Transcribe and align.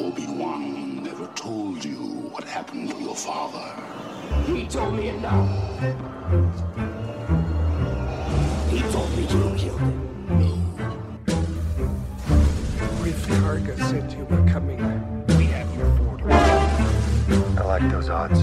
Obi-Wan 0.00 1.04
never 1.04 1.26
told 1.34 1.84
you 1.84 1.98
what 2.32 2.44
happened 2.44 2.88
to 2.88 2.96
your 3.02 3.14
father. 3.14 3.68
He 4.46 4.66
told 4.66 4.94
me 4.94 5.08
enough. 5.08 5.78
He 8.70 8.80
told 8.90 9.10
me 9.14 9.22
you 9.24 9.56
killed 9.58 9.60
him. 9.60 10.38
Me. 10.38 10.62
Greef 12.96 13.20
Karga 13.42 13.76
said 13.90 14.10
you 14.12 14.24
were 14.24 14.50
coming. 14.50 14.78
We 15.36 15.44
have 15.48 15.68
your 15.76 15.90
order. 16.08 16.32
I 16.32 17.64
like 17.66 17.90
those 17.90 18.08
odds. 18.08 18.40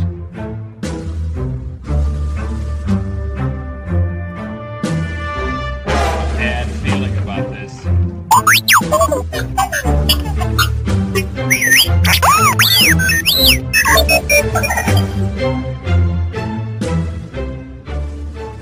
bad 6.38 6.68
feeling 6.84 7.18
about 7.18 7.50
this. 7.50 7.74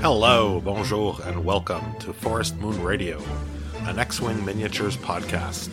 Hello, 0.01 0.59
bonjour, 0.59 1.19
and 1.25 1.45
welcome 1.45 1.83
to 1.99 2.11
Forest 2.11 2.55
Moon 2.57 2.81
Radio, 2.81 3.21
an 3.81 3.99
X 3.99 4.19
Wing 4.19 4.43
miniatures 4.43 4.97
podcast. 4.97 5.69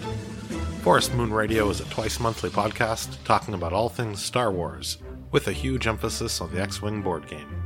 Forest 0.82 1.14
Moon 1.14 1.32
Radio 1.32 1.70
is 1.70 1.80
a 1.80 1.84
twice 1.84 2.20
monthly 2.20 2.50
podcast 2.50 3.16
talking 3.24 3.54
about 3.54 3.72
all 3.72 3.88
things 3.88 4.22
Star 4.22 4.52
Wars, 4.52 4.98
with 5.30 5.48
a 5.48 5.52
huge 5.52 5.86
emphasis 5.86 6.42
on 6.42 6.52
the 6.52 6.60
X 6.60 6.82
Wing 6.82 7.00
board 7.00 7.27
game. 7.27 7.61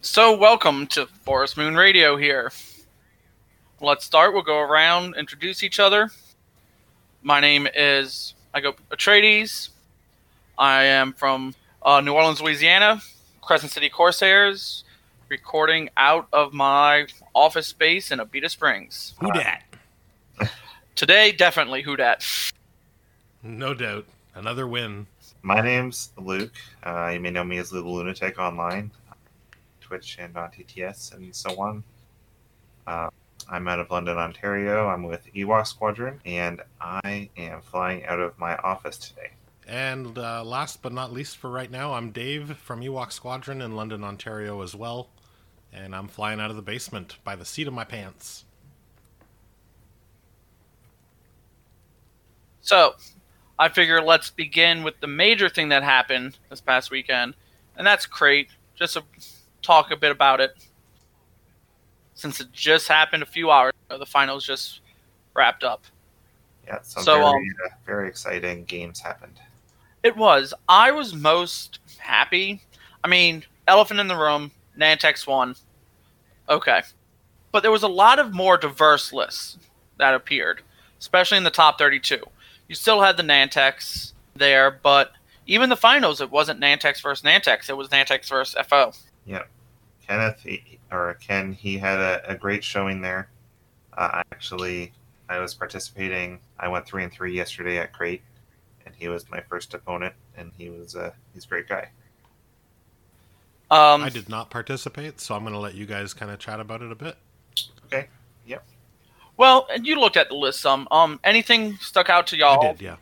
So, 0.00 0.36
welcome 0.36 0.86
to 0.88 1.06
Forest 1.06 1.56
Moon 1.56 1.74
Radio 1.74 2.16
here. 2.16 2.52
Let's 3.80 4.04
start. 4.04 4.32
We'll 4.32 4.44
go 4.44 4.60
around, 4.60 5.16
introduce 5.16 5.64
each 5.64 5.80
other. 5.80 6.10
My 7.22 7.40
name 7.40 7.66
is 7.74 8.34
I 8.54 8.60
go 8.60 8.74
Atreides. 8.92 9.70
I 10.56 10.84
am 10.84 11.14
from 11.14 11.52
uh, 11.82 12.00
New 12.00 12.12
Orleans, 12.12 12.40
Louisiana, 12.40 13.02
Crescent 13.40 13.72
City 13.72 13.88
Corsairs, 13.88 14.84
recording 15.28 15.90
out 15.96 16.28
of 16.32 16.52
my 16.52 17.08
office 17.34 17.66
space 17.66 18.12
in 18.12 18.20
Abita 18.20 18.48
Springs. 18.48 19.14
Who 19.18 19.32
dat? 19.32 19.64
Today, 20.94 21.32
definitely 21.32 21.82
who 21.82 21.96
dat. 21.96 22.24
No 23.42 23.74
doubt. 23.74 24.06
Another 24.36 24.68
win. 24.68 25.08
My 25.42 25.60
name's 25.60 26.12
Luke. 26.16 26.52
Uh, 26.84 27.10
you 27.14 27.20
may 27.20 27.30
know 27.30 27.42
me 27.42 27.58
as 27.58 27.72
Little 27.72 27.94
Lunatic 27.94 28.38
online, 28.38 28.92
Twitch 29.88 30.18
and 30.20 30.36
on 30.36 30.50
TTS 30.50 31.14
and 31.14 31.34
so 31.34 31.58
on. 31.60 31.82
Uh, 32.86 33.08
I'm 33.48 33.66
out 33.66 33.80
of 33.80 33.90
London, 33.90 34.18
Ontario. 34.18 34.88
I'm 34.88 35.04
with 35.04 35.32
Ewok 35.34 35.66
Squadron, 35.66 36.20
and 36.26 36.60
I 36.80 37.30
am 37.38 37.62
flying 37.62 38.04
out 38.04 38.20
of 38.20 38.38
my 38.38 38.56
office 38.56 38.98
today. 38.98 39.30
And 39.66 40.18
uh, 40.18 40.44
last 40.44 40.82
but 40.82 40.92
not 40.92 41.12
least 41.12 41.38
for 41.38 41.50
right 41.50 41.70
now, 41.70 41.94
I'm 41.94 42.10
Dave 42.10 42.56
from 42.58 42.80
Ewok 42.80 43.12
Squadron 43.12 43.62
in 43.62 43.76
London, 43.76 44.04
Ontario 44.04 44.60
as 44.60 44.74
well. 44.74 45.08
And 45.72 45.94
I'm 45.94 46.08
flying 46.08 46.40
out 46.40 46.50
of 46.50 46.56
the 46.56 46.62
basement 46.62 47.16
by 47.24 47.36
the 47.36 47.44
seat 47.44 47.66
of 47.66 47.74
my 47.74 47.84
pants. 47.84 48.44
So, 52.60 52.96
I 53.58 53.70
figure 53.70 54.02
let's 54.02 54.28
begin 54.30 54.82
with 54.82 55.00
the 55.00 55.06
major 55.06 55.48
thing 55.48 55.70
that 55.70 55.82
happened 55.82 56.38
this 56.50 56.60
past 56.60 56.90
weekend, 56.90 57.34
and 57.76 57.86
that's 57.86 58.04
Crate. 58.04 58.48
Just 58.74 58.94
to 58.94 59.02
talk 59.62 59.90
a 59.90 59.96
bit 59.96 60.10
about 60.10 60.40
it, 60.40 60.54
since 62.14 62.40
it 62.40 62.52
just 62.52 62.88
happened 62.88 63.22
a 63.22 63.26
few 63.26 63.50
hours 63.50 63.72
ago. 63.88 63.98
The 63.98 64.06
finals 64.06 64.44
just 64.44 64.80
wrapped 65.34 65.64
up. 65.64 65.84
Yeah, 66.66 66.80
some 66.82 67.02
So, 67.02 67.14
very, 67.14 67.26
um, 67.26 67.54
uh, 67.64 67.68
very 67.86 68.08
exciting 68.08 68.64
games 68.64 69.00
happened. 69.00 69.38
It 70.02 70.16
was. 70.16 70.54
I 70.68 70.90
was 70.90 71.14
most 71.14 71.80
happy. 71.98 72.62
I 73.02 73.08
mean, 73.08 73.44
elephant 73.66 74.00
in 74.00 74.08
the 74.08 74.16
room. 74.16 74.50
Nantex 74.78 75.26
won. 75.26 75.56
Okay, 76.48 76.82
but 77.52 77.62
there 77.62 77.72
was 77.72 77.82
a 77.82 77.88
lot 77.88 78.18
of 78.18 78.32
more 78.32 78.56
diverse 78.56 79.12
lists 79.12 79.58
that 79.98 80.14
appeared, 80.14 80.62
especially 80.98 81.36
in 81.38 81.44
the 81.44 81.50
top 81.50 81.78
32. 81.78 82.18
You 82.68 82.74
still 82.74 83.00
had 83.00 83.16
the 83.16 83.22
Nantex 83.22 84.12
there, 84.36 84.70
but 84.70 85.12
even 85.46 85.68
the 85.68 85.76
finals, 85.76 86.20
it 86.20 86.30
wasn't 86.30 86.60
Nantex 86.60 87.02
versus 87.02 87.24
Nantex. 87.24 87.68
It 87.68 87.76
was 87.76 87.88
Nantex 87.88 88.28
versus 88.28 88.54
FO. 88.66 88.92
Yep. 89.28 89.48
Kenneth 90.06 90.42
he, 90.42 90.78
or 90.90 91.18
Ken, 91.20 91.52
he 91.52 91.76
had 91.76 91.98
a, 91.98 92.30
a 92.30 92.34
great 92.34 92.64
showing 92.64 93.02
there. 93.02 93.28
Uh, 93.96 94.08
I 94.14 94.22
actually, 94.32 94.92
I 95.28 95.38
was 95.38 95.54
participating. 95.54 96.40
I 96.58 96.68
went 96.68 96.86
three 96.86 97.04
and 97.04 97.12
three 97.12 97.34
yesterday 97.34 97.78
at 97.78 97.92
Crate, 97.92 98.22
and 98.86 98.94
he 98.94 99.08
was 99.08 99.30
my 99.30 99.40
first 99.40 99.74
opponent, 99.74 100.14
and 100.36 100.50
he 100.56 100.70
was 100.70 100.96
uh, 100.96 101.12
he's 101.34 101.44
a 101.44 101.48
great 101.48 101.68
guy. 101.68 101.90
Um, 103.70 104.02
I 104.02 104.08
did 104.08 104.30
not 104.30 104.48
participate, 104.48 105.20
so 105.20 105.34
I'm 105.34 105.42
going 105.42 105.52
to 105.52 105.60
let 105.60 105.74
you 105.74 105.84
guys 105.84 106.14
kind 106.14 106.30
of 106.30 106.38
chat 106.38 106.58
about 106.58 106.80
it 106.80 106.90
a 106.90 106.94
bit. 106.94 107.16
Okay. 107.84 108.08
Yep. 108.46 108.64
Well, 109.36 109.68
and 109.70 109.86
you 109.86 110.00
looked 110.00 110.16
at 110.16 110.30
the 110.30 110.36
list 110.36 110.60
some. 110.60 110.88
Um, 110.90 111.20
anything 111.22 111.76
stuck 111.76 112.08
out 112.08 112.26
to 112.28 112.36
y'all? 112.38 112.64
I 112.64 112.72
did, 112.72 112.80
yeah. 112.80 112.96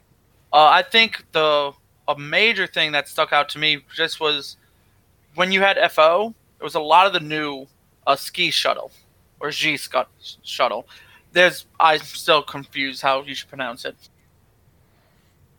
Uh, 0.52 0.66
I 0.66 0.82
think 0.82 1.24
the 1.30 1.72
a 2.08 2.18
major 2.18 2.66
thing 2.66 2.92
that 2.92 3.08
stuck 3.08 3.32
out 3.32 3.48
to 3.50 3.58
me 3.58 3.84
just 3.94 4.18
was 4.20 4.56
when 5.36 5.52
you 5.52 5.60
had 5.60 5.78
FO. 5.92 6.34
It 6.58 6.64
was 6.64 6.74
a 6.74 6.80
lot 6.80 7.06
of 7.06 7.12
the 7.12 7.20
new 7.20 7.66
uh, 8.06 8.16
ski 8.16 8.50
shuttle 8.50 8.90
or 9.40 9.50
G 9.50 9.76
scut 9.76 10.08
shuttle. 10.42 10.88
There's 11.32 11.66
I'm 11.78 12.00
still 12.00 12.42
confused 12.42 13.02
how 13.02 13.22
you 13.22 13.34
should 13.34 13.48
pronounce 13.48 13.84
it. 13.84 13.94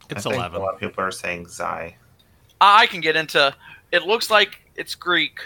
It's 0.09 0.25
I 0.25 0.29
think 0.31 0.35
11. 0.35 0.59
A 0.59 0.63
lot 0.63 0.73
of 0.73 0.79
people 0.79 1.03
are 1.03 1.11
saying 1.11 1.47
Zai. 1.47 1.95
I 2.59 2.83
I 2.83 2.87
can 2.87 2.99
get 2.99 3.15
into. 3.15 3.53
It 3.91 4.03
looks 4.03 4.29
like 4.29 4.59
it's 4.75 4.95
Greek 4.95 5.39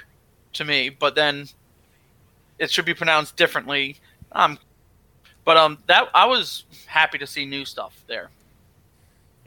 to 0.53 0.65
me, 0.65 0.89
but 0.89 1.15
then 1.15 1.47
it 2.59 2.71
should 2.71 2.85
be 2.85 2.93
pronounced 2.93 3.35
differently. 3.35 3.97
Um, 4.31 4.57
but 5.43 5.57
um, 5.57 5.77
that 5.87 6.07
I 6.13 6.25
was 6.25 6.65
happy 6.85 7.17
to 7.17 7.27
see 7.27 7.45
new 7.45 7.65
stuff 7.65 8.03
there. 8.07 8.29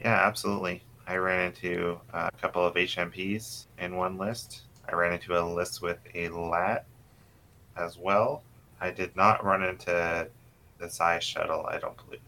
Yeah, 0.01 0.27
absolutely. 0.27 0.83
I 1.07 1.15
ran 1.15 1.47
into 1.47 1.99
a 2.13 2.29
couple 2.41 2.65
of 2.65 2.75
HMPs 2.75 3.65
in 3.79 3.95
one 3.95 4.17
list. 4.17 4.63
I 4.87 4.95
ran 4.95 5.13
into 5.13 5.39
a 5.39 5.43
list 5.43 5.81
with 5.81 5.97
a 6.13 6.29
LAT 6.29 6.85
as 7.77 7.97
well. 7.97 8.43
I 8.79 8.91
did 8.91 9.15
not 9.15 9.43
run 9.43 9.63
into 9.63 10.27
the 10.79 10.89
Zai 10.89 11.19
shuttle, 11.19 11.65
I 11.67 11.77
don't 11.77 11.97
believe. 12.05 12.21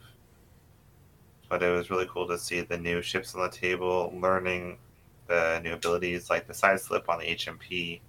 But 1.50 1.64
it 1.64 1.70
was 1.70 1.90
really 1.90 2.08
cool 2.10 2.28
to 2.28 2.38
see 2.38 2.62
the 2.62 2.78
new 2.78 3.02
ships 3.02 3.36
on 3.36 3.42
the 3.42 3.50
table, 3.50 4.14
learning 4.20 4.78
the 5.28 5.60
new 5.64 5.74
abilities 5.74 6.30
like 6.30 6.48
the 6.48 6.54
side 6.54 6.80
slip 6.80 7.10
on 7.10 7.20
the 7.20 7.26
HMP, 7.26 8.00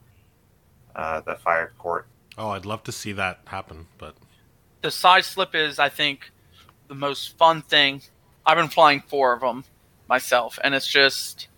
uh, 0.97 1.20
the 1.20 1.34
fire 1.37 1.72
court. 1.78 2.06
Oh, 2.37 2.50
I'd 2.50 2.64
love 2.64 2.84
to 2.84 2.92
see 2.92 3.12
that 3.12 3.41
happen, 3.47 3.87
but 3.98 4.14
the 4.82 4.91
side 4.91 5.25
slip 5.25 5.54
is, 5.54 5.78
I 5.78 5.88
think, 5.88 6.31
the 6.87 6.94
most 6.94 7.37
fun 7.37 7.62
thing. 7.62 8.03
I've 8.47 8.56
been 8.56 8.69
flying 8.69 9.00
four 9.00 9.32
of 9.32 9.41
them 9.41 9.64
myself, 10.08 10.58
and 10.62 10.75
it's 10.75 10.87
just 10.87 11.48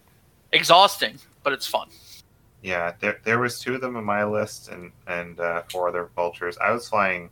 exhausting, 0.52 1.18
but 1.42 1.52
it's 1.52 1.66
fun. 1.66 1.88
Yeah, 2.62 2.94
there 3.00 3.20
there 3.24 3.38
was 3.38 3.58
two 3.58 3.74
of 3.74 3.80
them 3.80 3.96
in 3.96 4.04
my 4.04 4.24
list, 4.24 4.68
and 4.68 4.92
and 5.06 5.40
uh, 5.40 5.62
four 5.70 5.88
other 5.88 6.10
vultures. 6.14 6.58
I 6.58 6.70
was 6.72 6.88
flying 6.88 7.30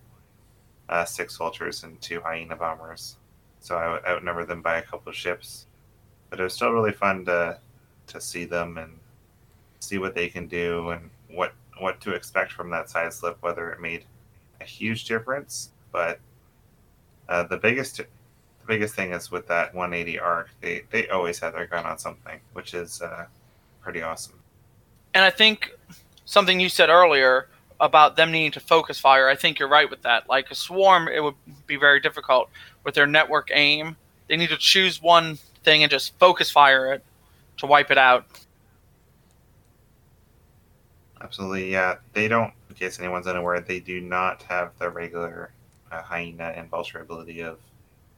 uh, 0.88 1.04
six 1.04 1.36
vultures 1.36 1.84
and 1.84 2.00
two 2.00 2.20
hyena 2.20 2.56
bombers, 2.56 3.16
so 3.60 3.76
I 3.76 4.10
outnumbered 4.10 4.48
them 4.48 4.62
by 4.62 4.78
a 4.78 4.82
couple 4.82 5.10
of 5.10 5.16
ships. 5.16 5.66
But 6.30 6.40
it 6.40 6.44
was 6.44 6.54
still 6.54 6.72
really 6.72 6.92
fun 6.92 7.24
to 7.26 7.58
to 8.08 8.20
see 8.20 8.44
them 8.46 8.78
and 8.78 8.98
see 9.80 9.98
what 9.98 10.14
they 10.14 10.28
can 10.28 10.48
do 10.48 10.90
and 10.90 11.10
what 11.30 11.52
what 11.78 12.00
to 12.02 12.12
expect 12.14 12.52
from 12.52 12.70
that 12.70 12.90
side 12.90 13.12
slip. 13.12 13.36
Whether 13.42 13.70
it 13.70 13.80
made 13.80 14.04
a 14.60 14.64
huge 14.64 15.04
difference, 15.04 15.70
but 15.92 16.20
uh, 17.28 17.42
the 17.44 17.58
biggest 17.58 17.98
the 17.98 18.06
biggest 18.66 18.94
thing 18.94 19.12
is 19.12 19.30
with 19.30 19.46
that 19.48 19.74
180 19.74 20.18
arc, 20.18 20.48
they 20.62 20.84
they 20.90 21.08
always 21.08 21.38
have 21.40 21.52
their 21.52 21.66
gun 21.66 21.84
on 21.86 21.98
something, 21.98 22.40
which 22.54 22.74
is 22.74 23.02
uh, 23.02 23.26
pretty 23.82 24.02
awesome. 24.02 24.37
And 25.14 25.24
I 25.24 25.30
think 25.30 25.70
something 26.24 26.60
you 26.60 26.68
said 26.68 26.90
earlier 26.90 27.48
about 27.80 28.16
them 28.16 28.32
needing 28.32 28.52
to 28.52 28.60
focus 28.60 28.98
fire, 28.98 29.28
I 29.28 29.34
think 29.34 29.58
you're 29.58 29.68
right 29.68 29.88
with 29.88 30.02
that. 30.02 30.28
Like 30.28 30.50
a 30.50 30.54
swarm, 30.54 31.08
it 31.08 31.22
would 31.22 31.34
be 31.66 31.76
very 31.76 32.00
difficult 32.00 32.50
with 32.84 32.94
their 32.94 33.06
network 33.06 33.50
aim. 33.52 33.96
They 34.28 34.36
need 34.36 34.50
to 34.50 34.56
choose 34.58 35.00
one 35.00 35.38
thing 35.64 35.82
and 35.82 35.90
just 35.90 36.18
focus 36.18 36.50
fire 36.50 36.92
it 36.92 37.02
to 37.58 37.66
wipe 37.66 37.90
it 37.90 37.98
out. 37.98 38.26
Absolutely, 41.20 41.72
yeah. 41.72 41.96
They 42.12 42.28
don't, 42.28 42.52
in 42.68 42.74
case 42.74 42.98
anyone's 42.98 43.26
unaware, 43.26 43.60
they 43.60 43.80
do 43.80 44.00
not 44.00 44.42
have 44.44 44.72
the 44.78 44.88
regular 44.88 45.50
uh, 45.90 46.02
hyena 46.02 46.52
and 46.56 46.68
vulture 46.68 47.00
ability 47.00 47.40
of 47.40 47.58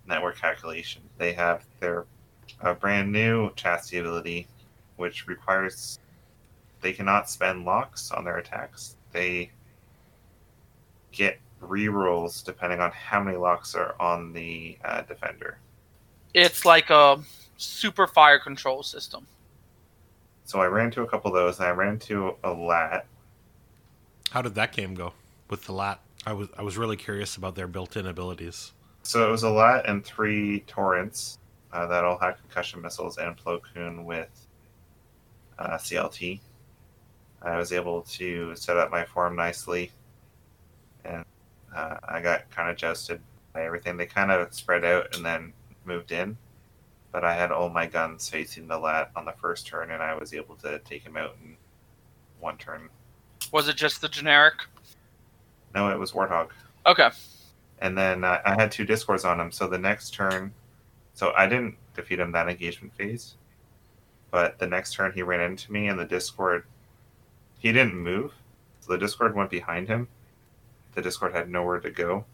network 0.06 0.38
calculation. 0.38 1.02
They 1.16 1.32
have 1.32 1.64
their 1.78 2.04
uh, 2.60 2.74
brand 2.74 3.10
new 3.10 3.50
chassis 3.54 3.98
ability, 3.98 4.46
which 4.96 5.26
requires 5.26 5.98
they 6.80 6.92
cannot 6.92 7.28
spend 7.28 7.64
locks 7.64 8.10
on 8.10 8.24
their 8.24 8.38
attacks. 8.38 8.96
They 9.12 9.50
get 11.12 11.38
rerolls 11.62 12.44
depending 12.44 12.80
on 12.80 12.90
how 12.90 13.22
many 13.22 13.36
locks 13.36 13.74
are 13.74 13.94
on 14.00 14.32
the 14.32 14.78
uh, 14.84 15.02
defender. 15.02 15.58
It's 16.32 16.64
like 16.64 16.90
a 16.90 17.20
super 17.56 18.06
fire 18.06 18.38
control 18.38 18.82
system. 18.82 19.26
So 20.44 20.60
I 20.60 20.66
ran 20.66 20.86
into 20.86 21.02
a 21.02 21.06
couple 21.06 21.28
of 21.28 21.34
those, 21.34 21.58
and 21.58 21.68
I 21.68 21.70
ran 21.70 21.94
into 21.94 22.34
a 22.42 22.52
lat. 22.52 23.06
How 24.30 24.42
did 24.42 24.54
that 24.54 24.72
game 24.72 24.94
go 24.94 25.12
with 25.48 25.64
the 25.64 25.72
lat? 25.72 26.00
I 26.26 26.32
was 26.32 26.48
I 26.56 26.62
was 26.62 26.76
really 26.76 26.96
curious 26.96 27.36
about 27.36 27.54
their 27.54 27.66
built-in 27.66 28.06
abilities. 28.06 28.72
So 29.02 29.26
it 29.26 29.30
was 29.30 29.42
a 29.42 29.50
lat 29.50 29.88
and 29.88 30.04
three 30.04 30.60
torrents 30.66 31.38
uh, 31.72 31.86
that 31.86 32.04
all 32.04 32.18
had 32.18 32.36
concussion 32.38 32.82
missiles 32.82 33.18
and 33.18 33.36
Plo 33.36 33.60
Koon 33.62 34.04
with 34.04 34.46
uh, 35.58 35.76
CLT. 35.76 36.40
I 37.42 37.56
was 37.56 37.72
able 37.72 38.02
to 38.02 38.54
set 38.56 38.76
up 38.76 38.90
my 38.90 39.04
form 39.04 39.34
nicely, 39.36 39.90
and 41.04 41.24
uh, 41.74 41.96
I 42.08 42.20
got 42.20 42.50
kind 42.50 42.70
of 42.70 42.76
jousted 42.76 43.20
by 43.54 43.64
everything. 43.64 43.96
They 43.96 44.06
kind 44.06 44.30
of 44.30 44.52
spread 44.52 44.84
out 44.84 45.14
and 45.16 45.24
then 45.24 45.52
moved 45.84 46.12
in, 46.12 46.36
but 47.12 47.24
I 47.24 47.34
had 47.34 47.50
all 47.50 47.70
my 47.70 47.86
guns 47.86 48.28
facing 48.28 48.68
the 48.68 48.78
lat 48.78 49.10
on 49.16 49.24
the 49.24 49.32
first 49.40 49.66
turn, 49.66 49.90
and 49.90 50.02
I 50.02 50.14
was 50.14 50.34
able 50.34 50.54
to 50.56 50.78
take 50.80 51.02
him 51.02 51.16
out 51.16 51.36
in 51.42 51.56
one 52.40 52.58
turn. 52.58 52.88
Was 53.52 53.68
it 53.68 53.76
just 53.76 54.00
the 54.00 54.08
generic? 54.08 54.54
No, 55.74 55.88
it 55.88 55.98
was 55.98 56.12
Warthog. 56.12 56.48
Okay. 56.86 57.10
and 57.80 57.96
then 57.96 58.24
uh, 58.24 58.40
I 58.44 58.54
had 58.54 58.70
two 58.70 58.84
discords 58.84 59.24
on 59.24 59.40
him. 59.40 59.50
So 59.50 59.66
the 59.66 59.78
next 59.78 60.12
turn, 60.12 60.52
so 61.14 61.32
I 61.36 61.46
didn't 61.46 61.76
defeat 61.94 62.20
him 62.20 62.32
that 62.32 62.48
engagement 62.48 62.94
phase, 62.94 63.36
but 64.30 64.58
the 64.58 64.66
next 64.66 64.92
turn 64.94 65.12
he 65.12 65.22
ran 65.22 65.40
into 65.40 65.72
me, 65.72 65.88
and 65.88 65.98
the 65.98 66.04
discord, 66.04 66.64
he 67.60 67.72
didn't 67.72 67.96
move, 67.96 68.32
so 68.80 68.92
the 68.92 68.98
discord 68.98 69.36
went 69.36 69.50
behind 69.50 69.86
him. 69.86 70.08
The 70.94 71.02
discord 71.02 71.32
had 71.32 71.48
nowhere 71.48 71.78
to 71.80 71.90
go, 71.90 72.24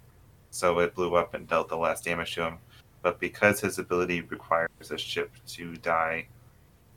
so 0.50 0.78
it 0.78 0.94
blew 0.94 1.16
up 1.16 1.34
and 1.34 1.46
dealt 1.46 1.68
the 1.68 1.76
last 1.76 2.04
damage 2.04 2.34
to 2.36 2.44
him. 2.44 2.58
But 3.02 3.20
because 3.20 3.60
his 3.60 3.78
ability 3.78 4.22
requires 4.22 4.70
a 4.90 4.96
ship 4.96 5.30
to 5.48 5.76
die 5.76 6.26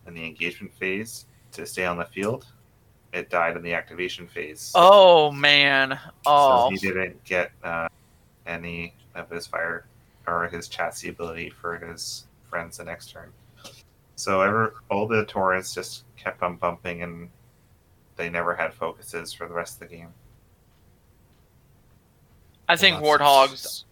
in 0.07 0.13
the 0.13 0.25
engagement 0.25 0.73
phase 0.73 1.25
to 1.51 1.65
stay 1.65 1.85
on 1.85 1.97
the 1.97 2.05
field, 2.05 2.45
it 3.13 3.29
died 3.29 3.57
in 3.57 3.63
the 3.63 3.73
activation 3.73 4.27
phase. 4.27 4.71
Oh 4.75 5.31
man. 5.31 5.99
Oh. 6.25 6.69
So 6.69 6.75
he 6.75 6.77
didn't 6.77 7.23
get 7.23 7.51
uh, 7.63 7.89
any 8.45 8.93
of 9.15 9.29
his 9.29 9.47
fire 9.47 9.85
or 10.27 10.47
his 10.47 10.67
chassis 10.67 11.09
ability 11.09 11.49
for 11.49 11.77
his 11.77 12.25
friends 12.49 12.77
the 12.77 12.83
next 12.83 13.11
turn. 13.11 13.31
So 14.15 14.41
ever 14.41 14.75
all 14.89 15.07
the 15.07 15.25
torrents 15.25 15.73
just 15.73 16.03
kept 16.17 16.43
on 16.43 16.57
bumping, 16.57 17.03
and 17.03 17.29
they 18.19 18.29
never 18.29 18.53
had 18.53 18.73
focuses 18.73 19.31
for 19.31 19.47
the 19.47 19.53
rest 19.53 19.81
of 19.81 19.89
the 19.89 19.95
game. 19.95 20.09
I 22.67 22.75
think 22.75 23.01
Well, 23.01 23.17
Warthog's 23.17 23.85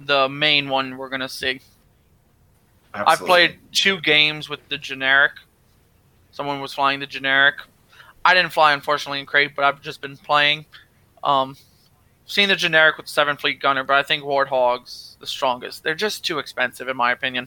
the 0.00 0.28
main 0.28 0.68
one 0.68 0.98
we're 0.98 1.08
gonna 1.08 1.28
see. 1.28 1.60
I 2.92 3.02
Absolutely. 3.02 3.26
played 3.26 3.58
two 3.72 4.00
games 4.00 4.48
with 4.48 4.68
the 4.68 4.76
generic. 4.76 5.32
Someone 6.32 6.60
was 6.60 6.74
flying 6.74 6.98
the 6.98 7.06
generic. 7.06 7.54
I 8.24 8.34
didn't 8.34 8.52
fly, 8.52 8.72
unfortunately, 8.72 9.20
in 9.20 9.26
crate, 9.26 9.52
but 9.54 9.64
I've 9.64 9.80
just 9.80 10.00
been 10.00 10.16
playing. 10.16 10.66
Um, 11.22 11.56
seen 12.26 12.48
the 12.48 12.56
generic 12.56 12.96
with 12.96 13.06
Seventh 13.06 13.40
Fleet 13.40 13.60
Gunner, 13.60 13.84
but 13.84 13.94
I 13.96 14.02
think 14.02 14.24
Warthog's 14.24 15.16
the 15.20 15.26
strongest. 15.26 15.84
They're 15.84 15.94
just 15.94 16.24
too 16.24 16.40
expensive, 16.40 16.88
in 16.88 16.96
my 16.96 17.12
opinion. 17.12 17.46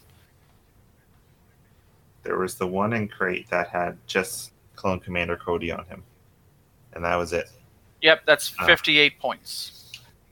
There 2.24 2.38
was 2.38 2.56
the 2.56 2.68
one 2.68 2.94
in 2.94 3.10
crate 3.10 3.50
that 3.50 3.68
had 3.68 3.98
just 4.08 4.54
Clone 4.80 5.02
Commander 5.02 5.36
Cody 5.36 5.72
on 5.74 5.84
him, 5.86 6.02
and 6.94 7.04
that 7.04 7.16
was 7.18 7.34
it. 7.34 7.50
Yep, 8.02 8.22
that's 8.26 8.54
Ah. 8.60 8.66
58 8.66 9.20
points. 9.20 9.92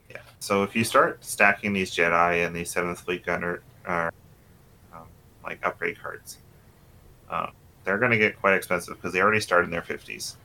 Yeah. 0.10 0.20
So 0.40 0.64
if 0.64 0.74
you 0.74 0.86
start 0.86 1.24
stacking 1.24 1.74
these 1.74 1.94
Jedi 1.94 2.46
and 2.48 2.56
these 2.56 2.72
Seventh 2.72 3.02
Fleet 3.02 3.26
Gunner, 3.26 3.62
uh, 3.86 4.10
um, 4.94 5.08
like 5.44 5.60
upgrade 5.66 6.02
cards, 6.02 6.38
um, 7.30 7.52
they're 7.84 7.98
going 7.98 8.12
to 8.12 8.18
get 8.18 8.40
quite 8.40 8.54
expensive 8.54 8.96
because 8.96 9.12
they 9.12 9.20
already 9.20 9.42
start 9.42 9.66
in 9.66 9.70
their 9.70 9.82
fifties. 9.82 10.38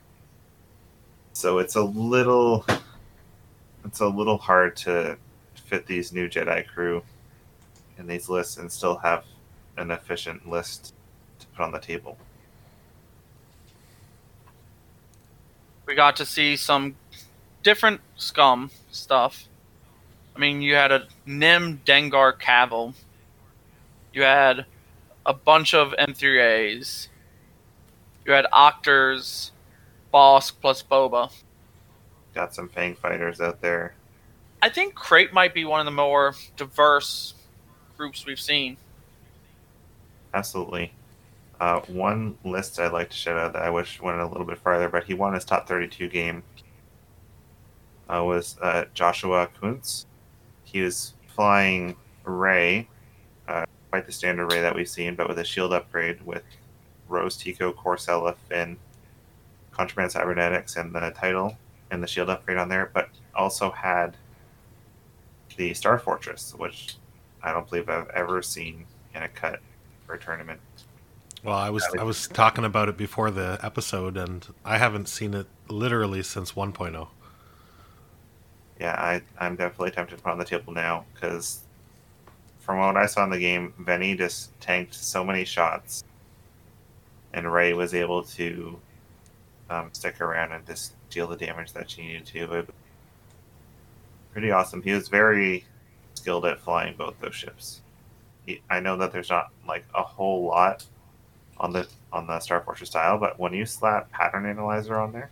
So 1.31 1.59
it's 1.59 1.75
a 1.75 1.81
little, 1.83 2.65
it's 3.85 4.01
a 4.01 4.07
little 4.07 4.37
hard 4.37 4.75
to 4.77 5.17
fit 5.55 5.85
these 5.87 6.11
new 6.11 6.27
Jedi 6.27 6.67
crew 6.67 7.01
in 7.97 8.05
these 8.05 8.27
lists 8.27 8.57
and 8.57 8.69
still 8.69 8.97
have 8.97 9.23
an 9.77 9.91
efficient 9.91 10.47
list 10.49 10.93
to 11.39 11.47
put 11.47 11.63
on 11.63 11.71
the 11.71 11.79
table. 11.79 12.17
We 15.85 15.95
got 15.95 16.15
to 16.17 16.25
see 16.25 16.55
some 16.55 16.95
different 17.61 18.01
scum 18.15 18.71
stuff. 18.91 19.47
I 20.35 20.39
mean, 20.39 20.61
you 20.61 20.75
had 20.75 20.91
a 20.91 21.07
Nym 21.25 21.81
Dengar 21.85 22.39
Kavil. 22.39 22.93
You 24.13 24.23
had 24.23 24.65
a 25.25 25.33
bunch 25.33 25.73
of 25.73 25.93
M3As. 25.99 27.07
You 28.25 28.31
had 28.31 28.45
Octors, 28.51 29.51
Bossk 30.13 30.53
plus 30.61 30.81
Boba. 30.81 31.31
Got 32.33 32.55
some 32.55 32.69
Fang 32.69 32.95
fighters 32.95 33.41
out 33.41 33.61
there. 33.61 33.95
I 34.61 34.69
think 34.69 34.95
Crate 34.95 35.33
might 35.33 35.53
be 35.53 35.65
one 35.65 35.81
of 35.81 35.85
the 35.85 35.91
more 35.91 36.35
diverse 36.55 37.33
groups 37.97 38.25
we've 38.25 38.39
seen. 38.39 38.77
Absolutely. 40.33 40.93
Uh, 41.63 41.79
one 41.87 42.37
list 42.43 42.77
I'd 42.77 42.91
like 42.91 43.09
to 43.09 43.15
shout 43.15 43.37
out 43.37 43.53
that 43.53 43.61
I 43.61 43.69
wish 43.69 44.01
went 44.01 44.19
a 44.19 44.27
little 44.27 44.43
bit 44.43 44.57
farther, 44.57 44.89
but 44.89 45.05
he 45.05 45.13
won 45.13 45.33
his 45.33 45.45
top 45.45 45.65
32 45.65 46.09
game 46.09 46.43
uh, 48.09 48.21
was 48.21 48.57
uh, 48.61 48.83
Joshua 48.93 49.47
Kuntz. 49.61 50.05
He 50.65 50.81
was 50.81 51.13
flying 51.25 51.95
Rey, 52.25 52.89
uh, 53.47 53.63
quite 53.91 54.05
the 54.05 54.11
standard 54.11 54.51
Rey 54.51 54.59
that 54.59 54.75
we've 54.75 54.89
seen, 54.89 55.15
but 55.15 55.29
with 55.29 55.39
a 55.39 55.45
shield 55.45 55.71
upgrade 55.71 56.21
with 56.25 56.43
Rose 57.07 57.37
Tico, 57.37 57.71
Corsella, 57.71 58.35
Finn, 58.49 58.75
Contraband 59.71 60.11
Cybernetics, 60.11 60.75
and 60.75 60.93
the 60.93 61.11
title 61.11 61.55
and 61.91 62.03
the 62.03 62.07
shield 62.07 62.29
upgrade 62.29 62.57
on 62.57 62.67
there, 62.67 62.91
but 62.93 63.07
also 63.35 63.71
had 63.71 64.17
the 65.55 65.73
Star 65.73 65.97
Fortress, 65.97 66.53
which 66.57 66.97
I 67.41 67.53
don't 67.53 67.69
believe 67.69 67.87
I've 67.87 68.09
ever 68.09 68.41
seen 68.41 68.85
in 69.15 69.23
a 69.23 69.29
cut 69.29 69.61
for 70.05 70.15
a 70.15 70.19
tournament. 70.19 70.59
Well, 71.43 71.57
I 71.57 71.69
was 71.71 71.85
I 71.99 72.03
was 72.03 72.29
talking 72.29 72.63
about 72.63 72.87
it 72.87 72.95
before 72.95 73.29
the 73.29 73.59
episode, 73.61 74.15
and 74.15 74.47
I 74.63 74.77
haven't 74.77 75.09
seen 75.09 75.33
it 75.33 75.47
literally 75.67 76.23
since 76.23 76.53
oh. 76.55 76.61
1.0. 76.61 77.07
Yeah, 78.79 78.93
I, 78.93 79.21
I'm 79.37 79.57
definitely 79.57 79.91
tempted 79.91 80.17
to 80.17 80.23
put 80.23 80.29
it 80.29 80.33
on 80.33 80.39
the 80.39 80.45
table 80.45 80.71
now 80.71 81.05
because 81.13 81.59
from 82.59 82.79
what 82.79 82.95
I 82.95 83.07
saw 83.07 83.25
in 83.25 83.29
the 83.29 83.39
game, 83.39 83.73
Vennie 83.81 84.17
just 84.17 84.57
tanked 84.61 84.95
so 84.95 85.21
many 85.23 85.43
shots, 85.43 86.05
and 87.33 87.51
Rey 87.51 87.73
was 87.73 87.93
able 87.93 88.23
to 88.23 88.79
um, 89.69 89.89
stick 89.91 90.21
around 90.21 90.53
and 90.53 90.65
just 90.65 90.93
deal 91.09 91.27
the 91.27 91.35
damage 91.35 91.73
that 91.73 91.89
she 91.89 92.03
needed 92.03 92.25
to. 92.27 92.65
Pretty 94.31 94.51
awesome. 94.51 94.81
He 94.81 94.93
was 94.93 95.09
very 95.09 95.65
skilled 96.13 96.45
at 96.45 96.61
flying 96.61 96.95
both 96.95 97.19
those 97.19 97.35
ships. 97.35 97.81
He, 98.45 98.61
I 98.69 98.79
know 98.79 98.95
that 98.97 99.11
there's 99.11 99.29
not 99.29 99.51
like 99.67 99.83
a 99.93 100.03
whole 100.03 100.45
lot 100.45 100.85
on 101.57 101.71
the 101.71 101.87
on 102.11 102.27
the 102.27 102.39
Star 102.39 102.61
Fortress 102.61 102.89
style, 102.89 103.17
but 103.17 103.39
when 103.39 103.53
you 103.53 103.65
slap 103.65 104.11
Pattern 104.11 104.45
Analyzer 104.45 104.99
on 104.99 105.11
there, 105.11 105.29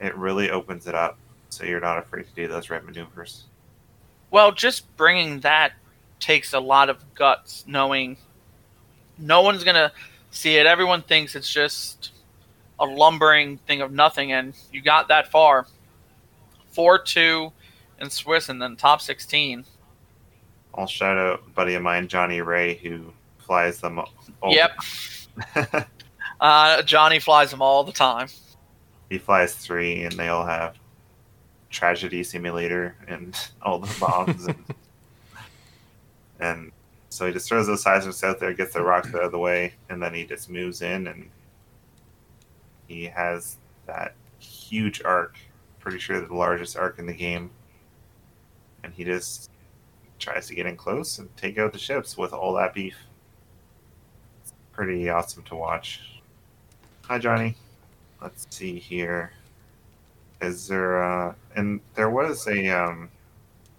it 0.00 0.16
really 0.16 0.50
opens 0.50 0.86
it 0.86 0.94
up 0.94 1.18
so 1.50 1.64
you're 1.64 1.80
not 1.80 1.98
afraid 1.98 2.26
to 2.26 2.34
do 2.34 2.48
those 2.48 2.70
red 2.70 2.84
maneuvers. 2.84 3.44
Well, 4.30 4.50
just 4.50 4.96
bringing 4.96 5.40
that 5.40 5.72
takes 6.18 6.52
a 6.52 6.60
lot 6.60 6.88
of 6.88 7.14
guts, 7.14 7.64
knowing 7.66 8.16
no 9.18 9.42
one's 9.42 9.62
going 9.62 9.76
to 9.76 9.92
see 10.30 10.56
it. 10.56 10.66
Everyone 10.66 11.02
thinks 11.02 11.36
it's 11.36 11.52
just 11.52 12.10
a 12.80 12.84
lumbering 12.84 13.58
thing 13.58 13.80
of 13.80 13.92
nothing, 13.92 14.32
and 14.32 14.54
you 14.72 14.82
got 14.82 15.08
that 15.08 15.30
far. 15.30 15.66
4 16.72 16.98
2 16.98 17.52
in 18.00 18.10
Swiss 18.10 18.48
and 18.48 18.60
then 18.60 18.74
top 18.74 19.00
16. 19.00 19.64
I'll 20.74 20.86
shout 20.88 21.16
out 21.16 21.42
a 21.46 21.50
buddy 21.50 21.74
of 21.74 21.82
mine, 21.82 22.08
Johnny 22.08 22.40
Ray, 22.40 22.74
who 22.74 23.12
flies 23.38 23.80
them. 23.80 24.00
All 24.40 24.52
Yep. 24.52 24.72
Uh, 26.40 26.82
Johnny 26.82 27.20
flies 27.20 27.50
them 27.50 27.62
all 27.62 27.84
the 27.84 27.92
time. 27.92 28.26
he 29.08 29.18
flies 29.18 29.54
three, 29.54 30.02
and 30.02 30.12
they 30.12 30.28
all 30.28 30.44
have 30.44 30.76
trajectory 31.70 32.22
simulator 32.24 32.96
and 33.08 33.36
all 33.62 33.78
the 33.78 33.96
bombs, 34.00 34.46
and, 34.46 34.64
and 36.40 36.72
so 37.08 37.26
he 37.26 37.32
just 37.32 37.48
throws 37.48 37.66
those 37.66 37.84
seismics 37.84 38.22
out 38.24 38.40
there, 38.40 38.52
gets 38.52 38.74
the 38.74 38.82
rocks 38.82 39.14
out 39.14 39.22
of 39.22 39.32
the 39.32 39.38
way, 39.38 39.74
and 39.88 40.02
then 40.02 40.12
he 40.12 40.24
just 40.24 40.50
moves 40.50 40.82
in, 40.82 41.06
and 41.06 41.30
he 42.88 43.04
has 43.04 43.56
that 43.86 44.14
huge 44.38 45.02
arc. 45.04 45.36
Pretty 45.78 45.98
sure 45.98 46.20
the 46.20 46.34
largest 46.34 46.76
arc 46.76 46.98
in 46.98 47.06
the 47.06 47.14
game, 47.14 47.50
and 48.82 48.92
he 48.92 49.04
just 49.04 49.50
tries 50.18 50.46
to 50.48 50.54
get 50.54 50.66
in 50.66 50.76
close 50.76 51.18
and 51.18 51.34
take 51.36 51.58
out 51.58 51.72
the 51.72 51.78
ships 51.78 52.18
with 52.18 52.32
all 52.32 52.52
that 52.54 52.74
beef. 52.74 52.96
Pretty 54.74 55.08
awesome 55.08 55.42
to 55.44 55.54
watch. 55.56 56.00
Hi, 57.02 57.18
Johnny. 57.18 57.54
let's 58.20 58.46
see 58.50 58.78
here. 58.78 59.32
Is 60.40 60.66
there 60.66 61.02
uh 61.02 61.34
and 61.54 61.80
there 61.94 62.10
was 62.10 62.46
a 62.48 62.68
um 62.68 63.08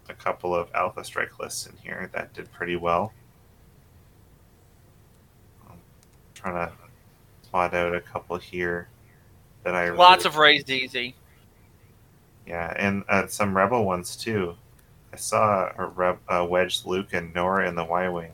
a 0.08 0.14
couple 0.14 0.54
of 0.54 0.68
alpha 0.74 1.04
strike 1.04 1.38
lists 1.38 1.66
in 1.66 1.76
here 1.82 2.08
that 2.14 2.32
did 2.32 2.50
pretty 2.52 2.76
well. 2.76 3.12
I'm 5.68 5.76
trying 6.34 6.54
to 6.68 6.72
spot 7.42 7.74
out 7.74 7.94
a 7.94 8.00
couple 8.00 8.36
here 8.38 8.88
that 9.64 9.74
I 9.74 9.90
Lots 9.90 10.24
really- 10.24 10.28
of 10.34 10.36
raised 10.38 10.70
easy. 10.70 11.14
yeah, 12.46 12.72
and 12.76 13.04
uh, 13.08 13.26
some 13.26 13.54
rebel 13.56 13.84
ones 13.84 14.16
too. 14.16 14.54
I 15.12 15.16
saw 15.16 15.70
a 15.76 15.86
reb, 15.86 16.18
uh, 16.28 16.46
wedge 16.48 16.84
Luke 16.86 17.12
and 17.12 17.34
Norra 17.34 17.68
in 17.68 17.74
the 17.74 17.84
Y 17.84 18.08
wing 18.08 18.32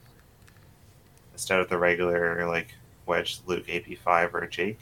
instead 1.42 1.58
of 1.58 1.68
the 1.68 1.76
regular 1.76 2.46
like 2.46 2.68
wedge 3.04 3.40
Luke 3.46 3.68
AP 3.68 3.98
five 3.98 4.32
or 4.32 4.46
Jake. 4.46 4.78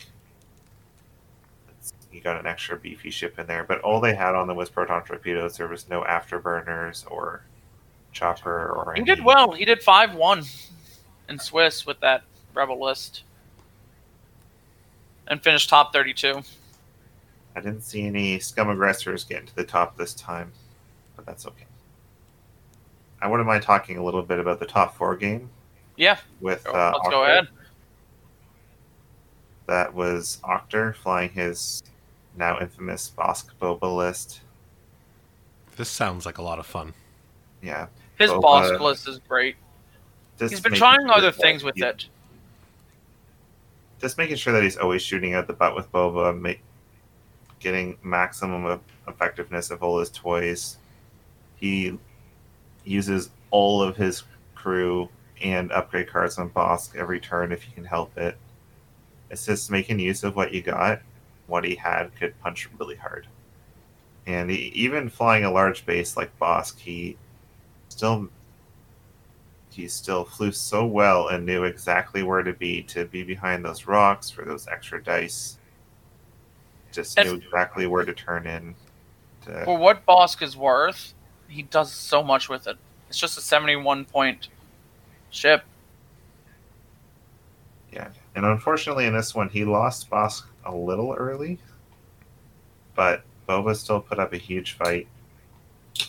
It's, 1.70 1.94
you 2.12 2.20
got 2.20 2.38
an 2.38 2.46
extra 2.46 2.76
beefy 2.76 3.08
ship 3.08 3.38
in 3.38 3.46
there, 3.46 3.64
but 3.64 3.80
all 3.80 3.98
they 3.98 4.14
had 4.14 4.34
on 4.34 4.46
them 4.46 4.58
was 4.58 4.68
proton 4.68 5.02
torpedoes. 5.02 5.56
There 5.56 5.68
was 5.68 5.88
no 5.88 6.02
afterburners 6.02 7.10
or 7.10 7.44
chopper 8.12 8.72
or. 8.72 8.92
He 8.92 9.00
any- 9.00 9.06
did 9.06 9.24
well. 9.24 9.52
He 9.52 9.64
did 9.64 9.82
five 9.82 10.14
one 10.14 10.42
in 11.30 11.38
Swiss 11.38 11.86
with 11.86 11.98
that 12.00 12.24
rebel 12.52 12.78
list, 12.78 13.22
and 15.28 15.42
finished 15.42 15.70
top 15.70 15.94
thirty 15.94 16.12
two. 16.12 16.42
I 17.56 17.60
didn't 17.60 17.84
see 17.84 18.02
any 18.02 18.38
scum 18.38 18.68
aggressors 18.68 19.24
getting 19.24 19.46
to 19.46 19.56
the 19.56 19.64
top 19.64 19.96
this 19.96 20.12
time, 20.12 20.52
but 21.16 21.24
that's 21.24 21.46
okay. 21.46 21.64
I 23.22 23.28
wouldn't 23.28 23.46
mind 23.46 23.62
talking 23.62 23.96
a 23.96 24.04
little 24.04 24.22
bit 24.22 24.38
about 24.38 24.60
the 24.60 24.66
top 24.66 24.94
four 24.94 25.16
game 25.16 25.48
Yeah, 26.00 26.16
with. 26.40 26.66
Uh, 26.66 26.92
let's 26.96 27.10
go 27.10 27.24
ahead. 27.24 27.48
That 29.66 29.92
was 29.92 30.38
Octor 30.42 30.94
flying 30.96 31.28
his 31.28 31.82
now 32.38 32.58
infamous 32.58 33.12
Bossk 33.14 33.50
Boba 33.60 33.94
list. 33.94 34.40
This 35.76 35.90
sounds 35.90 36.24
like 36.24 36.38
a 36.38 36.42
lot 36.42 36.58
of 36.58 36.64
fun. 36.64 36.94
Yeah, 37.60 37.88
His 38.18 38.30
Boba- 38.30 38.40
boss 38.40 38.80
list 38.80 39.08
is 39.08 39.18
great. 39.28 39.56
He's 40.38 40.62
been 40.62 40.72
trying 40.72 41.00
sure 41.00 41.12
other 41.12 41.30
things 41.32 41.62
with 41.62 41.74
he- 41.76 41.84
it. 41.84 42.06
Just 44.00 44.16
making 44.16 44.36
sure 44.36 44.54
that 44.54 44.62
he's 44.62 44.78
always 44.78 45.02
shooting 45.02 45.34
at 45.34 45.46
the 45.46 45.52
butt 45.52 45.76
with 45.76 45.92
Boba, 45.92 46.40
make, 46.40 46.62
getting 47.58 47.98
maximum 48.02 48.64
of 48.64 48.80
effectiveness 49.06 49.70
of 49.70 49.82
all 49.82 49.98
his 49.98 50.08
toys. 50.08 50.78
He 51.56 51.98
uses 52.84 53.28
all 53.50 53.82
of 53.82 53.96
his 53.98 54.22
crew 54.54 55.10
and 55.40 55.72
upgrade 55.72 56.08
cards 56.08 56.38
on 56.38 56.50
Bossk 56.50 56.96
every 56.96 57.20
turn 57.20 57.52
if 57.52 57.66
you 57.66 57.72
can 57.74 57.84
help 57.84 58.16
it. 58.18 58.36
It's 59.30 59.46
just 59.46 59.70
making 59.70 59.98
use 59.98 60.24
of 60.24 60.36
what 60.36 60.52
you 60.52 60.62
got. 60.62 61.00
What 61.46 61.64
he 61.64 61.74
had 61.74 62.14
could 62.16 62.38
punch 62.40 62.68
really 62.78 62.96
hard. 62.96 63.26
And 64.26 64.50
he, 64.50 64.72
even 64.74 65.08
flying 65.08 65.44
a 65.44 65.50
large 65.50 65.86
base 65.86 66.16
like 66.16 66.38
Bossk, 66.38 66.78
he 66.78 67.16
still 67.88 68.28
he 69.70 69.88
still 69.88 70.24
flew 70.24 70.52
so 70.52 70.84
well 70.84 71.28
and 71.28 71.46
knew 71.46 71.64
exactly 71.64 72.22
where 72.22 72.42
to 72.42 72.52
be 72.52 72.82
to 72.84 73.04
be 73.06 73.22
behind 73.22 73.64
those 73.64 73.86
rocks 73.86 74.30
for 74.30 74.44
those 74.44 74.66
extra 74.68 75.02
dice. 75.02 75.58
Just 76.92 77.16
knew 77.18 77.34
exactly 77.34 77.86
where 77.86 78.04
to 78.04 78.12
turn 78.12 78.46
in. 78.46 78.74
To, 79.46 79.64
For 79.64 79.78
what 79.78 80.04
Bossk 80.06 80.42
is 80.42 80.56
worth, 80.56 81.14
he 81.48 81.62
does 81.62 81.92
so 81.92 82.22
much 82.22 82.48
with 82.48 82.66
it. 82.66 82.76
It's 83.08 83.18
just 83.18 83.38
a 83.38 83.40
seventy 83.40 83.76
one 83.76 84.04
point 84.04 84.48
ship. 85.30 85.64
Yeah, 87.92 88.08
and 88.34 88.44
unfortunately 88.44 89.06
in 89.06 89.14
this 89.14 89.34
one 89.34 89.48
he 89.48 89.64
lost 89.64 90.10
Bossk 90.10 90.44
a 90.64 90.74
little 90.74 91.12
early, 91.12 91.58
but 92.94 93.22
Boba 93.48 93.74
still 93.74 94.00
put 94.00 94.18
up 94.18 94.32
a 94.32 94.36
huge 94.36 94.72
fight, 94.72 95.08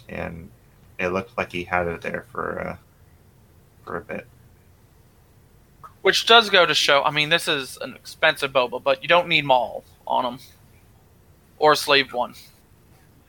and 0.08 0.50
it 1.00 1.08
looked 1.08 1.38
like 1.38 1.52
he 1.52 1.64
had 1.64 1.88
it 1.88 2.02
there 2.02 2.26
for 2.32 2.60
uh, 2.60 2.78
for 3.84 3.98
a 3.98 4.02
bit. 4.02 4.28
Which 6.02 6.26
does 6.26 6.50
go 6.50 6.66
to 6.66 6.74
show. 6.74 7.04
I 7.04 7.12
mean, 7.12 7.30
this 7.30 7.48
is 7.48 7.78
an 7.82 7.96
expensive 7.96 8.52
boba, 8.52 8.82
but 8.82 9.02
you 9.02 9.08
don't 9.08 9.28
need 9.28 9.46
Maul 9.46 9.84
on 10.06 10.26
him, 10.26 10.40
or 11.58 11.76
Slave 11.76 12.14
One. 12.14 12.34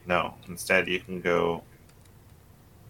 No, 0.07 0.35
instead 0.49 0.89
you 0.89 1.01
can 1.01 1.21
go 1.21 1.63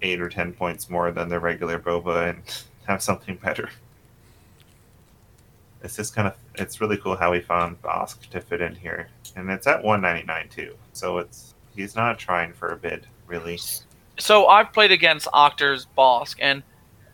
eight 0.03 0.21
or 0.21 0.29
ten 0.29 0.53
points 0.53 0.91
more 0.91 1.13
than 1.13 1.29
the 1.29 1.39
regular 1.39 1.79
Boba 1.79 2.31
and 2.31 2.43
have 2.87 3.03
something 3.03 3.37
better. 3.37 3.69
It's 5.83 5.97
just 5.97 6.15
kind 6.15 6.29
of 6.29 6.35
it's 6.55 6.81
really 6.81 6.97
cool 6.97 7.17
how 7.17 7.33
we 7.33 7.41
found 7.41 7.81
Bossk 7.83 8.29
to 8.31 8.41
fit 8.41 8.61
in 8.61 8.75
here, 8.75 9.09
and 9.35 9.51
it's 9.51 9.67
at 9.67 9.83
one 9.83 10.01
ninety 10.01 10.25
nine 10.25 10.49
too. 10.49 10.75
So 10.93 11.19
it's 11.19 11.55
he's 11.75 11.97
not 11.97 12.19
trying 12.19 12.53
for 12.53 12.69
a 12.69 12.77
bid 12.77 13.07
really. 13.27 13.59
So 14.19 14.47
I've 14.47 14.73
played 14.73 14.93
against 14.93 15.27
Octor's 15.33 15.87
Bossk, 15.97 16.37
and 16.41 16.63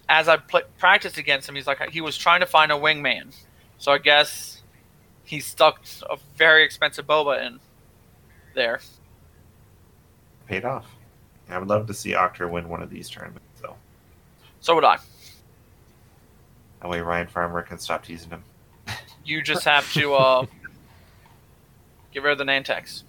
as 0.09 0.29
I 0.29 0.37
pl- 0.37 0.63
practiced 0.79 1.17
against 1.17 1.49
him, 1.49 1.55
he's 1.55 1.67
like 1.67 1.81
he 1.91 2.01
was 2.01 2.17
trying 2.17 2.41
to 2.41 2.47
find 2.47 2.71
a 2.71 2.75
wingman. 2.75 3.35
So 3.79 3.93
I 3.93 3.99
guess 3.99 4.63
he 5.25 5.41
stuck 5.41 5.85
a 6.11 6.19
very 6.37 6.65
expensive 6.65 7.07
boba 7.07 7.47
in 7.47 7.61
there. 8.55 8.81
Paid 10.47 10.65
off. 10.65 10.87
I 11.49 11.59
would 11.59 11.69
love 11.69 11.87
to 11.87 11.95
see 11.95 12.13
Octor 12.13 12.51
win 12.51 12.69
one 12.69 12.83
of 12.83 12.91
these 12.91 13.09
tournaments 13.09 13.47
though. 13.63 13.77
So 14.61 14.75
would 14.75 14.85
I. 14.85 14.99
That 16.81 16.89
way 16.89 17.01
Ryan 17.01 17.27
Farmer 17.27 17.63
can 17.63 17.79
stop 17.79 18.05
teasing 18.05 18.31
him. 18.31 18.45
You 19.25 19.43
just 19.43 19.65
have 19.65 19.93
to 19.93 20.15
uh, 20.15 20.47
get 22.13 22.23
rid 22.23 22.33
of 22.33 22.39
the 22.39 22.45
Nantex. 22.45 23.03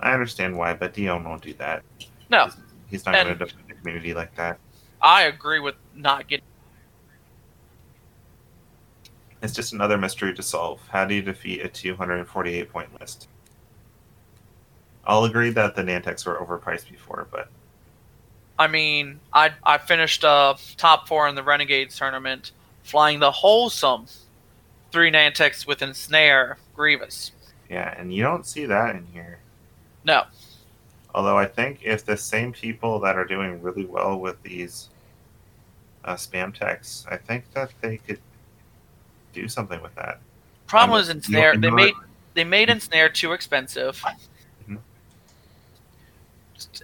I 0.00 0.12
understand 0.12 0.56
why, 0.56 0.74
but 0.74 0.94
Dion 0.94 1.24
won't 1.24 1.42
do 1.42 1.54
that. 1.54 1.82
No, 2.30 2.50
He's 2.88 3.04
not 3.06 3.14
going 3.14 3.26
to 3.26 3.34
defend 3.34 3.64
the 3.68 3.74
community 3.74 4.14
like 4.14 4.34
that. 4.36 4.58
I 5.00 5.24
agree 5.24 5.60
with 5.60 5.74
not 5.94 6.28
getting. 6.28 6.44
It's 9.42 9.52
just 9.52 9.72
another 9.72 9.98
mystery 9.98 10.32
to 10.34 10.42
solve. 10.42 10.80
How 10.88 11.04
do 11.04 11.14
you 11.14 11.22
defeat 11.22 11.62
a 11.62 11.68
248 11.68 12.70
point 12.70 13.00
list? 13.00 13.28
I'll 15.06 15.24
agree 15.24 15.50
that 15.50 15.74
the 15.74 15.82
Nantex 15.82 16.24
were 16.24 16.36
overpriced 16.36 16.88
before, 16.90 17.26
but 17.30 17.50
I 18.58 18.68
mean, 18.68 19.20
I 19.32 19.50
I 19.64 19.78
finished 19.78 20.24
uh, 20.24 20.54
top 20.76 21.08
four 21.08 21.28
in 21.28 21.34
the 21.34 21.42
Renegades 21.42 21.96
tournament, 21.98 22.52
flying 22.84 23.18
the 23.18 23.30
wholesome 23.30 24.06
three 24.92 25.10
Nantex 25.10 25.66
with 25.66 25.80
Ensnare 25.82 26.56
Grievous. 26.76 27.32
yeah, 27.68 27.94
and 27.98 28.14
you 28.14 28.22
don't 28.22 28.46
see 28.46 28.64
that 28.66 28.94
in 28.94 29.04
here. 29.12 29.38
No, 30.04 30.24
Although 31.16 31.38
I 31.38 31.46
think 31.46 31.78
if 31.82 32.04
the 32.04 32.16
same 32.16 32.52
people 32.52 32.98
that 33.00 33.16
are 33.16 33.24
doing 33.24 33.62
really 33.62 33.84
well 33.84 34.18
with 34.18 34.40
these 34.42 34.88
uh, 36.04 36.14
spam 36.14 36.52
texts, 36.52 37.06
I 37.08 37.16
think 37.16 37.44
that 37.54 37.70
they 37.80 37.98
could 37.98 38.18
do 39.32 39.46
something 39.48 39.80
with 39.80 39.94
that. 39.94 40.18
problem 40.66 41.00
Um, 41.00 41.06
you- 41.06 41.12
Ensnare. 41.12 41.56
They 41.56 41.70
made 41.70 41.94
they 42.34 42.42
made 42.44 42.68
Ensnare 42.68 43.08
too 43.10 43.32
expensive, 43.32 44.02
Mhm. 44.68 44.78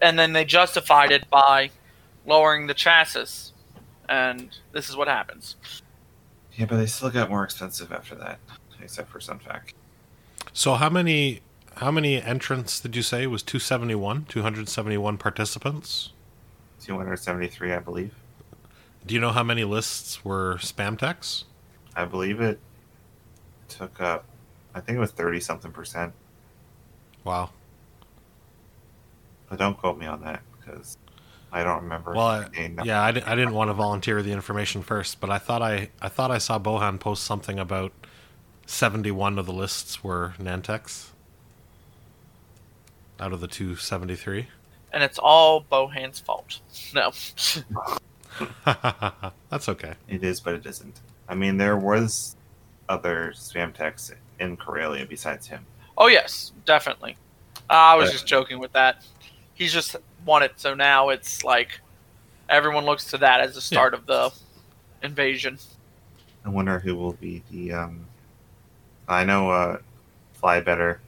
and 0.01 0.17
then 0.19 0.33
they 0.33 0.45
justified 0.45 1.11
it 1.11 1.29
by 1.29 1.71
lowering 2.25 2.69
the 2.69 2.75
chassis, 2.75 3.53
and 4.09 4.57
this 4.73 4.89
is 4.89 4.95
what 4.97 5.09
happens. 5.09 5.57
Yeah, 6.61 6.67
but 6.67 6.77
they 6.77 6.85
still 6.85 7.09
got 7.09 7.31
more 7.31 7.43
expensive 7.43 7.91
after 7.91 8.15
that, 8.17 8.39
except 8.83 9.09
for 9.09 9.19
Sunfac. 9.19 9.73
So 10.53 10.75
how 10.75 10.91
many 10.91 11.41
how 11.77 11.91
many 11.91 12.21
entrants 12.21 12.81
did 12.81 12.95
you 12.95 13.01
say 13.01 13.23
It 13.23 13.29
was 13.29 13.43
271 13.43 14.27
271 14.27 15.17
participants 15.17 16.11
273, 16.83 17.73
I 17.73 17.79
believe. 17.79 18.15
do 19.07 19.15
you 19.15 19.21
know 19.23 19.31
how 19.31 19.43
many 19.43 19.65
lists 19.65 20.23
were 20.23 20.57
spam 20.57 20.99
techs 20.99 21.45
I 21.97 22.05
believe 22.05 22.43
it 22.43 22.61
took 23.69 23.99
up, 23.99 24.27
I 24.75 24.81
think 24.81 24.97
it 24.97 25.01
was 25.01 25.13
30 25.13 25.41
something 25.41 25.73
percent. 25.73 26.13
wow 27.25 27.49
But 29.49 29.59
don't 29.59 29.79
quote 29.79 29.97
me 29.97 30.05
on 30.05 30.21
that 30.25 30.43
because 30.59 30.99
I 31.53 31.63
don't 31.65 31.83
remember. 31.83 32.13
well 32.15 32.27
I, 32.27 32.49
yeah 32.85 33.01
I, 33.03 33.09
I 33.09 33.11
didn't 33.35 33.53
want 33.55 33.69
to 33.71 33.75
volunteer 33.75 34.23
the 34.23 34.33
information 34.33 34.83
first 34.83 35.21
but 35.21 35.31
i 35.31 35.39
thought 35.39 35.63
i 35.63 35.91
i 36.01 36.09
thought 36.09 36.31
i 36.31 36.39
saw 36.39 36.59
bohan 36.59 36.99
post 37.01 37.25
something 37.25 37.59
about 37.59 37.93
71 38.67 39.39
of 39.39 39.47
the 39.47 39.53
lists 39.53 40.05
were 40.05 40.35
nantex 40.41 41.09
out 43.19 43.33
of 43.33 43.41
the 43.41 43.49
273 43.49 44.47
And 44.93 45.03
it's 45.03 45.19
all 45.19 45.63
Bohan's 45.63 46.21
fault. 46.21 46.61
No, 46.95 47.11
that's 49.51 49.69
okay 49.69 49.95
It 50.09 50.23
is, 50.25 50.41
but 50.41 50.55
it 50.55 50.65
isn't. 50.67 51.01
I 51.29 51.35
mean, 51.35 51.57
there 51.57 51.77
was 51.77 52.37
other 52.89 53.33
spam 53.35 53.73
texts 53.75 54.13
in 54.39 54.57
Corellia 54.57 55.07
besides 55.07 55.47
him. 55.47 55.65
oh 55.99 56.07
yes, 56.09 56.53
definitely. 56.65 57.17
I 57.69 57.95
was 57.97 58.09
But- 58.09 58.13
just 58.13 58.27
joking 58.27 58.59
with 58.59 58.73
that. 58.73 59.05
He's 59.61 59.75
just 59.75 59.95
won 60.25 60.43
it, 60.43 60.55
so 60.57 60.73
now 60.73 61.11
it's 61.11 61.45
like 61.45 61.83
everyone 62.49 62.87
looks 62.87 63.05
to 63.11 63.19
that 63.19 63.43
as 63.43 63.55
the 63.55 63.61
start 63.61 63.93
of 63.93 64.07
the 64.07 64.33
invasion. 65.03 65.59
I 66.47 66.49
wonder 66.49 66.79
who 66.79 66.97
will 66.97 67.13
be 67.13 67.43
the. 67.51 67.73
Um, 67.75 68.07
I 69.07 69.23
know 69.23 69.51
uh, 69.51 69.77
fly 70.33 70.61
better. 70.61 71.03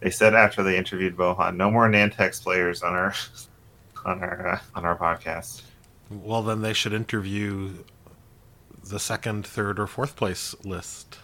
They 0.00 0.10
said 0.10 0.34
after 0.34 0.62
they 0.62 0.76
interviewed 0.76 1.16
Bohan, 1.16 1.56
no 1.56 1.70
more 1.70 1.88
Nantex 1.88 2.42
players 2.42 2.82
on 2.82 2.92
our 2.92 3.14
on 4.04 4.22
our 4.22 4.46
uh, 4.46 4.60
on 4.74 4.84
our 4.84 4.98
podcast. 4.98 5.62
Well, 6.10 6.42
then 6.42 6.60
they 6.60 6.74
should 6.74 6.92
interview 6.92 7.82
the 8.84 9.00
second, 9.00 9.46
third, 9.46 9.80
or 9.80 9.86
fourth 9.86 10.16
place 10.16 10.54
list. 10.64 11.18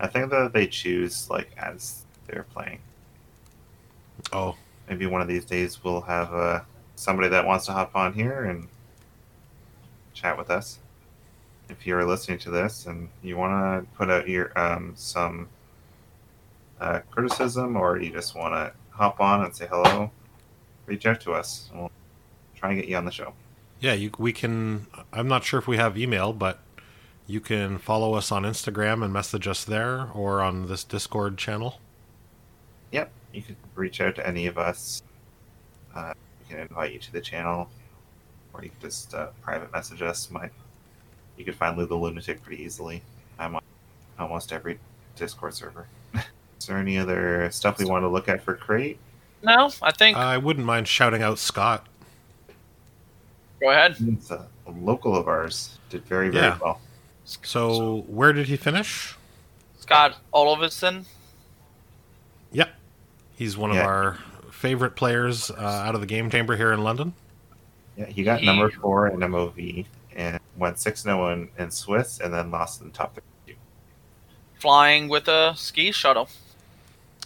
I 0.00 0.06
think 0.06 0.30
that 0.30 0.54
they 0.54 0.66
choose 0.66 1.28
like 1.28 1.50
as 1.58 2.06
they're 2.26 2.46
playing. 2.54 2.78
Oh, 4.32 4.56
Maybe 4.88 5.06
one 5.06 5.20
of 5.20 5.28
these 5.28 5.44
days 5.44 5.82
we'll 5.82 6.02
have 6.02 6.32
uh, 6.32 6.60
somebody 6.96 7.28
that 7.28 7.44
wants 7.46 7.66
to 7.66 7.72
hop 7.72 7.94
on 7.96 8.12
here 8.12 8.44
and 8.44 8.68
chat 10.12 10.36
with 10.36 10.50
us. 10.50 10.78
If 11.68 11.86
you're 11.86 12.04
listening 12.04 12.38
to 12.40 12.50
this 12.50 12.86
and 12.86 13.08
you 13.22 13.36
want 13.36 13.52
to 13.88 13.96
put 13.96 14.10
out 14.10 14.28
your 14.28 14.56
um, 14.58 14.92
some 14.96 15.48
uh, 16.80 17.00
criticism 17.10 17.76
or 17.76 17.98
you 17.98 18.10
just 18.10 18.36
want 18.36 18.54
to 18.54 18.72
hop 18.90 19.20
on 19.20 19.44
and 19.44 19.56
say 19.56 19.66
hello, 19.66 20.10
reach 20.86 21.06
out 21.06 21.20
to 21.22 21.32
us. 21.32 21.68
and 21.72 21.80
We'll 21.80 21.90
try 22.54 22.70
and 22.72 22.80
get 22.80 22.88
you 22.88 22.96
on 22.96 23.04
the 23.06 23.10
show. 23.10 23.32
yeah. 23.80 23.94
You, 23.94 24.10
we 24.18 24.32
can. 24.32 24.86
I'm 25.12 25.28
not 25.28 25.44
sure 25.44 25.58
if 25.58 25.66
we 25.66 25.78
have 25.78 25.96
email, 25.96 26.32
but 26.34 26.58
you 27.26 27.40
can 27.40 27.78
follow 27.78 28.12
us 28.14 28.30
on 28.30 28.42
Instagram 28.42 29.02
and 29.02 29.10
message 29.12 29.48
us 29.48 29.64
there, 29.64 30.10
or 30.12 30.42
on 30.42 30.68
this 30.68 30.84
Discord 30.84 31.38
channel. 31.38 31.80
Yep, 32.92 33.10
you 33.34 33.42
can 33.42 33.56
reach 33.74 34.00
out 34.00 34.14
to 34.16 34.26
any 34.26 34.46
of 34.46 34.58
us. 34.58 35.02
Uh, 35.94 36.12
we 36.40 36.48
can 36.54 36.60
invite 36.62 36.92
you 36.92 36.98
to 37.00 37.12
the 37.12 37.20
channel, 37.20 37.68
or 38.52 38.62
you 38.62 38.70
can 38.70 38.80
just 38.80 39.14
uh, 39.14 39.28
private 39.42 39.72
message 39.72 40.02
us. 40.02 40.30
My, 40.30 40.48
you 41.36 41.44
can 41.44 41.54
find 41.54 41.76
Lou 41.76 41.86
the 41.86 41.94
Lunatic 41.96 42.42
pretty 42.42 42.62
easily. 42.62 43.02
I'm 43.38 43.56
on 43.56 43.62
almost 44.18 44.52
every 44.52 44.78
Discord 45.16 45.54
server. 45.54 45.86
Is 46.14 46.66
there 46.66 46.78
any 46.78 46.98
other 46.98 47.50
stuff 47.50 47.78
we 47.78 47.84
want 47.84 48.02
to 48.04 48.08
look 48.08 48.28
at 48.28 48.42
for 48.42 48.54
Crate? 48.54 48.98
No, 49.42 49.70
I 49.82 49.92
think. 49.92 50.16
I 50.16 50.38
wouldn't 50.38 50.64
mind 50.64 50.88
shouting 50.88 51.22
out 51.22 51.38
Scott. 51.38 51.86
go 53.60 53.70
ahead. 53.70 53.96
It's 54.00 54.30
a, 54.30 54.46
a 54.66 54.70
local 54.70 55.14
of 55.14 55.28
ours. 55.28 55.78
Did 55.90 56.04
very 56.06 56.30
very 56.30 56.46
Yeah. 56.46 56.58
well. 56.62 56.80
So, 57.24 58.04
where 58.06 58.32
did 58.32 58.48
he 58.48 58.56
finish? 58.56 59.16
Scott 59.78 60.16
Oliverson. 60.32 61.04
Yeah, 63.34 63.38
he's 63.38 63.56
one 63.56 63.70
of 63.70 63.76
our 63.78 64.18
favorite 64.50 64.96
players 64.96 65.50
uh, 65.50 65.54
out 65.60 65.94
of 65.94 66.00
the 66.00 66.06
game 66.06 66.30
chamber 66.30 66.56
here 66.56 66.72
in 66.72 66.82
London. 66.82 67.14
Yeah, 67.96 68.06
he 68.06 68.22
got 68.22 68.40
He- 68.40 68.46
number 68.46 68.70
four 68.70 69.08
in 69.08 69.18
MOV 69.20 69.86
and 70.16 70.38
went 70.56 70.78
six 70.78 71.02
zero 71.02 71.32
in, 71.32 71.48
in 71.58 71.70
Swiss, 71.70 72.20
and 72.20 72.32
then 72.32 72.50
lost 72.50 72.80
in 72.80 72.88
the 72.88 72.92
top 72.92 73.14
thirty. 73.46 73.58
flying 74.58 75.08
with 75.08 75.28
a 75.28 75.54
ski 75.56 75.92
shuttle. 75.92 76.28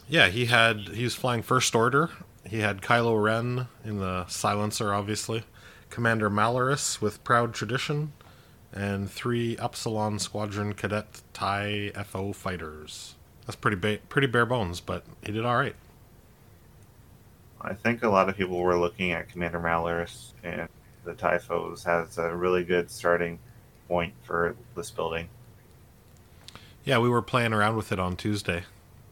Yeah, 0.09 0.29
he 0.29 0.47
had 0.47 0.89
he 0.89 1.05
was 1.05 1.15
flying 1.15 1.43
first 1.43 1.75
order. 1.75 2.11
He 2.47 2.61
had 2.61 2.81
Kylo 2.81 3.23
Ren 3.23 3.69
in 3.85 3.99
the 3.99 4.27
silencer, 4.27 4.95
obviously. 4.95 5.45
Commander 5.91 6.31
Malarus 6.31 7.01
with 7.01 7.23
Proud 7.25 7.53
Tradition, 7.55 8.13
and 8.73 9.11
three 9.11 9.57
Upsilon 9.59 10.19
Squadron 10.19 10.73
Cadet 10.75 11.23
TIE 11.33 11.93
FO 12.07 12.33
fighters. 12.33 13.15
That's 13.47 13.57
pretty 13.57 13.77
ba- 13.77 13.99
pretty 14.09 14.27
bare 14.29 14.47
bones, 14.47 14.81
but 14.81 15.05
he 15.23 15.33
did 15.33 15.45
all 15.45 15.57
right. 15.57 15.75
I 17.61 17.75
think 17.75 18.03
a 18.03 18.09
lot 18.09 18.29
of 18.29 18.37
people 18.37 18.59
were 18.59 18.79
looking 18.79 19.13
at 19.13 19.29
Commander 19.29 19.61
Malarus 19.61 20.33
and 20.45 20.69
the 21.05 21.15
Typhos 21.15 21.85
has 21.85 22.19
a 22.19 22.35
really 22.35 22.65
good 22.65 22.91
starting 22.91 23.39
point 23.89 24.15
for 24.23 24.55
this 24.77 24.91
building. 24.91 25.29
Yeah, 26.85 26.99
we 26.99 27.09
were 27.09 27.23
playing 27.23 27.53
around 27.53 27.77
with 27.77 27.91
it 27.93 27.99
on 27.99 28.17
Tuesday. 28.17 28.65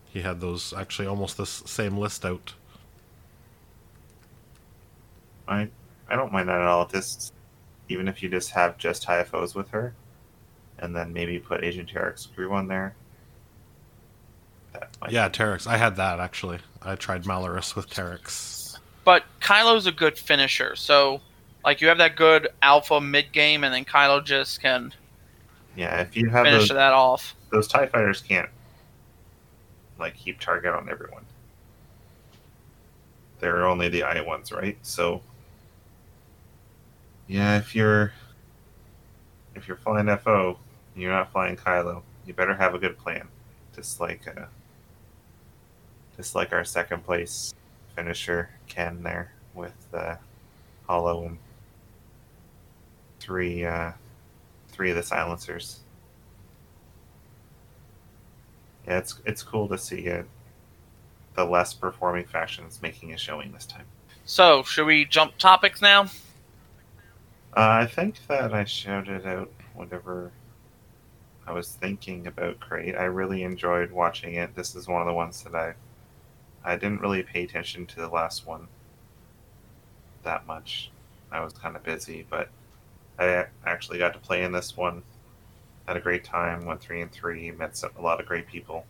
He 0.07 0.23
had 0.23 0.41
those 0.41 0.73
actually 0.73 1.09
almost 1.09 1.37
the 1.37 1.47
same 1.47 1.99
list 1.99 2.25
out. 2.25 2.55
I 5.49 5.69
I 6.09 6.17
don't 6.17 6.33
mind 6.33 6.49
that 6.49 6.61
at 6.61 6.67
all. 6.67 6.87
Just 6.87 7.35
even 7.89 8.09
if 8.09 8.23
you 8.23 8.29
just 8.29 8.51
have 8.51 8.79
just 8.79 9.03
Typhos 9.03 9.55
with 9.55 9.69
her, 9.71 9.95
and 10.79 10.95
then 10.95 11.13
maybe 11.13 11.39
put 11.39 11.65
Agent 11.65 11.93
Terex 11.93 12.33
crew 12.35 12.53
on 12.53 12.69
there. 12.69 12.95
That 14.81 14.91
might 15.01 15.13
Yeah, 15.13 15.29
Terex. 15.29 15.67
I 15.67 15.77
had 15.77 15.97
that 15.97 16.21
actually. 16.21 16.59
I 16.83 16.95
tried 16.95 17.25
Malarus 17.25 17.75
with 17.75 17.89
Terex. 17.89 18.79
But 19.05 19.25
Kylo's 19.41 19.87
a 19.87 19.93
good 19.93 20.19
finisher. 20.19 20.75
So, 20.77 21.21
like, 21.65 21.81
you 21.81 21.89
have 21.89 21.99
that 21.99 22.17
good 22.17 22.49
alpha 22.63 23.01
mid 23.01 23.33
game, 23.33 23.63
and 23.65 23.73
then 23.73 23.85
Kylo 23.85 24.25
just 24.25 24.61
can 24.61 24.93
yeah. 25.77 26.01
If 26.01 26.17
you 26.17 26.29
have 26.31 26.45
finish 26.45 26.69
those 26.69 26.77
that 26.77 26.93
off. 26.93 27.37
those 27.51 27.69
Tie 27.69 27.87
fighters 27.87 28.21
can't 28.21 28.49
like 29.99 30.17
keep 30.17 30.41
target 30.41 30.75
on 30.75 30.89
everyone. 30.89 31.25
They're 33.39 33.67
only 33.67 33.89
the 33.89 34.03
eye 34.03 34.21
ones, 34.23 34.51
right? 34.51 34.79
So 34.83 35.23
yeah, 37.29 37.59
if 37.59 37.75
you're 37.75 38.13
if 39.55 39.69
you're 39.69 39.77
flying 39.77 40.15
FO, 40.19 40.59
you're 40.97 41.13
not 41.13 41.31
flying 41.31 41.57
Kylo. 41.57 42.03
You 42.27 42.35
better 42.35 42.55
have 42.55 42.75
a 42.75 42.79
good 42.79 42.99
plan, 42.99 43.29
just 43.75 44.01
like 44.01 44.27
uh, 44.27 44.47
just 46.17 46.35
like 46.35 46.53
our 46.53 46.65
second 46.65 47.05
place 47.05 47.55
finisher 47.95 48.51
Ken 48.69 49.03
there 49.03 49.33
with 49.55 49.75
uh, 49.95 50.17
Hollow 50.87 51.25
and 51.27 51.39
three 53.21 53.65
uh, 53.65 53.93
three 54.69 54.91
of 54.91 54.97
the 54.97 55.03
silencers. 55.03 55.81
Yeah, 58.87 58.99
it's 58.99 59.21
it's 59.25 59.43
cool 59.43 59.69
to 59.69 59.79
see 59.79 60.09
uh, 60.11 60.23
the 61.35 61.45
less 61.45 61.75
performing 61.75 62.27
factions 62.27 62.81
making 62.83 63.13
a 63.13 63.19
showing 63.19 63.53
this 63.53 63.67
time. 63.67 63.87
So, 64.25 64.63
should 64.63 64.87
we 64.87 65.05
jump 65.05 65.39
topics 65.39 65.81
now? 65.81 66.05
Uh, 67.57 67.81
I 67.83 67.87
think 67.87 68.17
that 68.29 68.53
I 68.53 68.65
shouted 68.65 69.27
out 69.27 69.51
whatever 69.75 70.33
I 71.47 71.53
was 71.53 71.69
thinking 71.69 72.27
about 72.27 72.61
Crate. 72.61 72.97
I 72.97 73.05
really 73.05 73.45
enjoyed 73.45 73.93
watching 73.93 74.35
it. 74.35 74.55
This 74.55 74.75
is 74.75 74.89
one 74.89 75.01
of 75.01 75.07
the 75.07 75.15
ones 75.15 75.43
that 75.43 75.55
I 75.55 75.75
I 76.67 76.75
didn't 76.77 77.01
really 77.01 77.23
pay 77.23 77.45
attention 77.45 77.87
to 77.87 77.97
the 77.97 78.09
last 78.09 78.47
one 78.47 78.67
that 80.25 80.47
much. 80.47 80.91
I 81.31 81.41
was 81.41 81.53
kind 81.55 81.77
of 81.77 81.85
busy, 81.85 82.27
but 82.29 82.49
I 83.19 83.47
actually 83.65 83.99
got 83.99 84.13
to 84.13 84.19
play 84.19 84.43
in 84.43 84.53
this 84.53 84.77
one. 84.77 85.03
Had 85.87 85.97
a 85.97 86.01
great 86.01 86.25
time. 86.25 86.67
Went 86.67 86.81
three 86.81 87.01
and 87.01 87.11
three. 87.11 87.51
Met 87.53 87.77
some, 87.77 87.91
a 87.97 88.03
lot 88.03 88.21
of 88.21 88.27
great 88.27 88.47
people. 88.49 88.85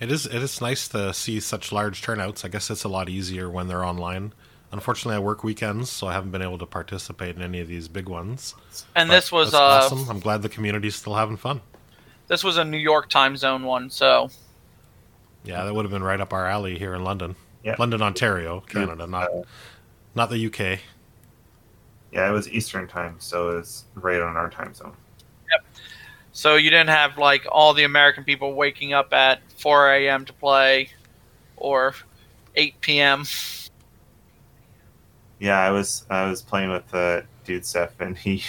It 0.00 0.10
is 0.10 0.26
it 0.26 0.42
is 0.42 0.60
nice 0.60 0.88
to 0.88 1.12
see 1.14 1.38
such 1.40 1.70
large 1.72 2.02
turnouts. 2.02 2.44
I 2.44 2.48
guess 2.48 2.70
it's 2.70 2.84
a 2.84 2.88
lot 2.88 3.08
easier 3.08 3.48
when 3.50 3.68
they're 3.68 3.84
online. 3.84 4.32
Unfortunately, 4.72 5.16
I 5.16 5.20
work 5.20 5.44
weekends, 5.44 5.90
so 5.90 6.06
I 6.08 6.12
haven't 6.12 6.32
been 6.32 6.42
able 6.42 6.58
to 6.58 6.66
participate 6.66 7.36
in 7.36 7.42
any 7.42 7.60
of 7.60 7.68
these 7.68 7.88
big 7.88 8.08
ones. 8.08 8.54
And 8.94 9.08
But 9.08 9.14
this 9.14 9.30
was 9.30 9.54
uh, 9.54 9.60
awesome. 9.60 10.08
I'm 10.10 10.20
glad 10.20 10.42
the 10.42 10.48
community's 10.48 10.96
still 10.96 11.14
having 11.14 11.36
fun. 11.36 11.60
this 12.26 12.42
was 12.42 12.56
a 12.56 12.64
New 12.64 12.76
York 12.78 13.08
time 13.08 13.36
zone 13.36 13.62
one. 13.62 13.90
So, 13.90 14.30
Yeah, 15.46 15.64
that 15.64 15.74
would 15.74 15.84
have 15.84 15.92
been 15.92 16.02
right 16.02 16.20
up 16.20 16.32
our 16.32 16.46
alley 16.46 16.78
here 16.78 16.94
in 16.94 17.04
London, 17.04 17.36
Yeah. 17.62 17.76
London, 17.78 18.02
Ontario, 18.02 18.60
Canada, 18.60 19.06
not 19.06 19.28
Uh, 19.30 19.42
not 20.14 20.28
the 20.30 20.38
UK. 20.38 20.80
yeah, 22.12 22.28
it 22.28 22.32
was 22.32 22.48
Eastern 22.48 22.86
time, 22.88 23.16
so 23.18 23.50
it 23.50 23.54
was 23.56 23.84
right 23.94 24.20
on 24.20 24.36
our 24.36 24.50
time 24.50 24.74
zone. 24.74 24.96
Yep. 25.50 25.64
So 26.32 26.56
you 26.56 26.68
didn't 26.70 26.88
have 26.90 27.16
like 27.16 27.46
all 27.50 27.72
the 27.74 27.84
American 27.84 28.24
people 28.24 28.54
waking 28.54 28.92
up 28.92 29.12
at 29.12 29.40
4 29.56 29.92
a.m. 29.94 30.24
to 30.24 30.32
play, 30.32 30.90
or 31.56 31.94
8 32.56 32.80
p.m. 32.80 33.24
Yeah, 35.38 35.58
I 35.60 35.70
was 35.70 36.06
I 36.10 36.28
was 36.28 36.42
playing 36.42 36.70
with 36.70 36.92
uh, 36.94 37.22
dude 37.44 37.64
Seth, 37.66 38.00
and 38.00 38.16
he 38.16 38.42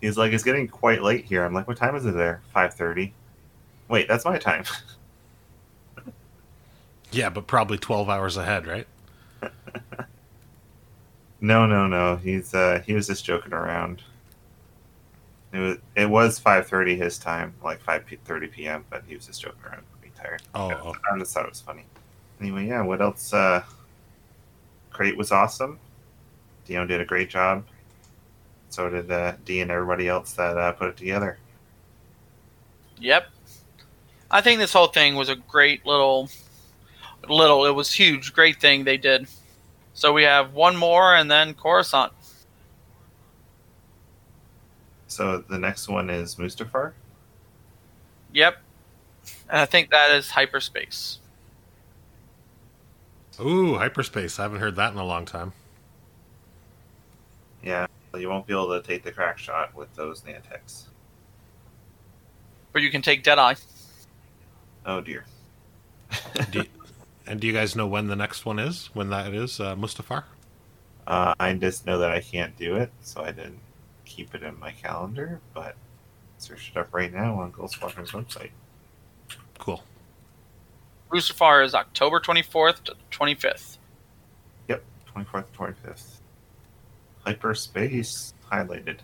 he's 0.00 0.18
like, 0.18 0.32
"It's 0.32 0.42
getting 0.44 0.66
quite 0.68 1.02
late 1.02 1.24
here." 1.24 1.44
I'm 1.44 1.54
like, 1.54 1.68
"What 1.68 1.76
time 1.76 1.94
is 1.94 2.04
it 2.04 2.14
there? 2.14 2.42
Five 2.52 2.74
thirty? 2.74 3.14
Wait, 3.88 4.08
that's 4.08 4.24
my 4.24 4.38
time." 4.38 4.64
Yeah, 7.12 7.30
but 7.30 7.46
probably 7.46 7.78
12 7.78 8.08
hours 8.08 8.36
ahead, 8.36 8.66
right? 8.66 8.86
no, 11.40 11.66
no, 11.66 11.86
no. 11.86 12.16
He's 12.16 12.54
uh, 12.54 12.82
he 12.86 12.94
was 12.94 13.06
just 13.06 13.24
joking 13.24 13.52
around. 13.52 14.02
It 15.52 15.58
was 15.58 15.76
it 15.96 16.08
was 16.08 16.38
five 16.38 16.66
thirty 16.66 16.96
his 16.96 17.18
time, 17.18 17.54
like 17.62 17.82
five 17.82 18.04
thirty 18.24 18.46
p.m. 18.46 18.84
But 18.88 19.02
he 19.06 19.14
was 19.14 19.26
just 19.26 19.42
joking 19.42 19.60
around. 19.64 19.82
Being 20.00 20.14
tired. 20.14 20.42
Oh, 20.54 20.68
Yeah, 20.70 20.80
oh. 20.82 20.94
I 21.12 21.18
just 21.18 21.34
thought 21.34 21.44
it 21.44 21.50
was 21.50 21.60
funny. 21.60 21.84
Anyway, 22.40 22.68
yeah. 22.68 22.82
What 22.82 23.02
else? 23.02 23.32
Uh, 23.34 23.62
Crate 24.90 25.16
was 25.16 25.32
awesome. 25.32 25.78
Dion 26.64 26.86
did 26.86 27.00
a 27.00 27.04
great 27.04 27.28
job. 27.28 27.64
So 28.70 28.88
did 28.88 29.10
uh, 29.10 29.34
D 29.44 29.60
and 29.60 29.70
everybody 29.70 30.08
else 30.08 30.32
that 30.34 30.56
uh, 30.56 30.72
put 30.72 30.88
it 30.88 30.96
together. 30.96 31.38
Yep. 32.98 33.26
I 34.30 34.40
think 34.40 34.60
this 34.60 34.72
whole 34.72 34.86
thing 34.86 35.14
was 35.14 35.28
a 35.28 35.36
great 35.36 35.84
little, 35.84 36.30
little. 37.28 37.64
It 37.66 37.70
was 37.74 37.92
huge, 37.92 38.32
great 38.32 38.60
thing 38.60 38.84
they 38.84 38.96
did. 38.96 39.26
So 39.94 40.12
we 40.12 40.22
have 40.24 40.54
one 40.54 40.76
more, 40.76 41.14
and 41.14 41.30
then 41.30 41.54
Coruscant. 41.54 42.12
So 45.06 45.38
the 45.48 45.58
next 45.58 45.88
one 45.88 46.08
is 46.10 46.36
Mustafar. 46.36 46.92
Yep. 48.32 48.56
and 49.50 49.60
I 49.60 49.66
think 49.66 49.90
that 49.90 50.10
is 50.12 50.30
hyperspace. 50.30 51.18
Ooh, 53.40 53.74
hyperspace. 53.76 54.38
I 54.38 54.42
haven't 54.44 54.60
heard 54.60 54.76
that 54.76 54.92
in 54.92 54.98
a 54.98 55.04
long 55.04 55.26
time. 55.26 55.52
Yeah, 57.62 57.86
you 58.16 58.28
won't 58.28 58.46
be 58.46 58.52
able 58.54 58.68
to 58.80 58.86
take 58.86 59.04
the 59.04 59.12
crack 59.12 59.38
shot 59.38 59.74
with 59.74 59.94
those 59.94 60.22
Nantex. 60.22 60.84
But 62.72 62.82
you 62.82 62.90
can 62.90 63.02
take 63.02 63.22
Deadeye. 63.22 63.54
Oh 64.86 65.00
dear. 65.02 65.24
Do 66.50 66.60
you- 66.60 66.64
and 67.26 67.40
do 67.40 67.46
you 67.46 67.52
guys 67.52 67.76
know 67.76 67.86
when 67.86 68.08
the 68.08 68.16
next 68.16 68.44
one 68.44 68.58
is? 68.58 68.90
When 68.94 69.10
that 69.10 69.32
is, 69.34 69.60
uh, 69.60 69.76
Mustafar? 69.76 70.24
Uh, 71.06 71.34
I 71.38 71.52
just 71.54 71.86
know 71.86 71.98
that 71.98 72.10
I 72.10 72.20
can't 72.20 72.56
do 72.56 72.76
it, 72.76 72.90
so 73.00 73.22
I 73.22 73.32
didn't 73.32 73.58
keep 74.04 74.34
it 74.34 74.42
in 74.42 74.58
my 74.58 74.70
calendar. 74.72 75.40
But 75.54 75.76
search 76.38 76.72
it 76.74 76.78
up 76.78 76.88
right 76.92 77.12
now 77.12 77.40
on 77.40 77.50
Ghost 77.50 77.74
Squadron's 77.74 78.12
website. 78.12 78.50
Cool. 79.58 79.82
Mustafar 81.12 81.64
is 81.64 81.74
October 81.74 82.20
24th 82.20 82.84
to 82.84 82.94
25th. 83.10 83.78
Yep, 84.68 84.82
twenty 85.06 85.26
fourth, 85.28 85.52
twenty 85.52 85.74
fifth. 85.84 86.20
Hyperspace 87.26 88.32
highlighted, 88.50 88.98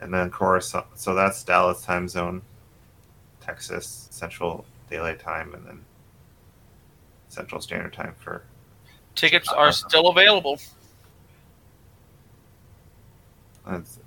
and 0.00 0.12
then 0.12 0.30
Coruscant. 0.30 0.86
So 0.94 1.14
that's 1.14 1.42
Dallas 1.42 1.82
time 1.82 2.08
zone, 2.08 2.42
Texas 3.40 4.08
Central 4.10 4.64
Daylight 4.90 5.18
Time, 5.18 5.54
and 5.54 5.66
then 5.66 5.84
Central 7.32 7.60
Standard 7.62 7.92
Time 7.94 8.14
for 8.18 8.42
Tickets 9.14 9.48
are 9.48 9.72
still 9.72 10.08
available. 10.08 10.58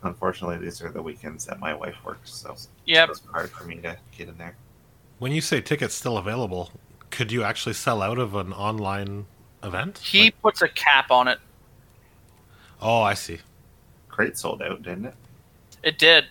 Unfortunately, 0.03 0.57
these 0.57 0.81
are 0.81 0.89
the 0.91 1.01
weekends 1.01 1.45
that 1.45 1.59
my 1.59 1.73
wife 1.73 1.95
works, 2.03 2.33
so 2.33 2.55
Yep. 2.85 3.09
it's 3.09 3.21
hard 3.31 3.51
for 3.51 3.63
me 3.63 3.75
to 3.77 3.97
get 4.17 4.27
in 4.27 4.37
there. 4.37 4.55
When 5.19 5.31
you 5.31 5.41
say 5.41 5.61
tickets 5.61 5.93
still 5.95 6.17
available, 6.17 6.71
could 7.09 7.31
you 7.31 7.43
actually 7.43 7.73
sell 7.73 8.01
out 8.01 8.17
of 8.17 8.35
an 8.35 8.51
online 8.51 9.27
event? 9.63 9.99
He 9.99 10.25
Like- 10.25 10.41
puts 10.41 10.61
a 10.61 10.67
cap 10.67 11.09
on 11.11 11.27
it. 11.27 11.39
oh, 12.81 13.01
I 13.01 13.13
see. 13.13 13.39
Crate 14.09 14.37
sold 14.37 14.61
out, 14.61 14.81
didn't 14.81 15.05
it? 15.05 15.15
It 15.83 15.97
did. 15.97 16.25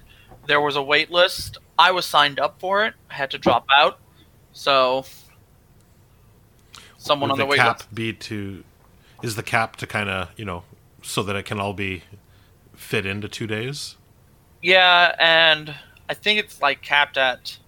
There 0.46 0.60
was 0.60 0.76
a 0.76 0.82
wait 0.82 1.10
list. 1.10 1.58
I 1.78 1.92
was 1.92 2.04
signed 2.06 2.38
up 2.38 2.58
for 2.60 2.84
it. 2.84 2.94
I 3.10 3.14
had 3.14 3.30
to 3.30 3.38
drop 3.38 3.66
out. 3.74 3.98
So 4.52 5.06
someone 7.04 7.28
Would 7.30 7.34
on 7.34 7.38
the 7.38 7.44
the 7.44 7.50
wait 7.50 7.56
cap 7.58 7.78
list. 7.78 7.94
be 7.94 8.12
to? 8.12 8.64
Is 9.22 9.36
the 9.36 9.42
cap 9.42 9.76
to 9.76 9.86
kind 9.86 10.08
of 10.08 10.28
you 10.36 10.44
know 10.44 10.64
so 11.02 11.22
that 11.22 11.36
it 11.36 11.44
can 11.44 11.60
all 11.60 11.72
be 11.74 12.02
fit 12.74 13.06
into 13.06 13.28
two 13.28 13.46
days? 13.46 13.96
Yeah, 14.62 15.14
and 15.18 15.74
I 16.08 16.14
think 16.14 16.40
it's 16.40 16.60
like 16.62 16.80
capped 16.82 17.16
at 17.18 17.58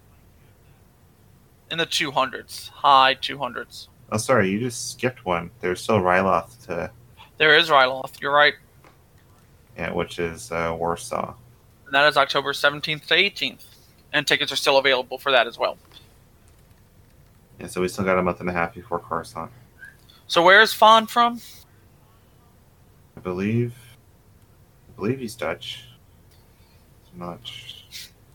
in 1.70 1.78
the 1.78 1.86
200s, 1.86 2.70
high 2.70 3.14
200s. 3.16 3.88
Oh, 4.12 4.16
sorry, 4.18 4.48
you 4.50 4.60
just 4.60 4.92
skipped 4.92 5.24
one. 5.24 5.50
There's 5.60 5.80
still 5.82 5.98
Ryloth 5.98 6.64
to, 6.66 6.90
There 7.38 7.56
is 7.56 7.68
Ryloth. 7.68 8.20
You're 8.20 8.32
right. 8.32 8.54
yeah, 9.76 9.92
which 9.92 10.18
is 10.20 10.52
uh, 10.52 10.74
Warsaw. 10.78 11.34
And 11.86 11.94
that 11.94 12.06
is 12.08 12.16
October 12.16 12.52
17th 12.52 13.06
to 13.06 13.14
18th. 13.14 13.64
And 14.12 14.26
tickets 14.26 14.52
are 14.52 14.56
still 14.56 14.78
available 14.78 15.18
for 15.18 15.32
that 15.32 15.46
as 15.48 15.58
well. 15.58 15.76
Yeah, 17.58 17.66
so 17.66 17.80
we 17.80 17.88
still 17.88 18.04
got 18.04 18.18
a 18.18 18.22
month 18.22 18.40
and 18.40 18.48
a 18.50 18.52
half 18.52 18.74
before 18.74 18.98
Coruscant. 18.98 19.50
So 20.26 20.42
where 20.42 20.60
is 20.60 20.72
Fawn 20.72 21.06
from? 21.06 21.40
I 23.16 23.20
believe, 23.20 23.74
I 24.88 24.92
believe 24.96 25.20
he's 25.20 25.34
Dutch. 25.34 25.84
I'm 27.12 27.20
not. 27.20 27.50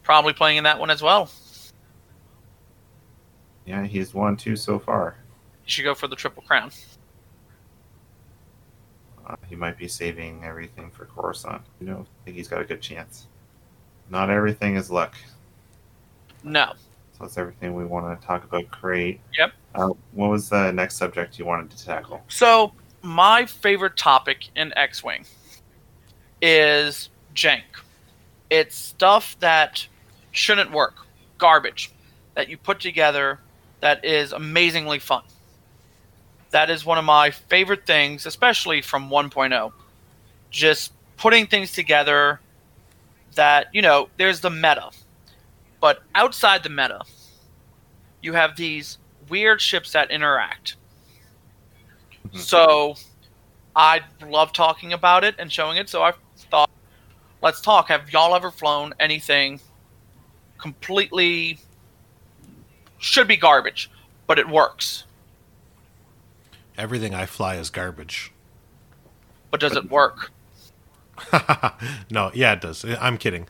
Probably 0.03 0.33
playing 0.33 0.57
in 0.57 0.63
that 0.63 0.79
one 0.79 0.89
as 0.89 1.01
well. 1.01 1.29
Yeah, 3.65 3.85
he's 3.85 4.13
won 4.13 4.37
two 4.37 4.55
so 4.55 4.79
far. 4.79 5.15
He 5.63 5.71
should 5.71 5.83
go 5.83 5.93
for 5.93 6.07
the 6.07 6.15
Triple 6.15 6.43
Crown. 6.43 6.71
Uh, 9.27 9.35
he 9.47 9.55
might 9.55 9.77
be 9.77 9.87
saving 9.87 10.43
everything 10.43 10.89
for 10.89 11.05
Coruscant. 11.05 11.61
You 11.79 11.87
know, 11.87 11.99
I 11.99 12.25
think 12.25 12.37
he's 12.37 12.47
got 12.47 12.61
a 12.61 12.65
good 12.65 12.81
chance. 12.81 13.27
Not 14.09 14.29
everything 14.29 14.75
is 14.75 14.89
luck. 14.89 15.15
No. 16.43 16.73
That's 17.21 17.37
everything 17.37 17.73
we 17.73 17.85
want 17.85 18.19
to 18.19 18.25
talk 18.25 18.43
about. 18.43 18.69
Crate. 18.71 19.19
Yep. 19.37 19.51
Uh, 19.73 19.89
what 20.13 20.29
was 20.29 20.49
the 20.49 20.71
next 20.71 20.97
subject 20.97 21.39
you 21.39 21.45
wanted 21.45 21.69
to 21.71 21.85
tackle? 21.85 22.21
So 22.27 22.73
my 23.01 23.45
favorite 23.45 23.97
topic 23.97 24.49
in 24.55 24.73
X-wing 24.75 25.25
is 26.41 27.09
jank. 27.35 27.63
It's 28.49 28.75
stuff 28.75 29.37
that 29.39 29.87
shouldn't 30.31 30.71
work, 30.71 30.95
garbage 31.37 31.91
that 32.35 32.49
you 32.49 32.57
put 32.57 32.79
together 32.79 33.39
that 33.81 34.05
is 34.05 34.31
amazingly 34.31 34.99
fun. 34.99 35.23
That 36.51 36.69
is 36.69 36.85
one 36.85 36.97
of 36.97 37.05
my 37.05 37.31
favorite 37.31 37.85
things, 37.85 38.25
especially 38.25 38.81
from 38.81 39.09
1.0. 39.09 39.71
Just 40.49 40.93
putting 41.17 41.47
things 41.47 41.71
together 41.71 42.39
that, 43.35 43.67
you 43.73 43.81
know, 43.81 44.09
there's 44.17 44.41
the 44.41 44.49
meta. 44.49 44.91
But 45.81 46.03
outside 46.15 46.63
the 46.63 46.69
meta, 46.69 47.01
you 48.21 48.33
have 48.33 48.55
these 48.55 48.99
weird 49.27 49.59
ships 49.59 49.91
that 49.91 50.11
interact. 50.11 50.77
Mm-hmm. 52.27 52.37
So 52.37 52.95
I 53.75 54.01
love 54.25 54.53
talking 54.53 54.93
about 54.93 55.23
it 55.23 55.35
and 55.39 55.51
showing 55.51 55.77
it. 55.77 55.89
So 55.89 56.03
I 56.03 56.13
thought, 56.49 56.69
let's 57.41 57.59
talk. 57.59 57.87
Have 57.87 58.13
y'all 58.13 58.35
ever 58.35 58.51
flown 58.51 58.93
anything 58.99 59.59
completely 60.59 61.57
should 62.99 63.27
be 63.27 63.35
garbage, 63.35 63.89
but 64.27 64.37
it 64.37 64.47
works? 64.47 65.05
Everything 66.77 67.15
I 67.15 67.25
fly 67.25 67.55
is 67.55 67.69
garbage. 67.71 68.31
But 69.49 69.59
does 69.59 69.75
it 69.75 69.89
work? 69.89 70.31
no, 72.11 72.31
yeah, 72.33 72.53
it 72.53 72.61
does. 72.61 72.85
I'm 72.99 73.17
kidding. 73.17 73.47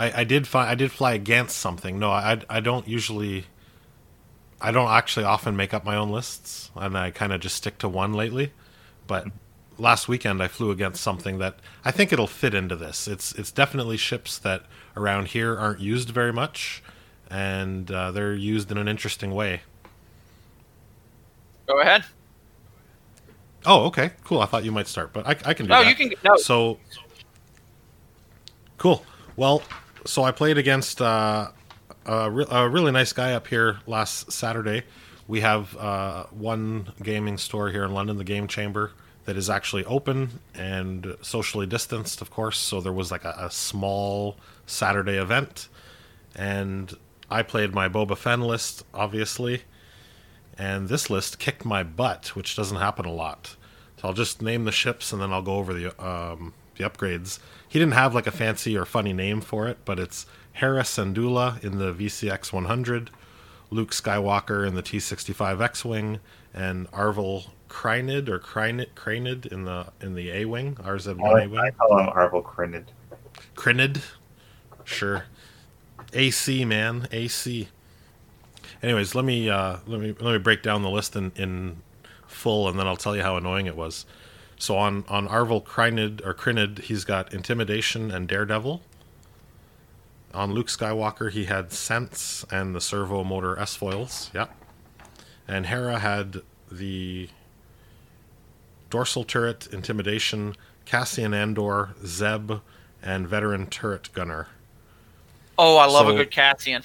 I, 0.00 0.20
I 0.20 0.24
did 0.24 0.48
fly. 0.48 0.68
I 0.70 0.74
did 0.74 0.90
fly 0.90 1.12
against 1.12 1.58
something. 1.58 1.98
No, 1.98 2.10
I, 2.10 2.40
I 2.48 2.60
don't 2.60 2.88
usually. 2.88 3.44
I 4.60 4.72
don't 4.72 4.88
actually 4.90 5.24
often 5.24 5.56
make 5.56 5.72
up 5.74 5.84
my 5.84 5.96
own 5.96 6.10
lists, 6.10 6.70
and 6.74 6.96
I 6.96 7.10
kind 7.10 7.32
of 7.32 7.40
just 7.40 7.56
stick 7.56 7.76
to 7.78 7.88
one 7.88 8.14
lately. 8.14 8.52
But 9.06 9.26
last 9.78 10.08
weekend 10.08 10.42
I 10.42 10.48
flew 10.48 10.70
against 10.70 11.02
something 11.02 11.38
that 11.38 11.56
I 11.84 11.90
think 11.90 12.12
it'll 12.12 12.26
fit 12.26 12.54
into 12.54 12.76
this. 12.76 13.06
It's 13.06 13.32
it's 13.32 13.52
definitely 13.52 13.98
ships 13.98 14.38
that 14.38 14.64
around 14.96 15.28
here 15.28 15.58
aren't 15.58 15.80
used 15.80 16.08
very 16.08 16.32
much, 16.32 16.82
and 17.30 17.90
uh, 17.90 18.10
they're 18.10 18.34
used 18.34 18.70
in 18.70 18.78
an 18.78 18.88
interesting 18.88 19.34
way. 19.34 19.60
Go 21.66 21.80
ahead. 21.80 22.04
Oh, 23.66 23.84
okay, 23.86 24.12
cool. 24.24 24.40
I 24.40 24.46
thought 24.46 24.64
you 24.64 24.72
might 24.72 24.88
start, 24.88 25.12
but 25.12 25.26
I, 25.26 25.30
I 25.50 25.52
can 25.54 25.66
do 25.66 25.70
No, 25.70 25.82
that. 25.84 25.88
you 25.90 25.94
can. 25.94 26.14
No, 26.24 26.36
So 26.36 26.78
cool. 28.78 29.04
Well, 29.36 29.62
so 30.04 30.22
I 30.24 30.32
played 30.32 30.58
against 30.58 31.00
uh, 31.00 31.50
a, 32.06 32.30
re- 32.30 32.46
a 32.50 32.68
really 32.68 32.92
nice 32.92 33.12
guy 33.12 33.32
up 33.32 33.46
here 33.46 33.78
last 33.86 34.32
Saturday. 34.32 34.84
We 35.28 35.40
have 35.40 35.76
uh, 35.76 36.24
one 36.30 36.92
gaming 37.02 37.38
store 37.38 37.70
here 37.70 37.84
in 37.84 37.92
London, 37.92 38.16
the 38.16 38.24
Game 38.24 38.48
Chamber, 38.48 38.92
that 39.26 39.36
is 39.36 39.48
actually 39.48 39.84
open 39.84 40.40
and 40.54 41.16
socially 41.22 41.66
distanced, 41.66 42.20
of 42.20 42.30
course. 42.30 42.58
So 42.58 42.80
there 42.80 42.92
was 42.92 43.10
like 43.10 43.24
a, 43.24 43.34
a 43.38 43.50
small 43.50 44.36
Saturday 44.66 45.20
event, 45.20 45.68
and 46.34 46.96
I 47.30 47.42
played 47.42 47.74
my 47.74 47.88
Boba 47.88 48.16
Fett 48.16 48.40
list, 48.40 48.84
obviously 48.92 49.62
and 50.60 50.88
this 50.90 51.08
list 51.08 51.38
kicked 51.38 51.64
my 51.64 51.82
butt, 51.82 52.36
which 52.36 52.54
doesn't 52.54 52.76
happen 52.76 53.06
a 53.06 53.12
lot. 53.12 53.56
So 53.96 54.08
I'll 54.08 54.14
just 54.14 54.42
name 54.42 54.66
the 54.66 54.72
ships 54.72 55.10
and 55.10 55.20
then 55.20 55.32
I'll 55.32 55.40
go 55.40 55.54
over 55.54 55.72
the 55.72 56.04
um, 56.04 56.52
the 56.76 56.84
upgrades. 56.84 57.38
He 57.70 57.78
didn't 57.78 57.94
have 57.94 58.16
like 58.16 58.26
a 58.26 58.32
fancy 58.32 58.76
or 58.76 58.84
funny 58.84 59.12
name 59.12 59.40
for 59.40 59.68
it, 59.68 59.78
but 59.84 60.00
it's 60.00 60.26
Hera 60.54 60.82
Syndulla 60.82 61.62
in 61.62 61.78
the 61.78 61.94
VCX 61.94 62.52
100, 62.52 63.10
Luke 63.70 63.92
Skywalker 63.92 64.66
in 64.66 64.74
the 64.74 64.82
T65 64.82 65.62
X-wing, 65.62 66.18
and 66.52 66.90
Arvel 66.90 67.46
Krynid 67.68 68.28
or 68.28 68.40
Krynid, 68.40 68.88
Krynid 68.96 69.46
in 69.46 69.66
the 69.66 69.86
in 70.00 70.16
the 70.16 70.32
A-wing, 70.32 70.74
RZ1 70.74 71.22
I, 71.22 71.44
A-wing. 71.44 71.60
I 71.60 71.70
call 71.70 72.00
him 72.00 72.06
Arvel 72.08 72.42
Crinid. 72.42 72.86
Crinid. 73.54 74.02
Sure. 74.82 75.26
AC 76.12 76.64
man, 76.64 77.06
AC. 77.12 77.68
Anyways, 78.82 79.14
let 79.14 79.24
me 79.24 79.48
uh, 79.48 79.76
let 79.86 80.00
me 80.00 80.16
let 80.18 80.32
me 80.32 80.38
break 80.38 80.64
down 80.64 80.82
the 80.82 80.90
list 80.90 81.14
in, 81.14 81.30
in 81.36 81.82
full, 82.26 82.68
and 82.68 82.76
then 82.76 82.88
I'll 82.88 82.96
tell 82.96 83.14
you 83.14 83.22
how 83.22 83.36
annoying 83.36 83.66
it 83.66 83.76
was. 83.76 84.06
So 84.60 84.76
on 84.76 85.04
on 85.08 85.26
Arvel 85.26 85.64
Crinid 85.64 86.24
or 86.24 86.34
Crinid, 86.34 86.80
he's 86.80 87.04
got 87.04 87.32
Intimidation 87.32 88.10
and 88.10 88.28
Daredevil. 88.28 88.82
On 90.34 90.52
Luke 90.52 90.68
Skywalker, 90.68 91.30
he 91.32 91.46
had 91.46 91.72
Sense 91.72 92.44
and 92.52 92.74
the 92.74 92.80
servo 92.80 93.24
motor 93.24 93.58
S 93.58 93.74
foils. 93.74 94.30
Yeah, 94.34 94.48
and 95.48 95.66
Hera 95.66 95.98
had 95.98 96.42
the 96.70 97.30
dorsal 98.90 99.24
turret, 99.24 99.66
Intimidation, 99.72 100.56
Cassian 100.84 101.32
Andor, 101.32 101.94
Zeb, 102.04 102.52
and 103.02 103.26
veteran 103.26 103.66
turret 103.66 104.10
gunner. 104.12 104.48
oh, 105.58 105.76
I 105.78 105.86
love 105.86 106.06
a 106.08 106.12
good 106.14 106.30
Cassian. 106.30 106.82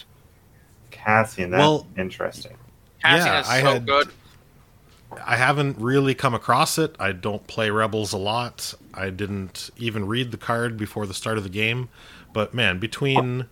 Cassian. 0.92 1.52
That's 1.52 1.60
Well- 1.60 1.88
interesting. 1.98 2.56
Cassian 3.02 3.26
Yeah, 3.28 3.40
is 3.42 3.48
I 3.50 3.62
so 3.62 3.74
had- 3.74 3.86
good. 3.86 4.12
I 5.26 5.36
haven't 5.36 5.78
really 5.80 6.16
come 6.16 6.34
across 6.34 6.78
it. 6.78 6.96
I 7.00 7.12
don't 7.12 7.46
play 7.48 7.70
Rebels 7.70 8.14
a 8.14 8.18
lot. 8.18 8.74
I 8.94 9.10
didn't 9.10 9.70
even 9.78 10.08
read 10.08 10.32
the 10.32 10.38
card 10.38 10.78
before 10.78 11.06
the 11.06 11.14
start 11.14 11.38
of 11.38 11.44
the 11.44 11.50
game. 11.50 11.90
But 12.34 12.54
man, 12.54 12.80
between 12.80 13.46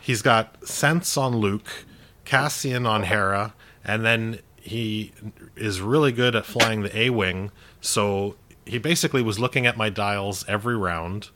he's 0.00 0.22
got 0.22 0.66
Sense 0.66 1.16
on 1.16 1.36
Luke, 1.36 1.84
Cassian 2.24 2.86
on 2.86 3.04
Hera, 3.04 3.54
and 3.84 4.04
then 4.04 4.40
he 4.56 5.12
is 5.56 5.80
really 5.80 6.12
good 6.12 6.36
at 6.36 6.46
flying 6.46 6.82
the 6.82 6.96
A 6.96 7.10
Wing. 7.10 7.50
So 7.80 8.36
he 8.64 8.78
basically 8.78 9.22
was 9.22 9.38
looking 9.38 9.66
at 9.66 9.76
my 9.76 9.88
dials 9.88 10.44
every 10.46 10.76
round 10.76 11.30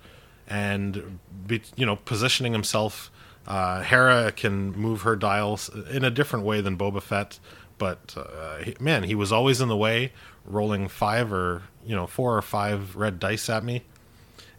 and 0.47 1.19
be, 1.47 1.63
you 1.77 1.87
know 1.87 1.97
positioning 1.97 2.53
himself. 2.53 3.11
Uh, 3.47 3.83
Hera 3.83 4.33
can 4.33 4.73
move 4.73 5.03
her 5.03 5.17
dials 5.17 5.69
in 5.91 6.03
a 6.05 6.11
different 6.11 6.47
way 6.47 6.61
than 6.61 6.79
Boba 6.79 7.03
Fett, 7.03 7.39
but 7.85 8.15
uh, 8.17 8.57
he- 8.65 8.77
man, 8.81 9.03
he 9.03 9.15
was 9.15 9.31
always 9.31 9.61
in 9.61 9.69
the 9.69 9.77
way, 9.77 10.11
rolling 10.47 10.89
five 10.89 11.31
or 11.31 11.65
you 11.85 11.95
know 11.95 12.07
four 12.07 12.35
or 12.35 12.41
five 12.41 12.97
red 12.97 13.21
dice 13.21 13.51
at 13.51 13.63
me, 13.63 13.83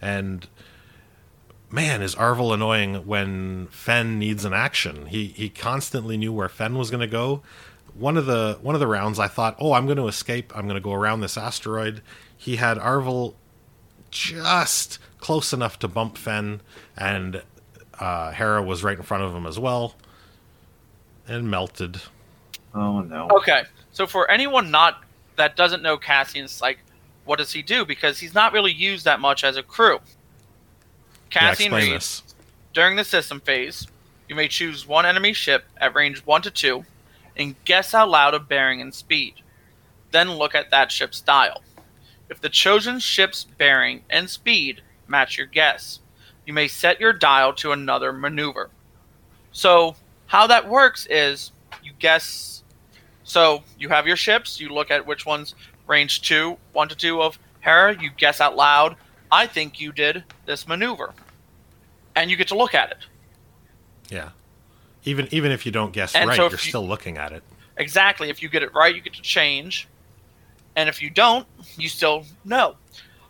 and 0.00 0.46
man, 1.68 2.02
is 2.02 2.14
Arvel 2.14 2.54
annoying 2.54 3.04
when 3.04 3.66
Fenn 3.72 4.20
needs 4.20 4.44
an 4.44 4.52
action. 4.52 5.06
He 5.06 5.26
he 5.26 5.48
constantly 5.48 6.16
knew 6.16 6.32
where 6.32 6.48
Fenn 6.48 6.78
was 6.78 6.88
going 6.88 7.00
to 7.00 7.08
go. 7.08 7.42
One 7.94 8.16
of 8.16 8.26
the 8.26 8.60
one 8.62 8.76
of 8.76 8.80
the 8.80 8.86
rounds, 8.86 9.18
I 9.18 9.26
thought, 9.26 9.56
oh, 9.58 9.72
I'm 9.72 9.86
going 9.86 9.98
to 9.98 10.06
escape. 10.06 10.52
I'm 10.56 10.68
going 10.68 10.76
to 10.76 10.80
go 10.80 10.92
around 10.92 11.18
this 11.20 11.36
asteroid. 11.36 12.02
He 12.36 12.56
had 12.56 12.78
Arvel 12.78 13.34
just 14.12 15.00
close 15.18 15.52
enough 15.52 15.80
to 15.80 15.88
bump 15.88 16.16
Fenn, 16.16 16.60
and 16.96 17.42
uh, 17.98 18.30
Hera 18.30 18.62
was 18.62 18.84
right 18.84 18.96
in 18.96 19.02
front 19.02 19.24
of 19.24 19.34
him 19.34 19.46
as 19.46 19.58
well, 19.58 19.96
and 21.26 21.50
melted. 21.50 22.02
Oh 22.76 23.00
no. 23.00 23.28
Okay, 23.38 23.64
so 23.90 24.06
for 24.06 24.30
anyone 24.30 24.70
not 24.70 25.02
that 25.36 25.56
doesn't 25.56 25.82
know 25.82 25.96
Cassian's 25.96 26.60
like, 26.60 26.78
what 27.24 27.38
does 27.38 27.52
he 27.52 27.62
do? 27.62 27.84
Because 27.84 28.18
he's 28.20 28.34
not 28.34 28.52
really 28.52 28.72
used 28.72 29.04
that 29.04 29.18
much 29.18 29.42
as 29.44 29.56
a 29.56 29.62
crew. 29.62 29.98
Yeah, 31.32 31.40
Cassian 31.54 31.72
reads 31.72 31.90
this. 31.90 32.34
during 32.72 32.96
the 32.96 33.04
system 33.04 33.40
phase, 33.40 33.86
you 34.28 34.34
may 34.34 34.48
choose 34.48 34.86
one 34.86 35.06
enemy 35.06 35.32
ship 35.32 35.64
at 35.78 35.94
range 35.94 36.24
one 36.24 36.42
to 36.42 36.50
two, 36.50 36.84
and 37.36 37.56
guess 37.64 37.94
out 37.94 38.08
loud 38.10 38.34
a 38.34 38.38
bearing 38.38 38.80
and 38.80 38.94
speed. 38.94 39.34
Then 40.12 40.32
look 40.32 40.54
at 40.54 40.70
that 40.70 40.92
ship's 40.92 41.20
dial. 41.20 41.62
If 42.28 42.40
the 42.40 42.48
chosen 42.48 42.98
ship's 42.98 43.44
bearing 43.44 44.02
and 44.10 44.28
speed 44.28 44.82
match 45.08 45.38
your 45.38 45.46
guess, 45.46 46.00
you 46.44 46.52
may 46.52 46.68
set 46.68 47.00
your 47.00 47.12
dial 47.12 47.52
to 47.54 47.72
another 47.72 48.12
maneuver. 48.12 48.70
So, 49.52 49.96
how 50.26 50.46
that 50.46 50.68
works 50.68 51.06
is 51.08 51.52
you 51.82 51.92
guess. 51.98 52.62
So, 53.28 53.64
you 53.76 53.88
have 53.88 54.06
your 54.06 54.14
ships, 54.14 54.60
you 54.60 54.68
look 54.68 54.88
at 54.92 55.04
which 55.04 55.26
one's 55.26 55.56
range 55.88 56.22
2, 56.22 56.56
1 56.72 56.88
to 56.90 56.94
2 56.94 57.20
of 57.22 57.40
Hera, 57.58 58.00
you 58.00 58.10
guess 58.16 58.40
out 58.40 58.54
loud, 58.54 58.94
I 59.32 59.48
think 59.48 59.80
you 59.80 59.90
did 59.90 60.22
this 60.46 60.68
maneuver. 60.68 61.12
And 62.14 62.30
you 62.30 62.36
get 62.36 62.46
to 62.48 62.56
look 62.56 62.72
at 62.72 62.92
it. 62.92 62.98
Yeah, 64.08 64.28
even 65.04 65.26
even 65.32 65.50
if 65.50 65.66
you 65.66 65.72
don't 65.72 65.92
guess 65.92 66.14
And 66.14 66.28
right, 66.28 66.36
so 66.36 66.42
you're 66.44 66.52
you- 66.52 66.56
still 66.58 66.86
looking 66.86 67.18
at 67.18 67.32
it. 67.32 67.42
Exactly. 67.76 68.30
If 68.30 68.40
you 68.42 68.48
get 68.48 68.62
it 68.62 68.72
right, 68.72 68.94
you 68.94 69.00
get 69.00 69.14
to 69.14 69.22
change. 69.22 69.88
And 70.76 70.88
if 70.88 71.02
you 71.02 71.10
don't, 71.10 71.46
you 71.76 71.88
still 71.88 72.24
know. 72.44 72.76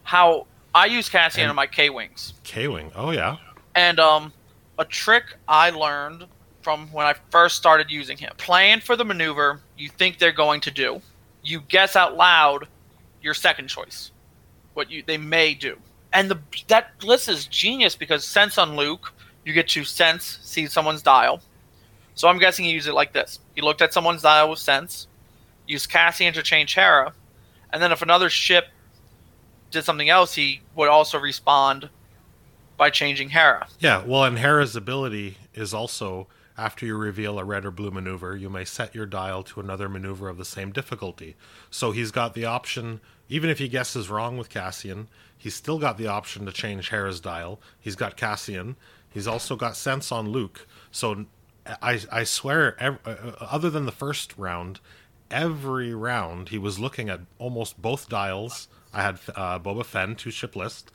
How 0.03 0.47
I 0.75 0.85
use 0.87 1.09
Cassian 1.09 1.45
And- 1.45 1.51
on 1.51 1.57
my 1.57 1.67
K 1.67 1.89
Wings. 1.89 2.35
K 2.45 2.69
wing. 2.69 2.93
Oh 2.95 3.11
yeah. 3.13 3.39
And 3.75 3.99
um, 3.99 4.33
a 4.79 4.85
trick 4.85 5.25
I 5.49 5.71
learned 5.71 6.27
from 6.67 6.89
when 6.89 7.07
I 7.07 7.15
first 7.31 7.55
started 7.55 7.93
using 7.93 8.19
him. 8.19 8.33
Plan 8.39 8.81
for 8.81 8.97
the 8.97 9.05
maneuver 9.05 9.61
you 9.79 9.89
think 9.89 10.19
they're 10.19 10.33
going 10.33 10.61
to 10.63 10.73
do. 10.73 11.01
You 11.45 11.61
guess 11.61 11.95
out 11.95 12.17
loud 12.17 12.67
your 13.23 13.35
second 13.35 13.69
choice, 13.69 14.11
what 14.75 14.91
you 14.91 15.05
they 15.07 15.17
may 15.17 15.55
do. 15.55 15.79
And 16.13 16.29
the 16.29 16.41
that 16.67 17.05
list 17.05 17.29
is 17.29 17.47
genius 17.47 17.95
because 17.95 18.25
sense 18.25 18.59
on 18.59 18.75
Luke, 18.75 19.13
you 19.45 19.53
get 19.53 19.69
to 19.69 19.85
sense 19.85 20.41
see 20.43 20.67
someone's 20.67 21.03
dial. 21.03 21.41
So 22.17 22.27
I'm 22.27 22.39
guessing 22.39 22.65
he 22.65 22.73
used 22.73 22.89
it 22.89 22.95
like 22.95 23.13
this. 23.13 23.39
He 23.55 23.61
looked 23.61 23.81
at 23.81 23.95
someone's 23.95 24.23
dial 24.23 24.51
with 24.51 24.59
sense, 24.59 25.07
used 25.69 25.89
Cassian 25.89 26.35
to 26.35 26.43
change 26.43 26.75
Hera, 26.75 27.13
and 27.73 27.81
then 27.81 27.93
if 27.93 28.03
another 28.03 28.29
ship 28.29 28.71
did 29.71 29.85
something 29.85 30.09
else, 30.09 30.35
he 30.35 30.63
would 30.75 30.89
also 30.89 31.17
respond 31.17 31.91
by 32.77 32.91
changing 32.91 33.29
Hera. 33.29 33.69
Yeah, 33.79 34.03
well, 34.05 34.25
and 34.25 34.41
Hera's 34.41 34.75
ability 34.75 35.37
is 35.55 35.73
also 35.73 36.27
after 36.59 36.87
you 36.87 36.97
reveal 36.97 37.39
a 37.39 37.45
red 37.45 37.65
or 37.65 37.71
blue 37.71 37.91
maneuver, 37.91 38.37
you 38.37 38.49
may 38.49 38.65
set 38.65 38.95
your 38.95 39.07
dial 39.07 39.43
to 39.45 39.61
another 39.61 39.89
maneuver 39.89 40.29
of 40.29 40.39
the 40.39 40.45
same 40.45 40.73
difficulty. 40.73 41.37
So 41.71 41.91
he's 41.91 42.11
got 42.11 42.35
the 42.35 42.47
option, 42.47 43.01
even 43.29 43.51
if 43.51 43.59
he 43.59 43.69
guesses 43.69 44.09
wrong 44.09 44.39
with 44.39 44.49
Cassian, 44.49 45.09
he's 45.37 45.55
still 45.55 45.79
got 45.79 45.99
the 45.99 46.07
option 46.07 46.47
to 46.47 46.53
change 46.53 46.89
Hera's 46.89 47.21
dial. 47.21 47.61
He's 47.79 47.97
got 47.97 48.17
Cassian. 48.17 48.77
He's 49.11 49.27
also 49.27 49.57
got 49.57 49.77
sense 49.77 50.11
on 50.11 50.29
Luke. 50.29 50.67
So 50.91 51.27
I, 51.83 52.01
I 52.11 52.25
swear, 52.25 52.81
ev- 52.83 52.99
uh, 53.05 53.11
uh, 53.11 53.33
other 53.41 53.71
than 53.71 53.87
the 53.87 53.93
first 53.93 54.35
round, 54.37 54.81
every 55.31 55.95
round 55.95 56.51
he 56.51 56.59
was 56.59 56.79
looking 56.79 57.09
at 57.09 57.21
almost 57.39 57.81
both 57.81 58.09
dials. 58.09 58.69
I 58.93 59.03
had 59.03 59.19
uh, 59.35 59.59
Boba 59.59 59.85
Fenn, 59.85 60.15
to 60.17 60.31
ship 60.31 60.57
list, 60.57 60.91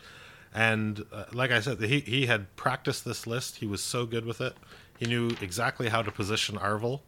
and 0.53 1.05
uh, 1.11 1.25
like 1.33 1.51
I 1.51 1.59
said, 1.59 1.81
he 1.81 1.99
he 1.99 2.25
had 2.25 2.55
practiced 2.55 3.05
this 3.05 3.27
list. 3.27 3.57
He 3.57 3.67
was 3.67 3.83
so 3.83 4.05
good 4.05 4.25
with 4.25 4.41
it. 4.41 4.55
He 5.01 5.07
knew 5.07 5.31
exactly 5.41 5.89
how 5.89 6.03
to 6.03 6.11
position 6.11 6.59
Arvel, 6.59 6.99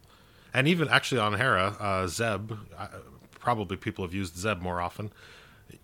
and 0.52 0.66
even 0.66 0.88
actually 0.88 1.20
on 1.20 1.34
Hera, 1.34 1.76
uh, 1.78 2.08
Zeb. 2.08 2.50
Uh, 2.76 2.88
probably 3.38 3.76
people 3.76 4.04
have 4.04 4.12
used 4.12 4.36
Zeb 4.36 4.60
more 4.60 4.80
often. 4.80 5.12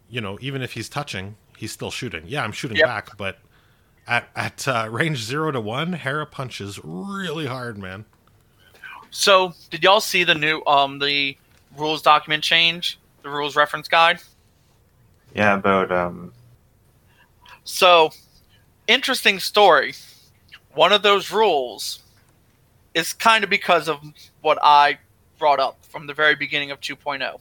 You 0.08 0.20
know, 0.20 0.36
even 0.40 0.60
if 0.60 0.72
he's 0.72 0.88
touching, 0.88 1.36
he's 1.56 1.70
still 1.70 1.92
shooting. 1.92 2.24
Yeah, 2.26 2.42
I'm 2.42 2.50
shooting 2.50 2.78
Yep. 2.78 2.86
back, 2.86 3.16
but 3.16 3.38
at 4.08 4.28
at 4.34 4.66
uh, 4.66 4.88
range 4.90 5.18
zero 5.22 5.52
to 5.52 5.60
one, 5.60 5.92
Hera 5.92 6.26
punches 6.26 6.80
really 6.82 7.46
hard, 7.46 7.78
man. 7.78 8.04
So, 9.12 9.52
did 9.70 9.84
y'all 9.84 10.00
see 10.00 10.24
the 10.24 10.34
new 10.34 10.64
um 10.66 10.98
the 10.98 11.36
rules 11.76 12.02
document 12.02 12.42
change, 12.42 12.98
the 13.22 13.30
rules 13.30 13.54
reference 13.54 13.86
guide? 13.86 14.18
Yeah, 15.32 15.54
about 15.54 15.92
um. 15.92 16.32
So, 17.62 18.10
interesting 18.88 19.38
story. 19.38 19.94
One 20.74 20.92
of 20.92 21.02
those 21.02 21.30
rules 21.32 22.00
is 22.94 23.12
kind 23.12 23.44
of 23.44 23.50
because 23.50 23.88
of 23.88 24.00
what 24.40 24.58
I 24.62 24.98
brought 25.38 25.60
up 25.60 25.84
from 25.84 26.06
the 26.06 26.14
very 26.14 26.34
beginning 26.34 26.70
of 26.70 26.80
2.0. 26.80 27.38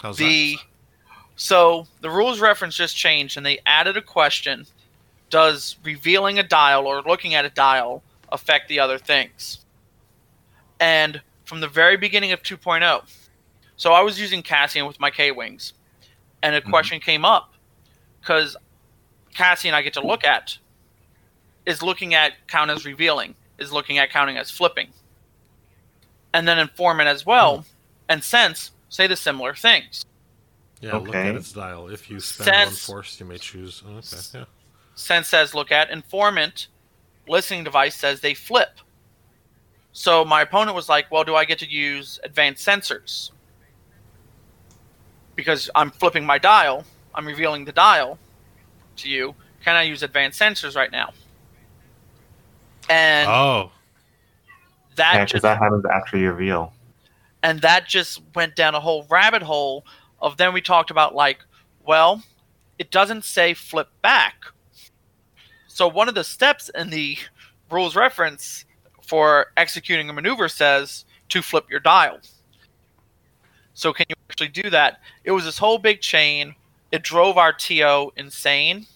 How's 0.00 0.16
The 0.16 0.56
that? 0.56 0.64
so 1.36 1.86
the 2.00 2.10
rules 2.10 2.40
reference 2.40 2.76
just 2.76 2.96
changed 2.96 3.36
and 3.36 3.44
they 3.44 3.58
added 3.66 3.96
a 3.96 4.02
question: 4.02 4.66
Does 5.28 5.76
revealing 5.84 6.38
a 6.38 6.42
dial 6.42 6.86
or 6.86 7.02
looking 7.02 7.34
at 7.34 7.44
a 7.44 7.50
dial 7.50 8.02
affect 8.30 8.68
the 8.68 8.80
other 8.80 8.98
things? 8.98 9.64
And 10.78 11.20
from 11.44 11.60
the 11.60 11.68
very 11.68 11.96
beginning 11.96 12.32
of 12.32 12.42
2.0, 12.42 13.02
so 13.76 13.92
I 13.92 14.00
was 14.00 14.20
using 14.20 14.42
Cassian 14.42 14.86
with 14.86 14.98
my 15.00 15.10
K 15.10 15.30
wings, 15.30 15.74
and 16.42 16.54
a 16.54 16.60
mm-hmm. 16.60 16.70
question 16.70 17.00
came 17.00 17.24
up 17.24 17.52
because 18.20 18.56
Cassian 19.34 19.74
I 19.74 19.82
get 19.82 19.92
to 19.94 20.06
look 20.06 20.24
at 20.24 20.58
is 21.70 21.82
looking 21.82 22.14
at 22.14 22.32
count 22.48 22.70
as 22.70 22.84
revealing, 22.84 23.34
is 23.58 23.72
looking 23.72 23.98
at 23.98 24.10
counting 24.10 24.36
as 24.36 24.50
flipping, 24.50 24.88
and 26.34 26.46
then 26.46 26.58
informant 26.58 27.08
as 27.08 27.24
well, 27.24 27.58
hmm. 27.58 27.62
and 28.08 28.24
sense 28.24 28.72
say 28.88 29.06
the 29.06 29.16
similar 29.16 29.54
things. 29.54 30.04
Yeah, 30.80 30.96
look 30.96 31.14
at 31.14 31.34
its 31.34 31.52
dial. 31.52 31.88
If 31.88 32.10
you 32.10 32.20
spend 32.20 32.66
one 32.66 32.74
force, 32.74 33.20
you 33.20 33.26
may 33.26 33.38
choose. 33.38 33.82
Oh, 33.86 33.98
okay, 33.98 34.16
yeah. 34.34 34.44
Sense 34.94 35.28
says 35.28 35.54
look 35.54 35.70
at. 35.70 35.90
Informant 35.90 36.68
listening 37.28 37.64
device 37.64 37.94
says 37.94 38.20
they 38.20 38.34
flip. 38.34 38.78
So 39.92 40.24
my 40.24 40.42
opponent 40.42 40.74
was 40.74 40.88
like, 40.88 41.10
well, 41.10 41.24
do 41.24 41.34
I 41.34 41.44
get 41.44 41.58
to 41.60 41.70
use 41.70 42.18
advanced 42.24 42.66
sensors? 42.66 43.30
Because 45.36 45.70
I'm 45.74 45.90
flipping 45.90 46.24
my 46.24 46.38
dial, 46.38 46.84
I'm 47.14 47.26
revealing 47.26 47.64
the 47.64 47.72
dial 47.72 48.18
to 48.96 49.08
you. 49.08 49.34
Can 49.64 49.76
I 49.76 49.82
use 49.82 50.02
advanced 50.02 50.40
sensors 50.40 50.76
right 50.76 50.90
now? 50.90 51.12
And 52.90 53.28
Oh, 53.30 53.70
that 54.96 55.14
Yeah, 55.14 55.20
just 55.24 55.32
because 55.34 55.42
that 55.42 55.58
happens 55.58 55.84
after 55.86 56.18
you 56.18 56.30
reveal. 56.30 56.72
and 57.42 57.60
that 57.62 57.86
just 57.88 58.20
went 58.34 58.56
down 58.56 58.74
a 58.74 58.80
whole 58.80 59.06
rabbit 59.08 59.42
hole 59.42 59.86
of 60.20 60.36
then 60.36 60.52
we 60.52 60.60
talked 60.60 60.90
about 60.90 61.14
like 61.14 61.38
well 61.86 62.22
it 62.78 62.90
doesn't 62.90 63.24
say 63.24 63.54
flip 63.54 63.88
back. 64.02 64.34
So 65.68 65.86
one 65.86 66.08
of 66.08 66.14
the 66.14 66.24
steps 66.24 66.68
in 66.74 66.90
the 66.90 67.16
rules 67.70 67.94
reference 67.94 68.64
for 69.02 69.52
executing 69.56 70.08
a 70.10 70.12
maneuver 70.12 70.48
says 70.48 71.04
to 71.28 71.42
flip 71.42 71.70
your 71.70 71.80
dial. 71.80 72.18
So 73.74 73.92
can 73.92 74.06
you 74.08 74.14
actually 74.30 74.48
do 74.48 74.68
that? 74.70 75.00
It 75.24 75.30
was 75.30 75.44
this 75.44 75.58
whole 75.58 75.78
big 75.78 76.00
chain. 76.00 76.54
It 76.90 77.02
drove 77.02 77.38
our 77.38 77.52
to 77.52 78.12
insane 78.16 78.86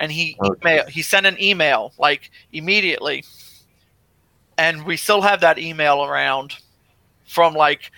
and 0.00 0.10
he 0.10 0.36
Oh, 0.40 0.54
email, 0.62 0.86
he 0.86 1.02
sent 1.02 1.26
an 1.26 1.40
email 1.40 1.92
like 1.98 2.30
immediately 2.52 3.24
and 4.58 4.84
we 4.84 4.96
still 4.96 5.22
have 5.22 5.40
that 5.40 5.58
email 5.58 6.04
around 6.04 6.56
from 7.26 7.54
like 7.54 7.90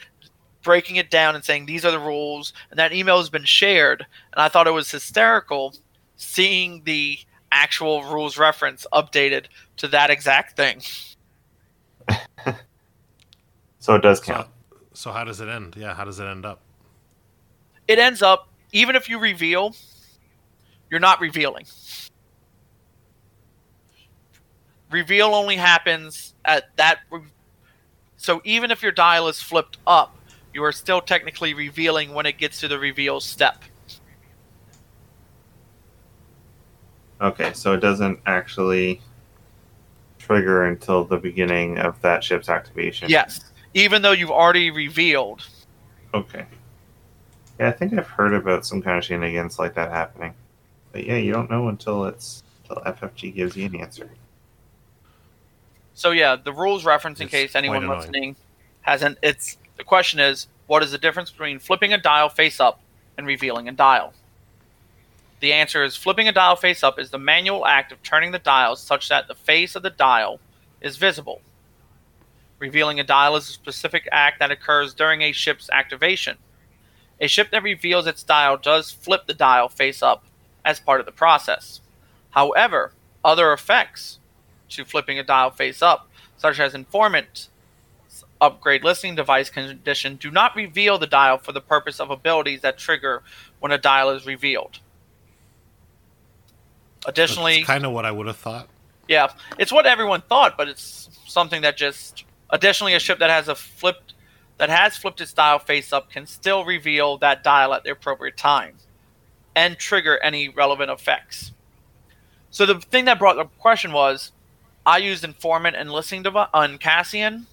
breaking 0.62 0.96
it 0.96 1.10
down 1.10 1.34
and 1.34 1.44
saying 1.44 1.66
these 1.66 1.84
are 1.84 1.90
the 1.90 1.98
rules, 1.98 2.52
and 2.70 2.78
that 2.78 2.92
email 2.92 3.18
has 3.18 3.28
been 3.28 3.44
shared. 3.44 4.06
And 4.32 4.40
I 4.40 4.48
thought 4.48 4.68
it 4.68 4.72
was 4.72 4.90
hysterical 4.90 5.74
seeing 6.16 6.82
the 6.84 7.18
actual 7.50 8.04
rules 8.04 8.38
reference 8.38 8.86
updated 8.92 9.46
to 9.78 9.88
that 9.88 10.10
exact 10.10 10.56
thing. 10.56 10.82
So 13.80 13.96
it 13.96 14.02
does 14.02 14.20
So, 14.20 14.32
count. 14.34 14.48
so 14.92 15.10
how 15.10 15.24
does 15.24 15.40
it 15.40 15.48
end? 15.48 15.74
Yeah, 15.76 15.94
how 15.94 16.04
does 16.04 16.20
it 16.20 16.24
end 16.24 16.46
up? 16.46 16.60
It 17.88 17.98
ends 17.98 18.22
up 18.22 18.48
even 18.70 18.94
if 18.94 19.08
you 19.08 19.18
reveal, 19.18 19.74
you're 20.92 21.00
not 21.00 21.20
revealing. 21.22 21.64
Reveal 24.90 25.28
only 25.28 25.56
happens 25.56 26.34
at 26.44 26.64
that. 26.76 26.98
re- 27.10 27.22
So 28.18 28.42
even 28.44 28.70
if 28.70 28.82
your 28.82 28.92
dial 28.92 29.26
is 29.26 29.40
flipped 29.40 29.78
up, 29.86 30.14
you 30.52 30.62
are 30.62 30.70
still 30.70 31.00
technically 31.00 31.54
revealing 31.54 32.12
when 32.12 32.26
it 32.26 32.36
gets 32.36 32.60
to 32.60 32.68
the 32.68 32.78
reveal 32.78 33.20
step. 33.20 33.64
Okay, 37.22 37.54
so 37.54 37.72
it 37.72 37.80
doesn't 37.80 38.20
actually 38.26 39.00
trigger 40.18 40.66
until 40.66 41.04
the 41.04 41.16
beginning 41.16 41.78
of 41.78 41.98
that 42.02 42.22
ship's 42.22 42.50
activation. 42.50 43.08
Yes, 43.08 43.50
even 43.72 44.02
though 44.02 44.12
you've 44.12 44.30
already 44.30 44.70
revealed. 44.70 45.46
Okay. 46.12 46.44
Yeah, 47.58 47.68
I 47.68 47.72
think 47.72 47.94
I've 47.94 48.06
heard 48.08 48.34
about 48.34 48.66
some 48.66 48.82
kind 48.82 48.98
of 48.98 49.04
shenanigans 49.04 49.58
like 49.58 49.74
that 49.76 49.90
happening. 49.90 50.34
But 50.92 51.06
yeah, 51.06 51.16
you 51.16 51.32
don't 51.32 51.50
know 51.50 51.68
until 51.68 52.04
it's 52.04 52.42
until 52.62 52.82
FFG 52.84 53.34
gives 53.34 53.56
you 53.56 53.66
an 53.66 53.76
answer. 53.76 54.10
So 55.94 56.10
yeah, 56.10 56.36
the 56.36 56.52
rules 56.52 56.84
reference 56.84 57.20
in 57.20 57.24
It's 57.24 57.32
case 57.32 57.54
anyone 57.54 57.88
listening 57.88 58.36
hasn't. 58.82 59.18
It's 59.22 59.56
the 59.76 59.84
question 59.84 60.20
is 60.20 60.46
what 60.66 60.82
is 60.82 60.92
the 60.92 60.98
difference 60.98 61.30
between 61.30 61.58
flipping 61.58 61.92
a 61.92 61.98
dial 61.98 62.28
face 62.28 62.60
up 62.60 62.80
and 63.16 63.26
revealing 63.26 63.68
a 63.68 63.72
dial? 63.72 64.12
The 65.40 65.52
answer 65.52 65.82
is 65.82 65.96
flipping 65.96 66.28
a 66.28 66.32
dial 66.32 66.56
face 66.56 66.82
up 66.82 66.98
is 66.98 67.10
the 67.10 67.18
manual 67.18 67.66
act 67.66 67.90
of 67.90 68.02
turning 68.02 68.30
the 68.30 68.38
dial 68.38 68.76
such 68.76 69.08
that 69.08 69.26
the 69.26 69.34
face 69.34 69.74
of 69.74 69.82
the 69.82 69.90
dial 69.90 70.38
is 70.80 70.96
visible. 70.96 71.40
Revealing 72.58 73.00
a 73.00 73.04
dial 73.04 73.34
is 73.34 73.48
a 73.48 73.52
specific 73.52 74.08
act 74.12 74.38
that 74.38 74.52
occurs 74.52 74.94
during 74.94 75.22
a 75.22 75.32
ship's 75.32 75.68
activation. 75.72 76.36
A 77.20 77.26
ship 77.26 77.50
that 77.50 77.64
reveals 77.64 78.06
its 78.06 78.22
dial 78.22 78.56
does 78.56 78.90
flip 78.90 79.26
the 79.26 79.34
dial 79.34 79.68
face 79.68 80.00
up 80.00 80.24
as 80.64 80.80
part 80.80 81.00
of 81.00 81.06
the 81.06 81.12
process. 81.12 81.80
However, 82.30 82.92
other 83.24 83.52
effects 83.52 84.18
to 84.70 84.84
flipping 84.84 85.18
a 85.18 85.22
dial 85.22 85.50
face 85.50 85.82
up, 85.82 86.08
such 86.36 86.58
as 86.58 86.74
informant 86.74 87.48
upgrade 88.40 88.82
listening 88.82 89.14
device 89.14 89.50
condition, 89.50 90.16
do 90.16 90.30
not 90.30 90.56
reveal 90.56 90.98
the 90.98 91.06
dial 91.06 91.38
for 91.38 91.52
the 91.52 91.60
purpose 91.60 92.00
of 92.00 92.10
abilities 92.10 92.60
that 92.62 92.76
trigger 92.78 93.22
when 93.60 93.70
a 93.70 93.78
dial 93.78 94.10
is 94.10 94.26
revealed. 94.26 94.80
Additionally, 97.06 97.62
kind 97.62 97.84
of 97.84 97.92
what 97.92 98.04
I 98.04 98.10
would 98.10 98.26
have 98.26 98.36
thought. 98.36 98.68
yeah, 99.08 99.28
it's 99.58 99.72
what 99.72 99.86
everyone 99.86 100.22
thought, 100.22 100.56
but 100.56 100.68
it's 100.68 101.08
something 101.26 101.62
that 101.62 101.76
just 101.76 102.24
additionally 102.50 102.94
a 102.94 103.00
ship 103.00 103.18
that 103.18 103.30
has 103.30 103.48
a 103.48 103.54
flipped 103.54 104.14
that 104.58 104.68
has 104.68 104.96
flipped 104.96 105.20
its 105.20 105.32
dial 105.32 105.58
face 105.58 105.92
up 105.92 106.10
can 106.10 106.26
still 106.26 106.64
reveal 106.64 107.18
that 107.18 107.42
dial 107.42 107.74
at 107.74 107.82
the 107.82 107.90
appropriate 107.90 108.36
time 108.36 108.74
and 109.54 109.76
trigger 109.78 110.18
any 110.18 110.48
relevant 110.48 110.90
effects. 110.90 111.52
So 112.50 112.66
the 112.66 112.80
thing 112.80 113.06
that 113.06 113.18
brought 113.18 113.36
the 113.36 113.44
question 113.58 113.92
was 113.92 114.32
I 114.84 114.98
used 114.98 115.24
informant 115.24 115.76
and 115.76 115.90
listening 115.90 116.22
device 116.22 116.48
on 116.52 116.78
Cassian 116.78 117.46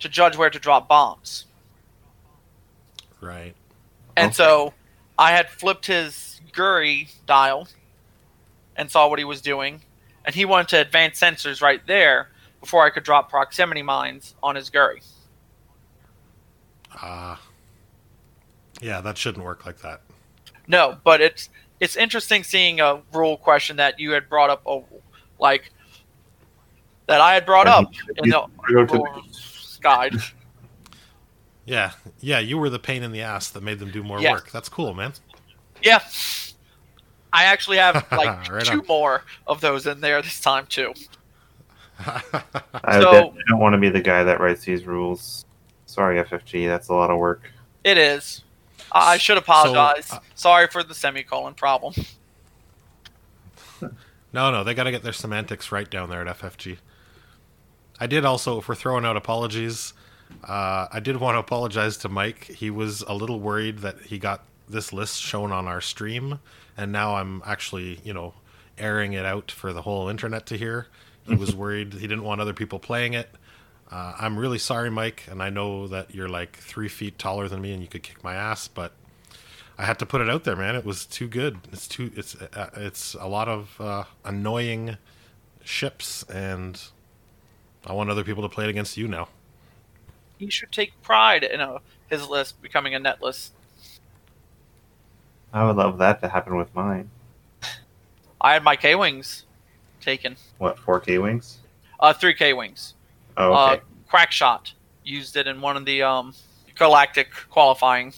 to 0.00 0.08
judge 0.08 0.36
where 0.36 0.50
to 0.50 0.58
drop 0.58 0.88
bombs. 0.88 1.46
Right. 3.20 3.54
And 4.16 4.28
Okay. 4.28 4.34
so 4.34 4.74
I 5.18 5.32
had 5.32 5.50
flipped 5.50 5.86
his 5.86 6.40
Guri 6.52 7.12
dial 7.26 7.68
and 8.76 8.90
saw 8.90 9.08
what 9.08 9.18
he 9.18 9.24
was 9.24 9.40
doing. 9.40 9.82
And 10.24 10.34
he 10.34 10.44
wanted 10.44 10.68
to 10.68 10.80
advance 10.80 11.20
sensors 11.20 11.62
right 11.62 11.84
there 11.86 12.28
before 12.60 12.84
I 12.84 12.90
could 12.90 13.04
drop 13.04 13.30
proximity 13.30 13.82
mines 13.82 14.34
on 14.42 14.56
his 14.56 14.70
Guri. 14.70 15.02
Uh, 17.00 17.36
yeah, 18.80 19.00
that 19.00 19.16
shouldn't 19.16 19.44
work 19.44 19.64
like 19.66 19.78
that. 19.82 20.02
No, 20.70 20.96
but 21.02 21.20
it's 21.20 21.48
it's 21.80 21.96
interesting 21.96 22.44
seeing 22.44 22.78
a 22.80 23.00
rule 23.12 23.36
question 23.36 23.76
that 23.76 23.98
you 23.98 24.12
had 24.12 24.28
brought 24.28 24.50
up, 24.50 24.62
oh, 24.64 24.84
like 25.40 25.72
that 27.06 27.20
I 27.20 27.34
had 27.34 27.44
brought 27.44 27.66
Yeah, 27.66 27.74
up 27.78 27.92
in 28.22 28.30
the 28.30 28.46
go 28.68 28.86
to- 28.86 28.94
rules 28.94 29.78
guide. 29.82 30.14
Yeah, 31.66 31.92
yeah, 32.20 32.40
you 32.40 32.58
were 32.58 32.68
the 32.68 32.80
pain 32.80 33.04
in 33.04 33.12
the 33.12 33.20
ass 33.22 33.48
that 33.50 33.62
made 33.62 33.78
them 33.78 33.92
do 33.92 34.02
more 34.02 34.20
Yes. 34.20 34.32
work. 34.32 34.50
That's 34.50 34.68
cool, 34.68 34.92
man. 34.92 35.12
Yeah, 35.82 36.00
I 37.32 37.44
actually 37.44 37.76
have 37.76 38.06
like 38.12 38.50
Right 38.50 38.64
two 38.64 38.80
on. 38.80 38.86
more 38.88 39.22
of 39.46 39.60
those 39.60 39.86
in 39.86 40.00
there 40.00 40.20
this 40.20 40.40
time 40.40 40.66
too. 40.66 40.92
I 42.00 42.20
So- 43.00 43.12
definitely 43.12 43.42
don't 43.48 43.60
want 43.60 43.74
to 43.74 43.78
be 43.78 43.88
the 43.88 44.00
guy 44.00 44.24
that 44.24 44.40
writes 44.40 44.64
these 44.64 44.84
rules. 44.84 45.44
Sorry, 45.86 46.20
FFG, 46.22 46.66
that's 46.66 46.88
a 46.88 46.94
lot 46.94 47.10
of 47.10 47.18
work. 47.18 47.42
It 47.84 47.98
is. 47.98 48.42
I 48.92 49.18
should 49.18 49.38
apologize. 49.38 50.10
uh, 50.12 50.18
Sorry 50.34 50.66
for 50.66 50.82
the 50.82 50.94
semicolon 50.94 51.54
problem. 51.54 51.94
No, 54.32 54.52
no, 54.52 54.62
they 54.62 54.74
got 54.74 54.84
to 54.84 54.92
get 54.92 55.02
their 55.02 55.12
semantics 55.12 55.72
right 55.72 55.90
down 55.90 56.08
there 56.08 56.24
at 56.24 56.38
FFG. 56.38 56.78
I 57.98 58.06
did 58.06 58.24
also, 58.24 58.58
if 58.60 58.68
we're 58.68 58.76
throwing 58.76 59.04
out 59.04 59.16
apologies, 59.16 59.92
uh, 60.44 60.86
I 60.92 61.00
did 61.00 61.16
want 61.16 61.34
to 61.34 61.40
apologize 61.40 61.96
to 61.98 62.08
Mike. 62.08 62.44
He 62.44 62.70
was 62.70 63.02
a 63.02 63.12
little 63.12 63.40
worried 63.40 63.78
that 63.80 64.02
he 64.02 64.18
got 64.20 64.44
this 64.68 64.92
list 64.92 65.20
shown 65.20 65.50
on 65.50 65.66
our 65.66 65.80
stream, 65.80 66.38
and 66.76 66.92
now 66.92 67.16
I'm 67.16 67.42
actually, 67.44 67.98
you 68.04 68.14
know, 68.14 68.34
airing 68.78 69.14
it 69.14 69.24
out 69.26 69.50
for 69.50 69.72
the 69.72 69.82
whole 69.82 70.08
internet 70.08 70.46
to 70.46 70.56
hear. 70.56 70.86
He 71.26 71.34
was 71.34 71.52
worried. 71.56 71.94
He 71.94 72.06
didn't 72.06 72.22
want 72.22 72.40
other 72.40 72.54
people 72.54 72.78
playing 72.78 73.14
it. 73.14 73.30
Uh, 73.90 74.14
I'm 74.18 74.38
really 74.38 74.58
sorry, 74.58 74.90
Mike, 74.90 75.24
and 75.28 75.42
I 75.42 75.50
know 75.50 75.88
that 75.88 76.14
you're 76.14 76.28
like 76.28 76.56
three 76.56 76.88
feet 76.88 77.18
taller 77.18 77.48
than 77.48 77.60
me 77.60 77.72
and 77.72 77.82
you 77.82 77.88
could 77.88 78.04
kick 78.04 78.22
my 78.22 78.34
ass, 78.34 78.68
but 78.68 78.92
I 79.76 79.84
had 79.84 79.98
to 79.98 80.06
put 80.06 80.20
it 80.20 80.30
out 80.30 80.44
there, 80.44 80.54
man. 80.54 80.76
It 80.76 80.84
was 80.84 81.06
too 81.06 81.26
good. 81.26 81.58
It's 81.72 81.88
too. 81.88 82.12
It's 82.14 82.36
uh, 82.36 82.70
it's 82.76 83.14
a 83.14 83.26
lot 83.26 83.48
of 83.48 83.80
uh, 83.80 84.04
annoying 84.24 84.96
ships, 85.64 86.22
and 86.24 86.80
I 87.86 87.94
want 87.94 88.10
other 88.10 88.22
people 88.22 88.42
to 88.42 88.48
play 88.48 88.64
it 88.64 88.70
against 88.70 88.96
you 88.96 89.08
now. 89.08 89.28
He 90.38 90.50
should 90.50 90.70
take 90.70 91.00
pride 91.02 91.42
in 91.42 91.60
a, 91.60 91.78
his 92.08 92.28
list 92.28 92.60
becoming 92.62 92.94
a 92.94 92.98
net 92.98 93.22
list. 93.22 93.54
I 95.52 95.64
would 95.64 95.76
love 95.76 95.98
that 95.98 96.20
to 96.20 96.28
happen 96.28 96.56
with 96.56 96.74
mine. 96.74 97.10
I 98.40 98.52
had 98.52 98.62
my 98.62 98.76
K 98.76 98.94
wings 98.94 99.46
taken. 100.00 100.36
What, 100.58 100.76
4K 100.76 101.20
wings? 101.20 101.58
Uh, 101.98 102.12
three 102.12 102.34
K 102.34 102.52
wings. 102.52 102.94
Oh, 103.40 103.52
Uh, 103.54 103.72
okay. 103.72 103.82
crack 104.08 104.30
shot 104.32 104.72
used 105.02 105.36
it 105.36 105.46
in 105.46 105.60
one 105.60 105.76
of 105.76 105.84
the 105.86 106.02
um 106.02 106.34
galactic 106.76 107.28
qualifying. 107.48 108.12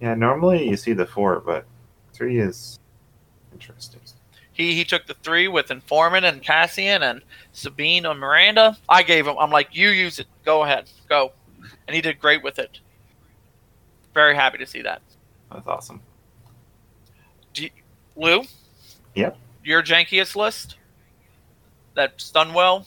yeah, 0.00 0.14
normally 0.14 0.68
you 0.68 0.76
see 0.76 0.92
the 0.92 1.06
4, 1.06 1.40
but 1.40 1.64
3 2.12 2.38
is 2.38 2.78
interesting. 3.52 4.00
He 4.52 4.74
he 4.74 4.84
took 4.84 5.06
the 5.06 5.12
three 5.14 5.48
with 5.48 5.70
informant 5.70 6.24
and 6.24 6.42
Cassian 6.42 7.02
and 7.02 7.20
Sabine 7.52 8.06
and 8.06 8.18
Miranda. 8.18 8.78
I 8.88 9.02
gave 9.02 9.26
him. 9.26 9.36
I'm 9.38 9.50
like, 9.50 9.68
you 9.76 9.90
use 9.90 10.18
it. 10.18 10.26
Go 10.46 10.62
ahead, 10.64 10.88
go, 11.10 11.32
and 11.86 11.94
he 11.94 12.00
did 12.00 12.18
great 12.18 12.42
with 12.42 12.58
it. 12.58 12.80
Very 14.14 14.34
happy 14.34 14.56
to 14.56 14.66
see 14.66 14.80
that. 14.80 15.02
That's 15.52 15.66
awesome. 15.66 16.00
Do 17.52 17.68
Lou? 18.16 18.44
Yep. 19.14 19.36
Your 19.62 19.82
jankiest 19.82 20.36
list? 20.36 20.76
That's 21.96 22.30
done 22.30 22.52
well? 22.52 22.86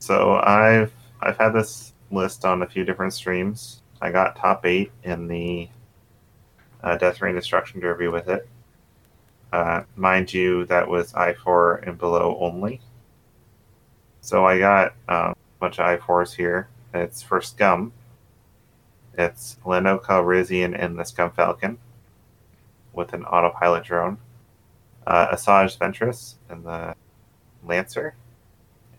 So 0.00 0.34
I've 0.34 0.92
I've 1.20 1.38
had 1.38 1.50
this 1.52 1.94
list 2.10 2.44
on 2.44 2.62
a 2.62 2.66
few 2.66 2.84
different 2.84 3.14
streams. 3.14 3.82
I 4.00 4.10
got 4.10 4.34
top 4.34 4.66
eight 4.66 4.90
in 5.04 5.28
the 5.28 5.68
uh, 6.82 6.96
Death 6.96 7.22
Rain 7.22 7.36
Destruction 7.36 7.80
Derby 7.80 8.08
with 8.08 8.28
it. 8.28 8.48
Uh, 9.52 9.84
mind 9.94 10.34
you, 10.34 10.64
that 10.66 10.88
was 10.88 11.14
I 11.14 11.34
four 11.34 11.76
and 11.76 11.96
below 11.96 12.36
only. 12.40 12.80
So 14.22 14.44
I 14.44 14.58
got 14.58 14.94
um, 15.08 15.30
a 15.30 15.36
bunch 15.60 15.78
of 15.78 15.86
I 15.86 15.96
fours 15.98 16.34
here. 16.34 16.68
It's 16.92 17.22
for 17.22 17.40
Scum. 17.40 17.92
It's 19.16 19.56
Lando 19.64 19.98
Calrissian 19.98 20.76
in 20.76 20.96
the 20.96 21.04
Scum 21.04 21.30
Falcon 21.30 21.78
with 22.92 23.12
an 23.12 23.24
autopilot 23.24 23.84
drone. 23.84 24.18
Uh, 25.06 25.28
Asajj 25.34 25.78
Ventress 25.78 26.34
in 26.50 26.64
the 26.64 26.96
Lancer 27.64 28.14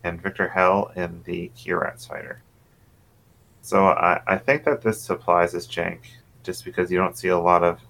and 0.04 0.22
Viktor 0.22 0.48
Hel 0.48 0.92
in 0.94 1.22
the 1.24 1.50
Kihraxz 1.56 2.06
fighter. 2.06 2.42
So 3.62 3.86
I, 3.86 4.20
I 4.26 4.36
think 4.36 4.64
that 4.64 4.82
this 4.82 5.00
supplies 5.00 5.54
as 5.54 5.66
jank, 5.66 6.00
just 6.42 6.64
because 6.64 6.90
you 6.90 6.98
don't 6.98 7.16
see 7.16 7.28
a 7.28 7.38
lot 7.38 7.64
of 7.64 7.80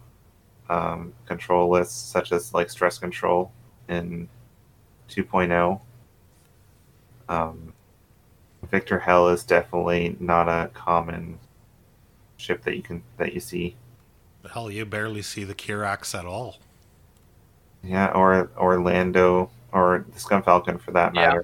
um, 0.70 1.12
control 1.26 1.68
lists 1.68 1.96
such 1.96 2.32
as 2.32 2.54
like 2.54 2.70
stress 2.70 2.98
control 2.98 3.50
in 3.88 4.28
2.0. 5.10 5.80
Um, 7.28 7.72
Viktor 8.70 9.00
Hel 9.00 9.28
is 9.28 9.42
definitely 9.44 10.16
not 10.20 10.48
a 10.48 10.70
common 10.72 11.38
ship 12.36 12.62
that 12.62 12.76
you 12.76 12.82
can 12.82 13.02
that 13.16 13.32
you 13.32 13.40
see. 13.40 13.74
Hell, 14.52 14.70
you 14.70 14.84
barely 14.84 15.22
see 15.22 15.44
the 15.44 15.54
Kihraxz 15.54 16.18
at 16.18 16.26
all. 16.26 16.56
Yeah, 17.82 18.12
or 18.12 18.50
or 18.56 18.80
Lando 18.80 19.50
or 19.72 20.06
the 20.12 20.20
Scum 20.20 20.42
Falcon 20.42 20.78
for 20.78 20.92
that 20.92 21.14
Yeah. 21.14 21.40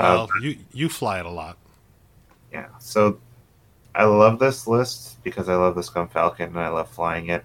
Matter. 0.00 0.22
Uh, 0.22 0.26
you 0.42 0.58
you 0.72 0.88
fly 0.88 1.20
it 1.20 1.26
a 1.26 1.30
lot. 1.30 1.56
yeah, 2.52 2.68
so 2.78 3.18
I 3.94 4.04
love 4.04 4.38
this 4.38 4.66
list 4.66 5.22
because 5.22 5.48
I 5.48 5.54
love 5.56 5.74
the 5.74 5.82
Scum 5.82 6.08
Falcon 6.08 6.50
and 6.50 6.58
I 6.58 6.68
love 6.68 6.88
flying 6.90 7.28
it. 7.28 7.44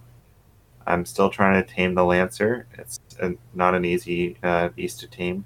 I'm 0.88 1.06
still 1.06 1.30
trying 1.30 1.62
to 1.64 1.68
tame 1.70 1.96
the 1.96 2.06
Lancer. 2.06 2.68
It's 2.78 3.00
uh 3.22 3.32
not 3.54 3.76
an 3.76 3.86
easy 3.86 4.38
uh, 4.44 4.70
beast 4.70 5.00
to 5.02 5.08
tame. 5.08 5.46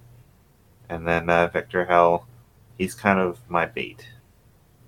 And 0.90 1.08
then 1.08 1.30
uh, 1.30 1.48
Viktor 1.48 1.86
Hel, 1.86 2.28
he's 2.78 2.96
kind 2.96 3.20
of 3.20 3.40
my 3.50 3.66
bait. 3.66 4.08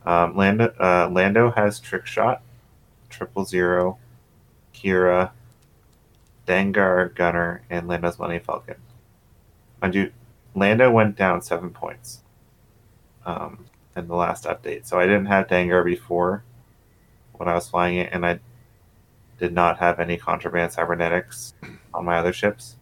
Um, 0.05 0.36
Lando, 0.36 0.74
uh, 0.80 1.09
Lando 1.11 1.51
has 1.51 1.80
Trick 1.80 2.05
Shot, 2.07 2.41
Triple 3.09 3.45
Zero, 3.45 3.99
Qi'ra, 4.74 5.32
Dengar, 6.47 7.13
Gunner, 7.13 7.61
and 7.69 7.88
Lando's 7.88 8.17
Money 8.17 8.39
Falcon. 8.39 8.78
Mind 9.82 9.93
you, 9.95 10.11
Lando 10.56 10.91
went 10.91 11.16
down 11.16 11.41
seven 11.41 11.70
points 11.70 12.22
um, 13.26 13.66
in 13.95 14.08
the 14.08 14.16
last 14.16 14.45
update. 14.45 14.86
So 14.86 14.99
I 14.99 15.06
didn't 15.06 15.28
have 15.28 15.47
Dengar 15.47 15.84
before 15.86 16.43
when 17.34 17.47
I 17.47 17.56
was 17.56 17.70
flying 17.70 17.97
it, 17.97 18.10
and 18.12 18.26
I 18.26 18.39
did 19.39 19.54
not 19.54 19.80
have 19.80 19.99
any 19.99 20.18
contraband 20.18 20.72
cybernetics 20.72 21.54
on 21.93 22.06
my 22.06 22.18
other 22.18 22.34
ships. 22.34 22.76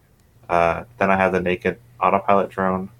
Uh, 0.48 0.84
then 0.98 1.10
I 1.10 1.16
have 1.16 1.32
the 1.32 1.40
naked 1.40 1.78
autopilot 2.00 2.50
drone. 2.50 2.90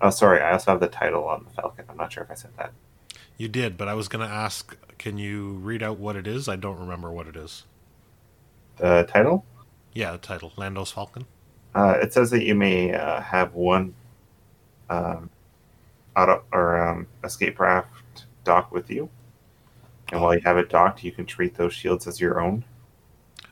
Oh, 0.00 0.10
sorry, 0.10 0.40
I 0.40 0.52
also 0.52 0.72
have 0.72 0.80
the 0.80 0.88
title 0.88 1.24
on 1.24 1.44
the 1.44 1.50
Falcon. 1.50 1.86
I'm 1.88 1.96
not 1.96 2.12
sure 2.12 2.22
if 2.24 2.30
I 2.30 2.34
said 2.34 2.50
that. 2.58 2.72
You 3.36 3.48
did, 3.48 3.76
but 3.76 3.88
I 3.88 3.94
was 3.94 4.06
going 4.06 4.26
to 4.26 4.32
ask, 4.32 4.76
can 4.98 5.18
you 5.18 5.54
read 5.54 5.82
out 5.82 5.98
what 5.98 6.14
it 6.14 6.26
is? 6.26 6.48
I 6.48 6.56
don't 6.56 6.78
remember 6.78 7.10
what 7.10 7.26
it 7.26 7.36
is. 7.36 7.64
The 8.76 9.08
title? 9.10 9.44
Yeah, 9.92 10.12
the 10.12 10.18
title, 10.18 10.52
Lando's 10.56 10.92
Falcon. 10.92 11.26
Uh, 11.74 11.98
it 12.00 12.12
says 12.12 12.30
that 12.30 12.44
you 12.44 12.54
may 12.54 12.94
uh, 12.94 13.20
have 13.20 13.54
one 13.54 13.94
um, 14.90 15.28
auto 16.16 16.44
or 16.52 16.80
um, 16.80 17.06
escape 17.24 17.56
craft 17.56 18.26
dock 18.44 18.70
with 18.70 18.90
you, 18.90 19.08
and 20.12 20.20
while 20.20 20.34
you 20.34 20.40
have 20.44 20.56
it 20.56 20.68
docked, 20.68 21.02
you 21.02 21.12
can 21.12 21.26
treat 21.26 21.54
those 21.56 21.72
shields 21.72 22.06
as 22.06 22.20
your 22.20 22.40
own. 22.40 22.64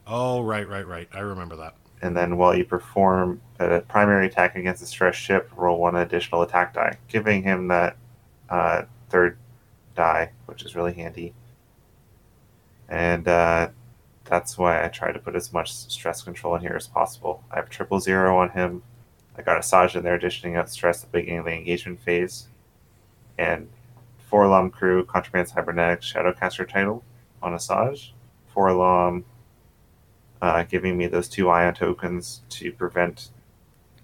Oh, 0.06 0.42
right, 0.42 0.68
right, 0.68 0.86
right. 0.86 1.08
I 1.12 1.20
remember 1.20 1.56
that. 1.56 1.74
And 2.02 2.16
then 2.16 2.36
while 2.36 2.54
you 2.56 2.64
perform 2.64 3.40
a 3.60 3.80
primary 3.80 4.26
attack 4.26 4.56
against 4.56 4.82
a 4.82 4.86
stressed 4.86 5.20
ship, 5.20 5.50
roll 5.56 5.78
one 5.78 5.96
additional 5.96 6.42
attack 6.42 6.74
die, 6.74 6.98
giving 7.08 7.42
him 7.42 7.68
that 7.68 7.96
uh, 8.50 8.82
third 9.08 9.38
die, 9.94 10.32
which 10.46 10.64
is 10.64 10.74
really 10.74 10.92
handy. 10.92 11.32
And 12.88 13.28
uh, 13.28 13.68
that's 14.24 14.56
why 14.56 14.84
I 14.84 14.88
try 14.88 15.12
to 15.12 15.18
put 15.18 15.36
as 15.36 15.52
much 15.52 15.72
stress 15.72 16.22
control 16.22 16.54
in 16.54 16.62
here 16.62 16.76
as 16.76 16.86
possible. 16.86 17.42
I 17.50 17.56
have 17.56 17.68
triple 17.68 18.00
zero 18.00 18.38
on 18.38 18.50
him. 18.50 18.82
I 19.36 19.42
got 19.42 19.60
Asajj 19.60 19.96
in 19.96 20.04
there, 20.04 20.14
additioning 20.14 20.56
out 20.56 20.70
stress 20.70 21.02
at 21.02 21.10
the 21.10 21.18
beginning 21.18 21.40
of 21.40 21.46
the 21.46 21.52
engagement 21.52 22.00
phase. 22.00 22.48
And 23.38 23.68
four 24.28 24.46
Lom 24.46 24.70
crew, 24.70 25.04
Contraband 25.04 25.48
Cybernetics, 25.48 26.12
Shadowcaster 26.12 26.68
title 26.68 27.02
on 27.42 27.52
Asajj. 27.52 28.12
4-LOM 28.54 29.24
uh, 30.40 30.62
giving 30.64 30.96
me 30.96 31.06
those 31.06 31.28
two 31.28 31.48
ion 31.48 31.74
tokens 31.74 32.42
to 32.50 32.72
prevent 32.72 33.30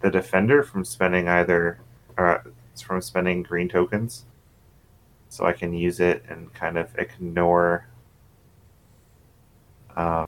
the 0.01 0.11
defender 0.11 0.63
from 0.63 0.85
spending 0.85 1.29
either 1.29 1.81
uh, 2.17 2.39
from 2.83 3.01
spending 3.01 3.43
green 3.43 3.69
tokens 3.69 4.25
so 5.29 5.45
i 5.45 5.53
can 5.53 5.75
use 5.75 5.99
it 5.99 6.25
and 6.29 6.55
kind 6.55 6.79
of 6.79 6.97
ignore 6.97 7.89
um, 9.99 10.27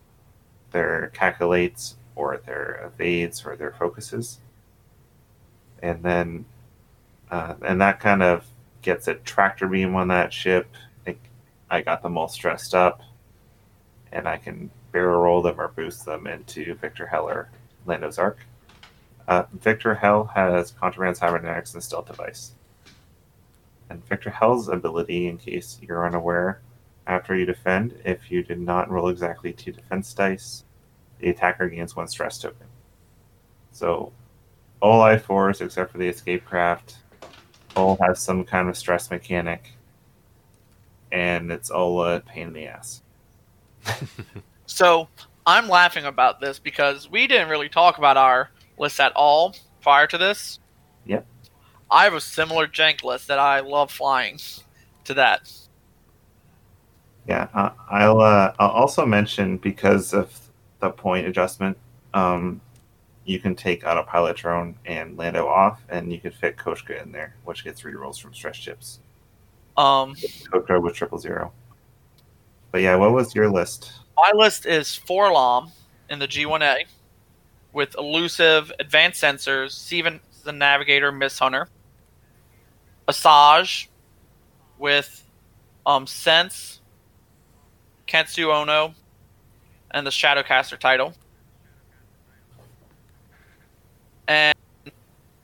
their 0.73 1.11
calculates 1.15 1.97
or 2.17 2.37
their 2.45 2.83
evades 2.85 3.47
or 3.47 3.57
their 3.57 3.73
focuses 3.73 4.41
and 5.83 6.03
then 6.03 6.45
uh, 7.31 7.55
and 7.63 7.81
that 7.81 8.01
kind 8.01 8.23
of 8.23 8.45
gets 8.83 9.09
a 9.09 9.15
tractor 9.15 9.67
beam 9.67 9.95
on 9.95 10.09
that 10.09 10.33
ship 10.33 10.69
I, 11.07 11.17
I 11.71 11.81
got 11.81 12.03
them 12.03 12.19
all 12.19 12.29
stressed 12.29 12.75
up 12.75 13.01
and 14.13 14.29
i 14.29 14.37
can 14.37 14.71
barrel 14.93 15.23
roll 15.23 15.43
them 15.43 15.61
or 15.61 15.69
boost 15.69 16.05
them 16.05 16.27
into 16.27 16.75
Viktor 16.75 17.07
Hel 17.07 17.29
or 17.29 17.49
Lando's 17.87 18.19
Arc. 18.19 18.39
Uh, 19.29 19.45
Viktor 19.53 19.95
Hel 19.95 20.25
has 20.25 20.73
Contraband 20.73 21.17
Cybernetics 21.17 21.75
and 21.75 21.83
Stealth 21.83 22.07
Device. 22.07 22.53
And 23.89 24.05
Viktor 24.07 24.31
Hel's 24.31 24.69
ability, 24.69 25.29
in 25.29 25.39
case 25.39 25.79
you're 25.83 26.07
unaware, 26.07 26.61
after 27.11 27.37
you 27.37 27.45
defend, 27.45 28.01
if 28.05 28.31
you 28.31 28.43
did 28.45 28.61
not 28.61 28.89
roll 28.89 29.09
exactly 29.09 29.53
two 29.53 29.73
defense 29.73 30.15
dice, 30.15 30.65
the 31.19 31.29
attacker 31.29 31.69
gains 31.69 31.97
one 31.97 32.07
stress 32.07 32.39
token. 32.39 32.69
So, 33.73 34.13
all 34.81 35.03
I4s, 35.03 35.61
except 35.61 35.91
for 35.91 35.99
the 35.99 36.09
Escape 36.09 36.45
Craft, 36.45 36.99
all 37.77 37.99
have 38.01 38.17
some 38.17 38.45
kind 38.45 38.69
of 38.69 38.77
stress 38.77 39.11
mechanic, 39.11 39.73
and 41.11 41.51
it's 41.51 41.71
all 41.71 42.03
a 42.05 42.21
pain 42.21 42.49
in 42.49 42.53
the 42.53 42.67
ass. 42.67 43.03
So 44.73 45.09
I'm 45.47 45.69
laughing 45.69 46.05
about 46.05 46.41
this 46.41 46.61
because 46.61 47.11
we 47.11 47.27
didn't 47.27 47.49
really 47.49 47.69
talk 47.69 47.99
about 47.99 48.17
our 48.17 48.51
list 48.79 49.01
at 49.01 49.11
all 49.17 49.57
prior 49.83 50.07
to 50.07 50.17
this. 50.17 50.61
Yep. 51.07 51.27
I 51.91 52.05
have 52.05 52.15
a 52.15 52.21
similar 52.21 52.69
jank 52.69 53.03
list 53.03 53.27
that 53.27 53.41
I 53.41 53.61
love 53.61 53.91
flying 53.91 54.39
to 55.07 55.15
that. 55.15 55.53
Yeah, 57.29 57.49
uh, 57.55 57.71
I'll 57.89 58.21
uh, 58.21 58.55
I'll 58.59 58.71
also 58.71 59.07
mention 59.07 59.59
because 59.59 60.13
of 60.15 60.33
the 60.81 60.91
point 60.91 61.27
adjustment, 61.27 61.77
um, 62.15 62.61
you 63.25 63.39
can 63.39 63.55
take 63.55 63.87
autopilot 63.87 64.37
drone 64.37 64.75
and 64.87 65.17
Lando 65.17 65.47
off, 65.47 65.81
and 65.89 66.13
you 66.13 66.19
can 66.19 66.33
fit 66.33 66.57
Koshka 66.57 67.03
in 67.03 67.13
there, 67.13 67.37
which 67.45 67.65
gets 67.65 67.81
three 67.81 67.95
rolls 67.95 68.19
from 68.19 68.35
stress 68.35 68.57
chips. 68.57 69.01
Um, 69.77 70.15
Koshka 70.15 70.83
with 70.83 70.95
triple 70.95 71.19
zero. 71.19 71.53
But 72.73 72.83
yeah, 72.83 72.97
what 72.97 73.13
was 73.13 73.35
your 73.35 73.51
list? 73.51 73.93
my 74.21 74.33
list 74.35 74.67
is 74.67 75.01
4-LOM 75.09 75.73
in 76.11 76.19
the 76.19 76.29
G1A 76.29 76.85
with 77.73 77.95
elusive, 77.97 78.71
advanced 78.79 79.23
sensors, 79.23 79.71
Steven 79.71 80.21
the 80.45 80.53
Navigator, 80.53 81.13
Mist 81.13 81.39
Hunter, 81.39 81.69
Asajj 83.09 83.89
with 84.79 85.25
um, 85.87 86.07
Sense, 86.07 86.80
Ketsu 88.11 88.47
Onyo, 88.49 88.93
and 89.93 90.05
the 90.05 90.11
Shadowcaster 90.11 90.79
title, 90.79 91.15
and 94.27 94.55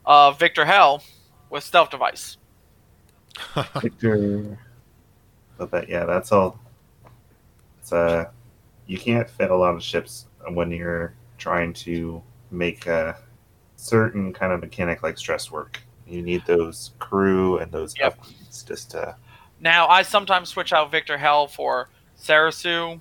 uh, 0.05 0.31
Viktor 0.31 0.65
Hel 0.65 1.01
with 1.49 1.63
Stealth 1.63 1.89
Device. 1.89 2.37
Victor. 3.81 4.59
But 5.57 5.71
that 5.71 5.89
yeah, 5.89 6.05
that's 6.05 6.31
all. 6.31 6.59
It's 7.79 7.93
uh, 7.93 8.25
you 8.85 8.97
can't 8.97 9.29
fit 9.29 9.49
a 9.49 9.55
lot 9.55 9.73
of 9.75 9.81
ships 9.81 10.25
when 10.49 10.71
you're 10.71 11.13
trying 11.37 11.71
to 11.73 12.21
make 12.51 12.85
a 12.85 13.17
certain 13.77 14.33
kind 14.33 14.51
of 14.51 14.59
mechanic 14.61 15.03
like 15.03 15.17
stress 15.17 15.51
work. 15.51 15.81
You 16.05 16.21
need 16.21 16.45
those 16.45 16.91
crew 16.99 17.59
and 17.59 17.71
those 17.71 17.93
Yep. 17.97 18.19
upgrades 18.21 18.65
just 18.67 18.91
to 18.91 19.15
Now, 19.59 19.87
I 19.87 20.01
sometimes 20.01 20.49
switch 20.49 20.73
out 20.73 20.91
Viktor 20.91 21.17
Hel 21.17 21.47
for 21.47 21.89
Serissu, 22.19 22.99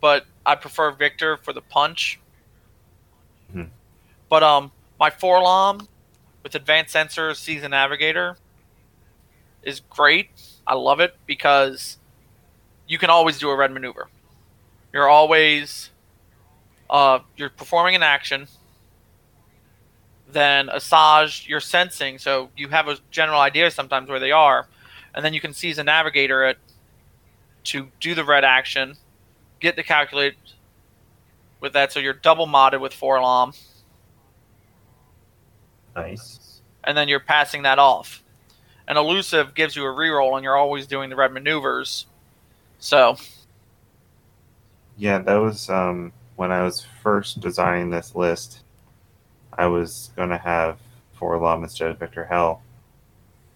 but 0.00 0.26
I 0.44 0.54
prefer 0.54 0.90
Victor 0.92 1.36
for 1.36 1.52
the 1.52 1.60
punch. 1.60 2.18
Mhm. 3.54 3.70
But 4.28 4.42
um, 4.42 4.72
my 4.98 5.10
4-LOM 5.10 5.88
with 6.42 6.54
advanced 6.54 6.94
sensors, 6.94 7.36
Seasoned 7.36 7.70
Navigator 7.72 8.36
is 9.62 9.80
great. 9.80 10.30
I 10.66 10.74
love 10.74 11.00
it 11.00 11.16
because 11.26 11.98
you 12.86 12.98
can 12.98 13.10
always 13.10 13.38
do 13.38 13.50
a 13.50 13.56
red 13.56 13.72
maneuver. 13.72 14.08
You're 14.92 15.08
always 15.08 15.90
uh, 16.90 17.20
you're 17.36 17.50
performing 17.50 17.94
an 17.94 18.02
action. 18.02 18.48
Then 20.30 20.68
Asajj, 20.68 21.46
you're 21.48 21.60
sensing, 21.60 22.18
so 22.18 22.50
you 22.56 22.68
have 22.68 22.88
a 22.88 22.98
general 23.10 23.40
idea 23.40 23.70
sometimes 23.70 24.08
where 24.08 24.20
they 24.20 24.32
are 24.32 24.66
and 25.14 25.24
then 25.24 25.34
you 25.34 25.40
can 25.40 25.52
seize 25.52 25.78
a 25.78 25.84
navigator 25.84 26.44
it 26.44 26.58
to 27.64 27.88
do 28.00 28.14
the 28.14 28.24
red 28.24 28.44
action, 28.44 28.96
get 29.60 29.76
the 29.76 29.82
calculate 29.82 30.34
with 31.60 31.72
that, 31.72 31.92
so 31.92 32.00
you're 32.00 32.14
double 32.14 32.46
modded 32.46 32.80
with 32.80 32.92
4-LOM, 32.92 33.52
nice. 35.96 36.60
and 36.84 36.96
then 36.96 37.08
you're 37.08 37.20
passing 37.20 37.62
that 37.62 37.78
off. 37.78 38.22
And 38.86 38.96
elusive 38.96 39.54
gives 39.54 39.76
you 39.76 39.82
a 39.84 39.88
reroll, 39.88 40.36
and 40.36 40.44
you're 40.44 40.56
always 40.56 40.86
doing 40.86 41.10
the 41.10 41.16
red 41.16 41.32
maneuvers. 41.32 42.06
So 42.78 43.16
Yeah, 44.96 45.18
that 45.18 45.36
was 45.36 45.68
um, 45.68 46.12
when 46.36 46.52
I 46.52 46.62
was 46.62 46.86
first 47.02 47.40
designing 47.40 47.90
this 47.90 48.14
list. 48.14 48.60
I 49.52 49.66
was 49.66 50.10
going 50.14 50.28
to 50.30 50.38
have 50.38 50.78
4-LOM 51.20 51.64
instead 51.64 51.90
of 51.90 51.98
Viktor 51.98 52.24
Hel. 52.24 52.62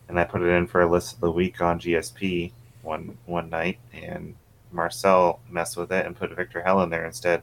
and 0.09 0.19
I 0.19 0.25
put 0.25 0.43
it 0.43 0.49
in 0.49 0.67
for 0.67 0.83
a 0.83 0.91
list 0.91 1.15
of 1.15 1.21
the 1.21 1.31
week 1.31 1.61
on 1.63 1.79
GSP 1.79 2.51
one 2.83 3.17
one 3.27 3.49
night, 3.51 3.79
and 3.93 4.35
Marcel 4.73 5.41
messed 5.51 5.77
with 5.77 5.93
it 5.93 6.07
and 6.07 6.17
put 6.17 6.35
Viktor 6.35 6.63
Hel 6.63 6.83
in 6.83 6.91
there 6.91 7.05
instead, 7.05 7.43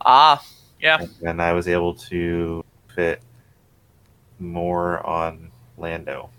Ah, 0.00 0.44
yeah. 0.80 1.04
and 1.24 1.40
I 1.40 1.52
was 1.52 1.68
able 1.68 1.94
to 1.94 2.64
fit 2.94 3.22
more 4.38 5.04
on 5.06 5.50
Lando. 5.78 6.30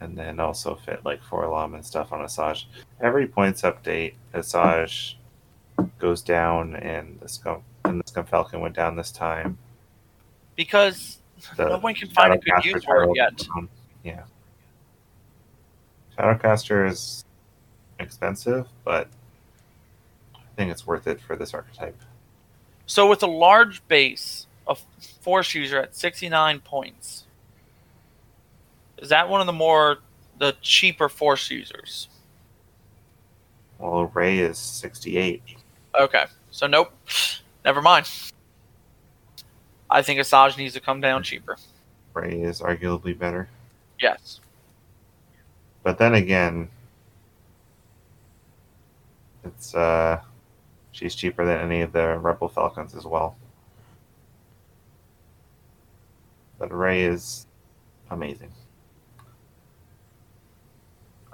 And 0.00 0.16
then 0.18 0.38
also 0.38 0.74
fit 0.74 1.04
like 1.04 1.22
4-LOM 1.22 1.74
and 1.74 1.84
stuff 1.84 2.12
on 2.12 2.20
Asajj. 2.20 2.64
Every 3.00 3.26
points 3.26 3.62
update, 3.62 4.14
Asajj 4.34 5.14
goes 5.98 6.20
down, 6.20 6.76
and 6.76 7.18
the 7.20 7.28
scum 7.28 7.62
and 7.84 8.00
the 8.00 8.06
scum 8.06 8.26
falcon 8.26 8.60
went 8.60 8.74
down 8.74 8.96
this 8.96 9.10
time. 9.10 9.56
Because 10.56 11.18
The 11.56 11.68
no 11.68 11.78
one 11.78 11.94
can 11.94 12.08
find 12.10 12.32
a 12.34 12.38
good 12.38 12.52
Shadowcaster 12.52 12.64
use 12.64 12.84
for 12.84 13.04
it 13.04 13.10
yet. 13.14 13.46
Yeah. 14.02 14.22
Shadowcaster 16.18 16.88
is 16.88 17.24
expensive, 17.98 18.66
but 18.84 19.08
I 20.34 20.38
think 20.56 20.70
it's 20.70 20.86
worth 20.86 21.06
it 21.06 21.20
for 21.20 21.36
this 21.36 21.54
archetype. 21.54 21.96
So 22.86 23.08
with 23.08 23.22
a 23.22 23.26
large 23.28 23.86
base 23.88 24.46
of 24.66 24.84
force 25.20 25.54
user 25.54 25.80
at 25.80 25.96
69 25.96 26.60
points, 26.60 27.24
is 28.98 29.08
that 29.08 29.28
one 29.28 29.40
of 29.40 29.46
the 29.46 29.52
more 29.52 29.98
the 30.38 30.54
cheaper 30.60 31.08
force 31.08 31.50
users? 31.50 32.08
Well, 33.78 34.06
Rey 34.06 34.38
is 34.38 34.58
68. 34.58 35.42
Okay, 35.98 36.24
so 36.50 36.66
nope, 36.66 36.92
never 37.64 37.82
mind. 37.82 38.08
I 39.90 40.02
think 40.02 40.20
Asajj 40.20 40.56
needs 40.56 40.74
to 40.74 40.80
come 40.80 41.00
down 41.00 41.22
cheaper. 41.22 41.56
Rey 42.14 42.42
is 42.42 42.60
arguably 42.60 43.18
better. 43.18 43.48
Yes. 44.00 44.40
But 45.84 45.98
then 45.98 46.14
again, 46.14 46.68
it's 49.44 49.74
uh 49.74 50.20
she's 50.90 51.14
cheaper 51.14 51.44
than 51.44 51.60
any 51.60 51.82
of 51.82 51.92
the 51.92 52.18
Rebel 52.18 52.48
Falcons 52.48 52.94
as 52.96 53.04
well. 53.04 53.36
But 56.58 56.72
Rey 56.72 57.02
is 57.04 57.46
amazing. 58.10 58.50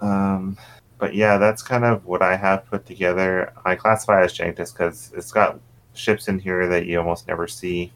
Um 0.00 0.58
but 0.98 1.14
yeah, 1.14 1.38
that's 1.38 1.62
kind 1.62 1.84
of 1.84 2.04
what 2.04 2.20
I 2.20 2.36
have 2.36 2.66
put 2.66 2.84
together. 2.84 3.52
I 3.64 3.76
classify 3.76 4.24
as 4.24 4.36
jank 4.36 4.56
just 4.56 4.74
because 4.74 5.12
it's 5.16 5.32
got 5.32 5.60
ships 5.94 6.28
in 6.28 6.40
here 6.40 6.66
that 6.66 6.86
you 6.86 6.98
almost 6.98 7.28
never 7.28 7.46
see. 7.46 7.92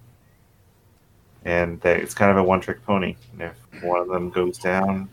And 1.44 1.84
it's 1.84 2.14
kind 2.14 2.30
of 2.30 2.36
a 2.36 2.42
one 2.42 2.60
trick 2.60 2.82
pony. 2.86 3.16
And 3.32 3.42
if 3.42 3.82
one 3.82 4.00
of 4.00 4.08
them 4.08 4.30
goes 4.30 4.56
down, 4.56 5.10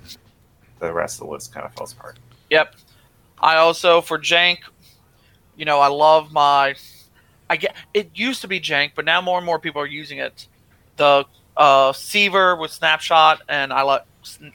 the 0.81 0.91
rest 0.93 1.21
of 1.21 1.27
the 1.27 1.31
list 1.33 1.53
kind 1.53 1.65
of 1.65 1.73
falls 1.73 1.93
apart. 1.93 2.17
Yep. 2.49 2.75
I 3.39 3.57
also 3.57 4.01
for 4.01 4.17
Jank, 4.19 4.59
you 5.55 5.65
know, 5.65 5.79
I 5.79 5.87
love 5.87 6.31
my. 6.31 6.75
I 7.49 7.57
get 7.57 7.75
it 7.93 8.09
used 8.13 8.41
to 8.41 8.47
be 8.47 8.59
Jank, 8.59 8.91
but 8.95 9.05
now 9.05 9.21
more 9.21 9.37
and 9.37 9.45
more 9.45 9.59
people 9.59 9.81
are 9.81 9.85
using 9.87 10.17
it. 10.19 10.47
The 10.97 11.25
uh, 11.55 11.93
Seaver 11.93 12.55
with 12.55 12.71
Snapshot, 12.71 13.41
and 13.47 13.71
I 13.71 13.81
like 13.83 14.03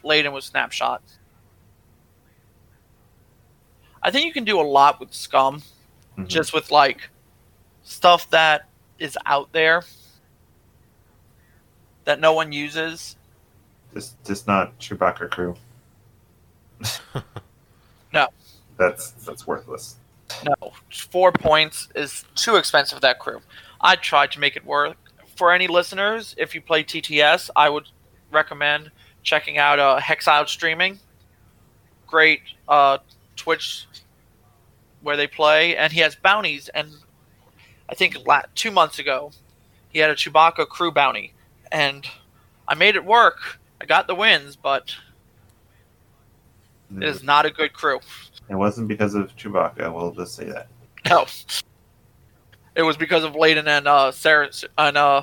Layden 0.04 0.32
with 0.32 0.44
Snapshot. 0.44 1.02
I 4.02 4.10
think 4.10 4.26
you 4.26 4.32
can 4.32 4.44
do 4.44 4.60
a 4.60 4.62
lot 4.62 5.00
with 5.00 5.12
Scum, 5.12 5.62
Mhm. 6.16 6.28
just 6.28 6.52
with 6.52 6.70
like 6.70 7.10
stuff 7.82 8.30
that 8.30 8.68
is 8.98 9.18
out 9.26 9.52
there 9.52 9.82
that 12.04 12.20
no 12.20 12.32
one 12.32 12.52
uses. 12.52 13.16
Just, 13.92 14.22
just 14.24 14.46
not 14.46 14.78
Chewbacca 14.78 15.30
crew. 15.30 15.56
No. 18.12 18.28
That's 18.78 19.10
that's 19.10 19.46
worthless. 19.46 19.96
No, 20.44 20.72
four 20.90 21.32
points 21.32 21.88
is 21.94 22.24
too 22.34 22.56
expensive 22.56 22.96
for 22.96 23.00
that 23.02 23.18
crew. 23.18 23.40
I 23.80 23.96
tried 23.96 24.32
to 24.32 24.40
make 24.40 24.56
it 24.56 24.64
work. 24.64 24.96
For 25.36 25.52
any 25.52 25.66
listeners, 25.66 26.34
if 26.38 26.54
you 26.54 26.62
play 26.62 26.82
TTS, 26.82 27.50
I 27.54 27.68
would 27.68 27.88
recommend 28.30 28.90
checking 29.22 29.58
out 29.58 29.78
uh, 29.78 30.00
Hexiled 30.00 30.48
Streaming. 30.48 30.98
Great 32.06 32.40
uh, 32.68 32.98
Twitch 33.36 33.86
where 35.02 35.16
they 35.16 35.26
play, 35.26 35.76
and 35.76 35.92
he 35.92 36.00
has 36.00 36.14
bounties. 36.14 36.68
And 36.70 36.90
I 37.88 37.94
think 37.94 38.26
la- 38.26 38.42
two 38.54 38.70
months 38.70 38.98
ago, 38.98 39.30
he 39.90 39.98
had 39.98 40.10
a 40.10 40.14
Chewbacca 40.14 40.68
crew 40.68 40.90
bounty, 40.90 41.34
and 41.70 42.06
I 42.66 42.74
made 42.74 42.96
it 42.96 43.04
work. 43.04 43.58
I 43.80 43.84
got 43.84 44.06
the 44.06 44.14
wins, 44.14 44.56
but 44.56 44.94
it 46.94 47.02
is 47.02 47.22
not 47.22 47.46
a 47.46 47.50
good 47.50 47.72
crew. 47.72 48.00
It 48.48 48.54
wasn't 48.54 48.88
because 48.88 49.14
of 49.14 49.34
Chewbacca. 49.36 49.92
We'll 49.92 50.12
just 50.12 50.34
say 50.34 50.44
that. 50.46 50.68
No. 51.08 51.26
It 52.74 52.82
was 52.82 52.96
because 52.96 53.24
of 53.24 53.32
Layden 53.32 53.66
and 53.66 53.88
uh 53.88 54.12
Sarah 54.12 54.50
and 54.78 54.96
uh 54.96 55.22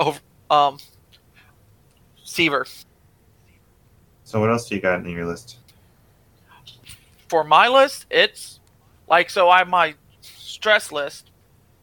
over 0.00 0.20
um 0.50 0.78
Seaver. 2.24 2.66
So 4.24 4.40
what 4.40 4.50
else 4.50 4.68
do 4.68 4.74
you 4.74 4.80
got 4.80 5.00
in 5.00 5.08
your 5.10 5.26
list? 5.26 5.58
For 7.28 7.44
my 7.44 7.68
list, 7.68 8.06
it's 8.10 8.60
like 9.08 9.30
so 9.30 9.48
I 9.48 9.58
have 9.58 9.68
my 9.68 9.94
stress 10.20 10.90
list, 10.90 11.30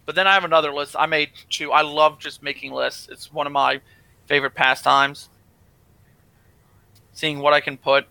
but 0.05 0.15
then 0.15 0.27
I 0.27 0.33
have 0.33 0.43
another 0.43 0.73
list. 0.73 0.95
I 0.97 1.05
made 1.05 1.29
two. 1.49 1.71
I 1.71 1.81
love 1.81 2.19
just 2.19 2.41
making 2.41 2.71
lists. 2.71 3.07
It's 3.11 3.31
one 3.31 3.47
of 3.47 3.53
my 3.53 3.79
favorite 4.25 4.55
pastimes. 4.55 5.29
Seeing 7.13 7.39
what 7.39 7.53
I 7.53 7.61
can 7.61 7.77
put. 7.77 8.07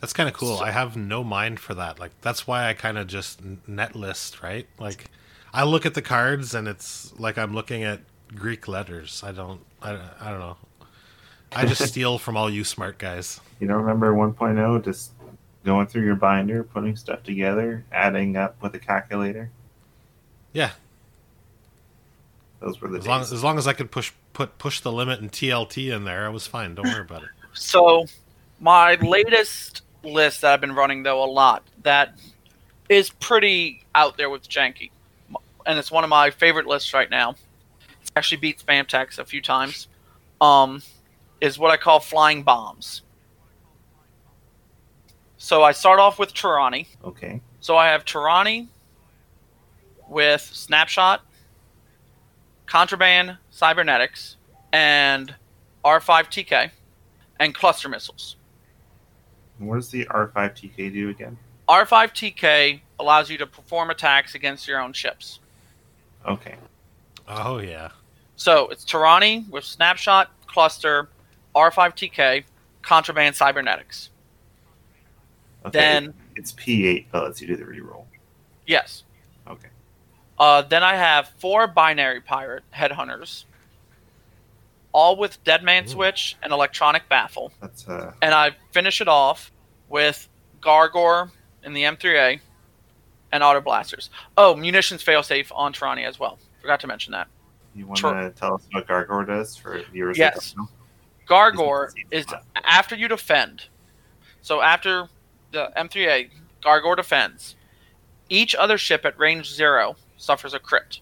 That's 0.00 0.12
kind 0.12 0.28
of 0.28 0.34
cool. 0.34 0.58
I 0.58 0.70
have 0.70 0.96
no 0.96 1.22
mind 1.22 1.60
for 1.60 1.74
that. 1.74 1.98
Like 1.98 2.12
that's 2.22 2.46
why 2.46 2.68
I 2.68 2.72
kind 2.74 2.96
of 2.98 3.06
just 3.06 3.40
net 3.66 3.94
list, 3.94 4.42
right? 4.42 4.66
Like 4.78 5.06
I 5.52 5.64
look 5.64 5.84
at 5.84 5.94
the 5.94 6.02
cards 6.02 6.54
and 6.54 6.66
it's 6.68 7.12
like 7.18 7.36
I'm 7.36 7.54
looking 7.54 7.82
at 7.84 8.00
Greek 8.34 8.66
letters. 8.68 9.22
I 9.24 9.32
don't 9.32 9.60
I, 9.82 9.98
I 10.20 10.30
don't 10.30 10.40
know. 10.40 10.56
I 11.52 11.66
just 11.66 11.82
steal 11.88 12.18
from 12.18 12.36
all 12.36 12.48
you 12.48 12.64
smart 12.64 12.98
guys. 12.98 13.40
You 13.58 13.68
don't 13.68 13.78
remember 13.82 14.12
1.0? 14.14 14.84
Just 14.84 15.10
going 15.64 15.86
through 15.86 16.04
your 16.04 16.14
binder, 16.14 16.64
putting 16.64 16.96
stuff 16.96 17.22
together, 17.22 17.84
adding 17.92 18.36
up 18.36 18.62
with 18.62 18.74
a 18.74 18.78
calculator. 18.78 19.50
Yeah, 20.54 20.70
Those 22.60 22.80
were 22.80 22.88
the 22.88 22.98
as 22.98 23.06
long 23.06 23.20
days. 23.20 23.32
as 23.32 23.44
long 23.44 23.58
as 23.58 23.66
I 23.66 23.72
could 23.72 23.90
push 23.90 24.12
put 24.32 24.58
push 24.58 24.80
the 24.80 24.90
limit 24.92 25.20
and 25.20 25.30
TLT 25.30 25.94
in 25.94 26.04
there, 26.04 26.24
I 26.26 26.28
was 26.30 26.46
fine. 26.46 26.74
Don't 26.74 26.88
worry 26.88 27.02
about 27.02 27.22
it. 27.24 27.28
So, 27.52 28.06
my 28.58 28.94
latest 28.96 29.82
list 30.02 30.40
that 30.40 30.52
I've 30.52 30.60
been 30.60 30.74
running 30.74 31.02
though 31.02 31.22
a 31.22 31.26
lot 31.30 31.62
that 31.82 32.18
is 32.88 33.10
pretty 33.10 33.84
out 33.94 34.16
there 34.16 34.30
with 34.30 34.48
Janky, 34.48 34.90
and 35.66 35.78
it's 35.78 35.90
one 35.90 36.04
of 36.04 36.10
my 36.10 36.30
favorite 36.30 36.66
lists 36.66 36.92
right 36.92 37.08
now. 37.08 37.36
It's 38.00 38.10
actually 38.16 38.38
beat 38.38 38.64
Spam 38.64 38.86
Text 38.86 39.18
a 39.18 39.24
few 39.24 39.40
times. 39.40 39.88
Um, 40.40 40.82
is 41.40 41.58
what 41.58 41.70
I 41.70 41.76
call 41.76 42.00
flying 42.00 42.42
bombs. 42.42 43.02
So 45.36 45.62
I 45.62 45.72
start 45.72 46.00
off 46.00 46.18
with 46.18 46.34
Torani. 46.34 46.86
Okay. 47.04 47.40
So 47.60 47.76
I 47.76 47.88
have 47.88 48.04
Torani 48.04 48.68
with 50.08 50.42
Snapshot, 50.42 51.22
Contraband, 52.66 53.38
Cybernetics, 53.50 54.36
and 54.72 55.34
R5TK, 55.84 56.70
and 57.38 57.54
cluster 57.54 57.88
missiles. 57.88 58.36
What 59.60 59.76
does 59.76 59.90
the 59.90 60.06
R5TK 60.06 60.92
do 60.92 61.10
again? 61.10 61.36
R5TK 61.68 62.80
allows 62.98 63.30
you 63.30 63.38
to 63.38 63.46
perform 63.46 63.90
attacks 63.90 64.34
against 64.34 64.66
your 64.66 64.80
own 64.80 64.92
ships. 64.92 65.40
Okay. 66.26 66.56
Oh 67.28 67.58
yeah. 67.58 67.90
So 68.36 68.68
it's 68.68 68.84
Torani 68.84 69.48
with 69.50 69.64
Snapshot, 69.64 70.30
Cluster, 70.46 71.08
R5TK, 71.54 72.44
Contraband, 72.82 73.36
Cybernetics. 73.36 74.10
Okay. 75.66 75.78
Then, 75.78 76.14
it's 76.36 76.52
P8 76.52 77.06
that 77.12 77.22
lets 77.22 77.40
you 77.42 77.46
do 77.46 77.56
the 77.56 77.64
reroll. 77.64 78.04
yes. 78.66 79.04
Okay. 79.46 79.68
Uh, 80.38 80.62
then 80.62 80.82
I 80.82 80.96
have 80.96 81.28
four 81.38 81.66
binary 81.66 82.22
pirate 82.22 82.62
headhunters, 82.74 83.44
all 84.92 85.16
with 85.16 85.42
dead 85.44 85.58
Deadman 85.58 85.86
Switch 85.86 86.36
and 86.42 86.52
Electronic 86.52 87.08
Baffle. 87.08 87.52
That's 87.60 87.86
uh 87.88 88.12
and 88.22 88.34
I 88.34 88.50
finish 88.72 89.00
it 89.00 89.08
off 89.08 89.50
with 89.88 90.28
Gargor 90.60 91.30
in 91.64 91.72
the 91.72 91.82
M3A 91.82 92.40
and 93.32 93.42
Auto 93.42 93.60
Blasters. 93.60 94.10
Oh, 94.36 94.56
munitions 94.56 95.04
failsafe 95.04 95.50
on 95.54 95.72
Torani 95.72 96.04
as 96.06 96.18
well. 96.18 96.38
Forgot 96.60 96.80
to 96.80 96.86
mention 96.86 97.12
that. 97.12 97.28
you 97.74 97.86
want 97.86 97.98
Sure. 97.98 98.12
to 98.14 98.30
tell 98.30 98.54
us 98.54 98.66
what 98.72 98.86
Gargor 98.88 99.26
does 99.26 99.56
for 99.56 99.80
viewers 99.92 100.18
Yes. 100.18 100.54
Gargor 101.28 101.90
is 102.10 102.26
after 102.64 102.96
you 102.96 103.06
defend. 103.08 103.66
So 104.42 104.60
after 104.60 105.08
the 105.52 105.70
M3A, 105.76 106.30
Gargor 106.62 106.96
defends. 106.96 107.54
Each 108.28 108.54
other 108.54 108.78
ship 108.78 109.04
at 109.04 109.18
range 109.18 109.52
zero 109.52 109.96
suffers 110.16 110.54
a 110.54 110.58
crit. 110.58 110.98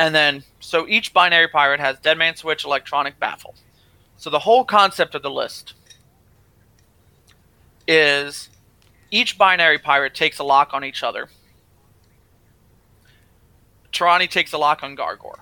And 0.00 0.14
then, 0.14 0.42
so 0.60 0.88
each 0.88 1.12
binary 1.12 1.46
pirate 1.46 1.78
has 1.78 1.98
Dead 1.98 2.16
Man 2.16 2.34
Switch, 2.34 2.64
Electronic 2.64 3.20
Baffle. 3.20 3.54
So 4.16 4.30
the 4.30 4.38
whole 4.38 4.64
concept 4.64 5.14
of 5.14 5.20
the 5.20 5.30
list 5.30 5.74
is 7.86 8.48
each 9.10 9.36
binary 9.36 9.76
pirate 9.76 10.14
takes 10.14 10.38
a 10.38 10.42
lock 10.42 10.70
on 10.72 10.86
each 10.86 11.02
other. 11.02 11.28
Torani 13.92 14.26
takes 14.26 14.54
a 14.54 14.58
lock 14.58 14.82
on 14.82 14.96
Gargor. 14.96 15.34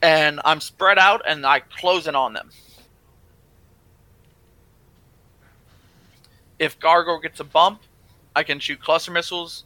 And 0.00 0.40
I'm 0.44 0.60
spread 0.60 1.00
out 1.00 1.22
and 1.26 1.44
I 1.44 1.58
close 1.58 2.06
in 2.06 2.14
on 2.14 2.32
them. 2.32 2.50
If 6.60 6.78
Gargor 6.78 7.20
gets 7.20 7.40
a 7.40 7.44
bump, 7.44 7.82
I 8.36 8.44
can 8.44 8.60
shoot 8.60 8.80
cluster 8.80 9.10
missiles 9.10 9.64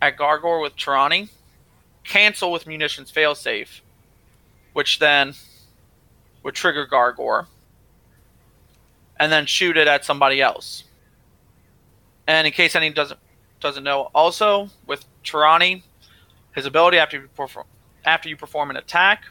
at 0.00 0.16
Gargor 0.16 0.62
with 0.62 0.74
Torani, 0.76 1.28
cancel 2.08 2.50
with 2.50 2.66
munitions 2.66 3.12
failsafe, 3.12 3.80
which 4.72 4.98
then 4.98 5.34
would 6.42 6.54
trigger 6.54 6.86
Gargor, 6.86 7.46
and 9.20 9.30
then 9.30 9.46
shoot 9.46 9.76
it 9.76 9.86
at 9.86 10.04
somebody 10.04 10.40
else. 10.40 10.84
And 12.26 12.46
in 12.46 12.52
case 12.52 12.74
any 12.74 12.90
doesn't 12.90 13.20
doesn't 13.60 13.84
know, 13.84 14.10
also 14.14 14.70
with 14.86 15.04
Torani, 15.24 15.82
his 16.54 16.66
ability 16.66 16.98
after 16.98 17.20
you 17.20 17.28
perform 17.34 17.66
after 18.04 18.28
you 18.28 18.36
perform 18.36 18.70
an 18.70 18.76
attack, 18.76 19.24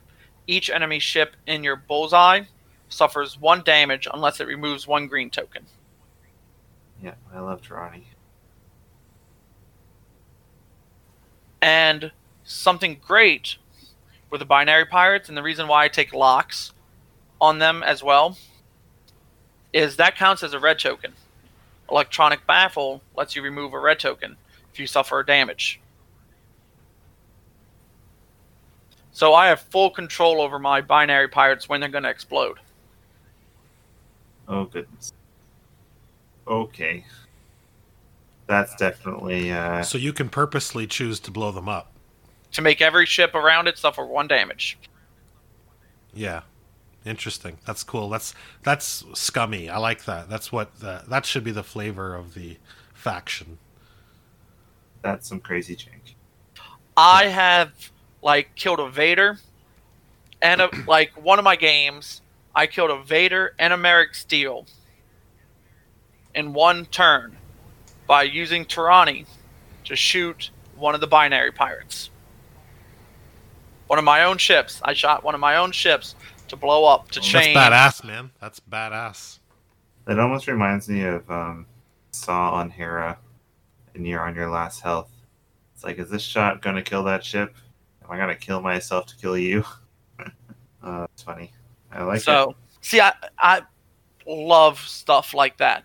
each 0.46 0.70
enemy 0.70 1.00
ship 1.00 1.36
in 1.48 1.64
your 1.64 1.76
bullseye 1.76 2.42
suffers 2.90 3.40
one 3.40 3.64
damage 3.64 4.08
unless 4.14 4.40
it 4.40 4.48
removes 4.48 4.88
one 4.88 5.08
green 5.08 5.30
token. 5.30 5.66
Yeah, 7.02 7.16
I 7.34 7.40
love 7.40 7.62
Torani. 7.62 8.04
And 11.62 12.12
something 12.48 13.00
great 13.06 13.58
with 14.30 14.40
the 14.40 14.46
binary 14.46 14.86
pirates, 14.86 15.30
and 15.30 15.38
the 15.38 15.44
reason 15.44 15.68
why 15.68 15.84
I 15.84 15.88
take 15.88 16.14
locks 16.14 16.74
on 17.40 17.60
them 17.60 17.84
as 17.84 18.02
well, 18.02 18.38
is 19.74 19.98
that 19.98 20.16
counts 20.16 20.44
as 20.44 20.54
a 20.54 20.60
red 20.60 20.80
token. 20.80 21.14
Electronic 21.90 22.46
Baffle 22.48 23.02
lets 23.16 23.36
you 23.36 23.42
remove 23.42 23.74
a 23.74 23.80
red 23.80 24.00
token 24.00 24.36
if 24.74 24.80
you 24.80 24.88
suffer 24.88 25.22
damage. 25.24 25.80
So 29.12 29.34
I 29.34 29.48
have 29.48 29.62
full 29.62 29.90
control 29.90 30.42
over 30.42 30.60
my 30.60 30.82
binary 30.82 31.28
pirates 31.28 31.68
when 31.68 31.80
they're 31.80 31.90
going 31.90 32.04
to 32.04 32.10
explode. 32.10 32.60
Oh 34.48 34.66
goodness. 34.66 35.14
Okay. 36.48 37.04
That's 38.46 38.76
definitely 38.76 39.52
uh 39.52 39.84
So 39.84 39.98
you 39.98 40.14
can 40.14 40.30
purposely 40.30 40.88
choose 40.88 41.20
to 41.22 41.32
blow 41.32 41.52
them 41.52 41.68
up. 41.68 41.92
To 42.54 42.62
make 42.62 42.82
every 42.82 43.06
ship 43.06 43.36
around 43.36 43.68
it 43.68 43.78
suffer 43.78 44.06
one 44.06 44.28
damage. 44.28 44.78
Yeah. 46.14 46.42
Interesting. 47.06 47.58
That's 47.66 47.84
cool. 47.84 48.10
That's 48.10 48.34
that's 48.64 49.06
scummy. 49.14 49.70
I 49.70 49.78
like 49.78 50.06
that. 50.06 50.30
That's 50.30 50.52
what 50.52 50.80
the, 50.80 51.04
that 51.08 51.26
should 51.26 51.44
be 51.44 51.52
the 51.52 51.64
flavor 51.64 52.14
of 52.16 52.34
the 52.34 52.58
faction. 52.94 53.60
that's 55.02 55.28
some 55.28 55.40
crazy 55.40 55.76
change. 55.76 56.16
I 56.98 57.26
have 57.28 57.92
like 58.22 58.56
killed 58.56 58.80
a 58.80 58.90
Vader 58.90 59.38
and 60.42 60.62
a, 60.62 60.70
like 60.88 61.12
one 61.24 61.40
of 61.40 61.46
my 61.46 61.56
games, 61.56 62.22
I 62.56 62.68
killed 62.68 62.90
a 62.90 63.02
Vader 63.04 63.54
and 63.58 63.72
a 63.72 63.78
Maarek 63.78 64.16
Stele 64.16 64.66
in 66.36 66.54
one 66.54 66.86
turn 66.88 67.38
by 68.06 68.24
using 68.24 68.66
Torani 68.66 69.26
to 69.86 69.96
shoot 69.96 70.50
one 70.76 70.94
of 70.96 71.02
the 71.02 71.08
binary 71.08 71.52
pirates. 71.52 72.10
One 73.88 74.00
of 74.00 74.06
my 74.06 74.24
own 74.24 74.38
ships. 74.38 74.82
I 74.84 74.94
shot 74.94 75.24
one 75.24 75.34
of 75.34 75.42
my 75.42 75.58
own 75.58 75.72
ships 75.72 76.16
to 76.50 76.56
blow 76.56 76.86
up 76.86 77.10
to 77.12 77.20
That's 77.20 77.28
change. 77.28 77.56
That's 77.56 78.02
badass, 78.02 78.06
man. 78.06 78.32
That's 78.40 78.60
badass. 78.60 79.40
It 80.08 80.20
almost 80.20 80.48
reminds 80.48 80.88
me 80.88 81.04
of 81.04 81.30
um 81.30 81.66
Saw 82.12 82.52
on 82.52 82.70
Hera 82.70 83.18
and 83.94 84.08
you're 84.08 84.22
on 84.22 84.36
your 84.36 84.50
last 84.50 84.82
health. 84.82 85.12
It's 85.74 85.84
like, 85.84 86.00
is 86.00 86.10
this 86.10 86.24
shot 86.24 86.62
gonna 86.62 86.82
kill 86.82 87.04
that 87.04 87.24
ship? 87.24 87.56
Am 88.04 88.12
I 88.12 88.18
gonna 88.18 88.36
kill 88.36 88.62
myself 88.62 89.06
to 89.08 89.16
kill 89.18 89.38
you? 89.38 89.64
uh, 90.84 91.08
it's 91.14 91.24
funny. 91.24 91.52
I 91.92 92.04
like 92.04 92.22
so 92.22 92.52
it. 92.52 92.56
see 92.82 93.02
I 93.02 93.14
I 93.38 93.62
love 94.26 94.80
stuff 94.80 95.34
like 95.34 95.58
that. 95.58 95.84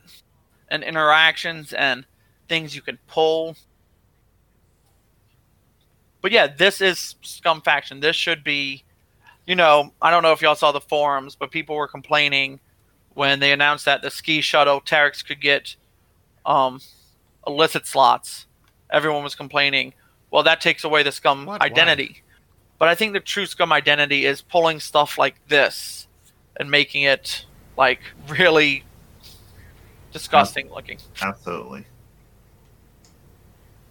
And 0.68 0.82
interactions 0.82 1.72
and 1.74 2.06
things 2.48 2.74
you 2.74 2.82
can 2.82 2.98
pull. 3.06 3.56
But 6.22 6.32
yeah, 6.32 6.46
this 6.46 6.80
is 6.80 7.16
Scum 7.20 7.60
Faction. 7.60 8.00
This 8.00 8.16
should 8.16 8.42
be 8.42 8.84
you 9.46 9.56
know, 9.56 9.92
I 10.00 10.10
don't 10.10 10.22
know 10.22 10.32
if 10.32 10.40
y'all 10.40 10.54
saw 10.54 10.70
the 10.72 10.80
forums, 10.80 11.34
but 11.34 11.50
people 11.50 11.74
were 11.74 11.88
complaining 11.88 12.60
when 13.14 13.40
they 13.40 13.52
announced 13.52 13.84
that 13.86 14.00
the 14.00 14.10
ski 14.10 14.40
shuttle 14.40 14.80
Terex 14.80 15.26
could 15.26 15.40
get 15.40 15.76
um 16.46 16.80
illicit 17.46 17.86
slots. 17.86 18.46
Everyone 18.90 19.24
was 19.24 19.34
complaining, 19.34 19.94
well 20.30 20.42
that 20.44 20.60
takes 20.60 20.84
away 20.84 21.02
the 21.02 21.12
scum 21.12 21.44
What? 21.44 21.60
Why? 21.60 21.66
identity. 21.66 22.22
But 22.78 22.88
I 22.88 22.94
think 22.94 23.12
the 23.12 23.20
true 23.20 23.46
scum 23.46 23.72
identity 23.72 24.24
is 24.24 24.42
pulling 24.42 24.80
stuff 24.80 25.18
like 25.18 25.36
this 25.48 26.08
and 26.56 26.70
making 26.70 27.02
it 27.02 27.46
like 27.76 28.00
really 28.28 28.84
disgusting 30.12 30.70
looking. 30.70 30.98
Absolutely. 31.20 31.84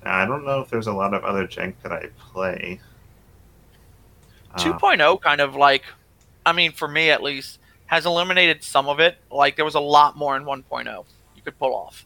I 0.04 0.26
don't 0.26 0.46
know 0.46 0.62
if 0.62 0.70
there's 0.70 0.88
a 0.88 0.94
lot 0.94 1.14
of 1.14 1.24
other 1.24 1.48
jank 1.48 1.76
that 1.84 1.92
I 1.92 2.08
play. 2.20 2.80
Uh, 4.54 4.58
2.0 4.58 5.22
kind 5.22 5.40
of 5.40 5.56
like 5.56 5.84
I 6.46 6.52
mean 6.52 6.72
for 6.72 6.88
me 6.88 7.10
at 7.10 7.24
least 7.24 7.60
has 7.86 8.06
eliminated 8.06 8.64
some 8.64 8.88
of 8.88 9.00
it. 9.00 9.18
Like 9.30 9.56
there 9.56 9.66
was 9.66 9.76
a 9.76 9.80
lot 9.80 10.18
more 10.18 10.36
in 10.36 10.44
1.0 10.44 11.06
you 11.36 11.42
could 11.44 11.58
pull 11.58 11.74
off. 11.74 12.06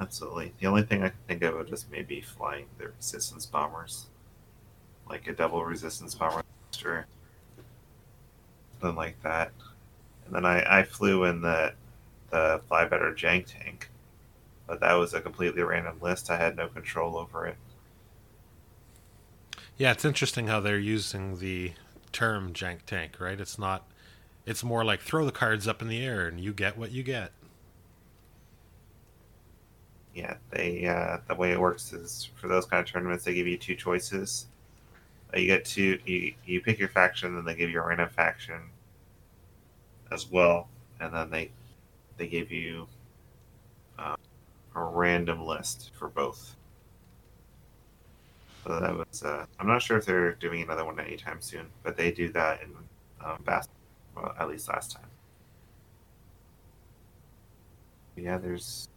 Absolutely. 0.00 0.52
The 0.60 0.66
only 0.66 0.82
thing 0.82 1.02
I 1.02 1.08
can 1.08 1.18
think 1.26 1.42
of 1.42 1.56
are 1.56 1.64
just 1.64 1.90
maybe 1.90 2.20
flying 2.20 2.66
the 2.78 2.88
resistance 2.88 3.46
bombers, 3.46 4.06
like 5.08 5.26
a 5.26 5.32
double 5.32 5.64
resistance 5.64 6.14
bomber, 6.14 6.42
or 6.84 7.06
something 8.80 8.96
like 8.96 9.20
that. 9.22 9.50
And 10.26 10.34
then 10.34 10.44
I, 10.44 10.80
I 10.80 10.82
flew 10.84 11.24
in 11.24 11.40
the 11.40 11.72
the 12.30 12.60
fly 12.68 12.84
better 12.84 13.12
jank 13.12 13.46
tank, 13.46 13.88
but 14.68 14.80
that 14.80 14.92
was 14.92 15.14
a 15.14 15.20
completely 15.20 15.62
random 15.62 15.98
list. 16.00 16.30
I 16.30 16.36
had 16.36 16.56
no 16.56 16.68
control 16.68 17.16
over 17.16 17.46
it. 17.46 17.56
Yeah, 19.78 19.92
it's 19.92 20.04
interesting 20.04 20.46
how 20.46 20.60
they're 20.60 20.78
using 20.78 21.38
the 21.38 21.72
term 22.12 22.52
jank 22.52 22.82
tank, 22.86 23.18
right? 23.18 23.40
It's 23.40 23.58
not 23.58 23.88
it's 24.44 24.62
more 24.62 24.84
like 24.84 25.00
throw 25.00 25.24
the 25.24 25.32
cards 25.32 25.66
up 25.66 25.82
in 25.82 25.88
the 25.88 26.04
air 26.04 26.28
and 26.28 26.38
you 26.38 26.52
get 26.52 26.76
what 26.76 26.92
you 26.92 27.02
get. 27.02 27.32
Yeah, 30.14 30.34
they 30.50 30.86
uh, 30.86 31.18
the 31.28 31.34
way 31.34 31.52
it 31.52 31.60
works 31.60 31.92
is 31.92 32.28
for 32.36 32.48
those 32.48 32.66
kind 32.66 32.80
of 32.80 32.86
tournaments 32.86 33.24
they 33.24 33.34
give 33.34 33.46
you 33.46 33.56
two 33.56 33.74
choices. 33.74 34.46
Uh, 35.34 35.38
you 35.38 35.46
get 35.46 35.64
two. 35.64 35.98
You 36.04 36.34
you 36.44 36.60
pick 36.60 36.78
your 36.78 36.88
faction, 36.88 37.34
then 37.34 37.44
they 37.44 37.54
give 37.54 37.70
you 37.70 37.80
a 37.80 37.86
random 37.86 38.08
faction 38.10 38.60
as 40.10 40.30
well, 40.30 40.68
and 41.00 41.14
then 41.14 41.30
they 41.30 41.50
they 42.16 42.26
give 42.26 42.50
you 42.50 42.88
uh, 43.98 44.16
a 44.82 44.90
random 44.90 45.44
list 45.44 45.90
for 45.94 46.08
both. 46.08 46.56
So 48.64 48.80
that 48.80 48.94
was. 48.94 49.22
Uh, 49.22 49.46
I'm 49.58 49.66
not 49.66 49.82
sure 49.82 49.96
if 49.96 50.04
they're 50.04 50.32
doing 50.34 50.62
another 50.62 50.84
one 50.84 51.00
anytime 51.00 51.40
soon, 51.40 51.66
but 51.82 51.96
they 51.96 52.10
do 52.10 52.30
that 52.30 52.62
in 52.62 52.70
um, 53.24 53.42
basketball 53.44 53.78
well, 54.22 54.34
at 54.38 54.48
least 54.48 54.68
last 54.68 54.92
time. 54.92 55.06
Yeah, 58.16 58.38
there's. 58.38 58.88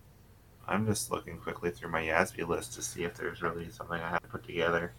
I'm 0.67 0.85
just 0.85 1.11
looking 1.11 1.37
quickly 1.37 1.71
through 1.71 1.89
my 1.89 2.01
Yasby 2.01 2.47
list 2.47 2.73
to 2.73 2.81
see 2.81 3.03
if 3.03 3.15
there's 3.15 3.41
really 3.41 3.69
something 3.69 3.99
I 3.99 4.09
have 4.09 4.21
to 4.21 4.27
put 4.27 4.45
together. 4.45 4.93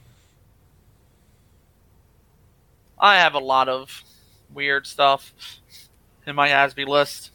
I 2.98 3.16
have 3.16 3.34
a 3.34 3.40
lot 3.40 3.68
of 3.68 4.02
weird 4.52 4.86
stuff 4.86 5.32
in 6.26 6.36
my 6.36 6.48
ASB 6.48 6.86
list. 6.86 7.31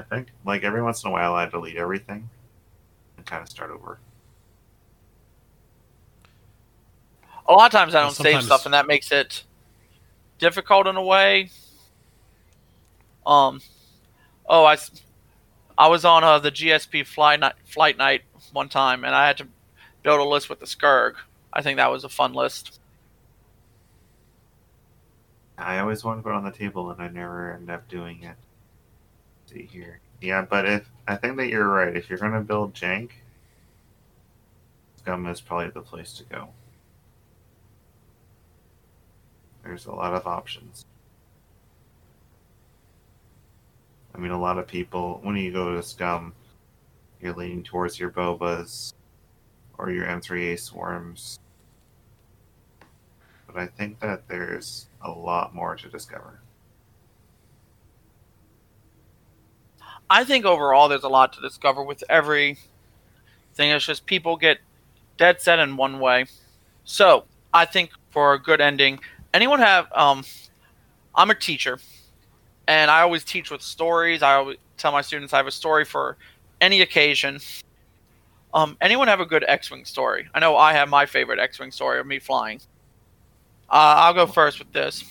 I 0.00 0.14
think, 0.14 0.28
like 0.44 0.64
every 0.64 0.82
once 0.82 1.04
in 1.04 1.10
a 1.10 1.12
while, 1.12 1.34
I 1.34 1.46
delete 1.46 1.76
everything 1.76 2.28
and 3.16 3.26
kind 3.26 3.42
of 3.42 3.48
start 3.48 3.70
over. 3.70 3.98
A 7.46 7.52
lot 7.52 7.66
of 7.66 7.72
times 7.72 7.94
I 7.94 8.02
don't 8.02 8.14
save 8.14 8.42
stuff, 8.42 8.64
and 8.64 8.74
that 8.74 8.86
makes 8.86 9.10
it 9.12 9.44
difficult 10.38 10.86
in 10.86 10.96
a 10.96 11.02
way. 11.02 11.50
Um, 13.26 13.60
oh, 14.48 14.64
I, 14.64 14.76
I 15.76 15.88
was 15.88 16.04
on 16.04 16.24
uh, 16.24 16.38
the 16.38 16.50
GSP 16.50 17.06
flight 17.06 17.40
night, 17.40 17.54
flight 17.64 17.98
night 17.98 18.22
one 18.52 18.68
time, 18.68 19.04
and 19.04 19.14
I 19.14 19.26
had 19.26 19.36
to 19.38 19.48
build 20.02 20.20
a 20.20 20.24
list 20.24 20.48
with 20.48 20.60
the 20.60 20.66
Scurrg. 20.66 21.14
I 21.52 21.62
think 21.62 21.76
that 21.76 21.90
was 21.90 22.04
a 22.04 22.08
fun 22.08 22.32
list. 22.32 22.78
I 25.58 25.78
always 25.80 26.04
want 26.04 26.20
to 26.20 26.22
put 26.22 26.30
it 26.30 26.36
on 26.36 26.44
the 26.44 26.52
table, 26.52 26.90
and 26.90 27.02
I 27.02 27.08
never 27.08 27.52
end 27.52 27.70
up 27.70 27.86
doing 27.88 28.22
it. 28.22 28.36
See 29.50 29.68
here, 29.70 30.00
yeah, 30.20 30.42
but 30.42 30.66
if 30.66 30.90
I 31.08 31.16
think 31.16 31.36
that 31.38 31.48
you're 31.48 31.66
right, 31.66 31.96
if 31.96 32.08
you're 32.08 32.18
going 32.18 32.32
to 32.32 32.40
build 32.40 32.74
jank, 32.74 33.10
Scum 34.98 35.26
is 35.26 35.40
probably 35.40 35.70
the 35.70 35.80
place 35.80 36.12
to 36.14 36.24
go. 36.24 36.48
There's 39.64 39.86
a 39.86 39.92
lot 39.92 40.14
of 40.14 40.26
options. 40.26 40.84
I 44.14 44.18
mean, 44.18 44.30
a 44.30 44.40
lot 44.40 44.58
of 44.58 44.66
people, 44.66 45.20
when 45.22 45.36
you 45.36 45.52
go 45.52 45.74
to 45.74 45.82
Scum, 45.82 46.34
you're 47.20 47.34
leaning 47.34 47.62
towards 47.62 47.98
your 47.98 48.10
Bobas 48.10 48.92
or 49.78 49.90
your 49.90 50.04
M3A 50.06 50.58
Swarms. 50.58 51.38
But 53.46 53.56
I 53.56 53.66
think 53.66 54.00
that 54.00 54.28
there's 54.28 54.86
a 55.02 55.10
lot 55.10 55.54
more 55.54 55.76
to 55.76 55.88
discover. 55.88 56.40
I 60.10 60.24
think 60.24 60.44
overall 60.44 60.88
there's 60.88 61.04
a 61.04 61.08
lot 61.08 61.32
to 61.34 61.40
discover 61.40 61.84
with 61.84 62.02
every 62.08 62.58
thing. 63.54 63.70
It's 63.70 63.86
just 63.86 64.06
people 64.06 64.36
get 64.36 64.58
dead 65.16 65.40
set 65.40 65.60
in 65.60 65.76
one 65.76 66.00
way. 66.00 66.26
So 66.84 67.24
I 67.54 67.64
think 67.64 67.92
for 68.10 68.34
a 68.34 68.38
good 68.38 68.60
ending, 68.60 68.98
anyone 69.32 69.60
have 69.60 69.86
um 69.94 70.24
I'm 71.14 71.30
a 71.30 71.34
teacher 71.34 71.78
and 72.66 72.90
I 72.90 73.02
always 73.02 73.22
teach 73.22 73.50
with 73.52 73.62
stories. 73.62 74.22
I 74.22 74.34
always 74.34 74.56
tell 74.76 74.90
my 74.90 75.00
students 75.00 75.32
I 75.32 75.36
have 75.36 75.46
a 75.46 75.52
story 75.52 75.84
for 75.84 76.16
any 76.60 76.80
occasion. 76.80 77.38
Um, 78.52 78.76
anyone 78.80 79.06
have 79.06 79.20
a 79.20 79.26
good 79.26 79.44
X-wing 79.46 79.84
story? 79.84 80.28
I 80.34 80.40
know 80.40 80.56
I 80.56 80.72
have 80.72 80.88
my 80.88 81.06
favorite 81.06 81.38
X-wing 81.38 81.70
story 81.70 82.00
of 82.00 82.06
me 82.06 82.18
flying. 82.18 82.60
Uh, 83.68 83.94
I'll 83.98 84.14
go 84.14 84.26
first 84.26 84.58
with 84.58 84.72
this. 84.72 85.04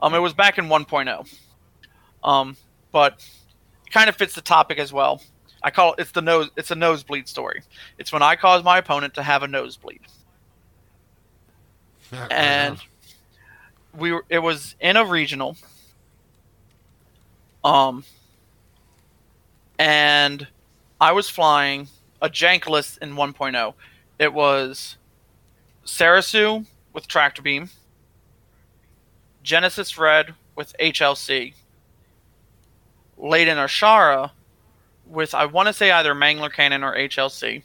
Um, 0.00 0.14
it 0.14 0.20
was 0.20 0.32
back 0.32 0.58
in 0.58 0.66
1.0, 0.66 1.38
um, 2.22 2.56
but 2.92 3.24
kind 3.90 4.08
of 4.08 4.16
fits 4.16 4.34
the 4.34 4.40
topic 4.40 4.78
as 4.78 4.92
well. 4.92 5.22
I 5.62 5.70
call 5.70 5.94
it 5.94 6.00
it's 6.00 6.12
the 6.12 6.22
nose 6.22 6.50
it's 6.56 6.70
a 6.70 6.76
nosebleed 6.76 7.28
story. 7.28 7.62
It's 7.98 8.12
when 8.12 8.22
I 8.22 8.36
cause 8.36 8.62
my 8.62 8.78
opponent 8.78 9.14
to 9.14 9.22
have 9.22 9.42
a 9.42 9.48
nosebleed. 9.48 10.00
And 12.30 12.78
we 13.98 14.12
were 14.12 14.24
it 14.28 14.38
was 14.38 14.76
in 14.80 14.96
a 14.96 15.04
regional 15.04 15.56
um 17.64 18.04
and 19.78 20.46
i 21.00 21.12
was 21.12 21.28
flying 21.28 21.88
a 22.22 22.28
jankless 22.28 22.98
in 22.98 23.14
1.0 23.14 23.74
it 24.18 24.32
was 24.32 24.96
serissu 25.84 26.64
with 26.92 27.08
tractor 27.08 27.42
beam 27.42 27.68
genesis 29.42 29.98
red 29.98 30.34
with 30.54 30.74
hlc 30.80 31.54
Laetin 33.18 33.58
A'shera 33.58 34.30
with 35.06 35.34
i 35.34 35.46
want 35.46 35.66
to 35.66 35.72
say 35.72 35.90
either 35.90 36.14
mangler 36.14 36.52
cannon 36.52 36.84
or 36.84 36.94
hlc 36.94 37.62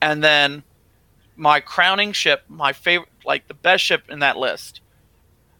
and 0.00 0.22
then 0.22 0.62
my 1.40 1.60
crowning 1.60 2.12
ship, 2.12 2.44
my 2.48 2.72
favorite, 2.72 3.08
like 3.24 3.48
the 3.48 3.54
best 3.54 3.82
ship 3.82 4.04
in 4.10 4.18
that 4.20 4.36
list, 4.36 4.80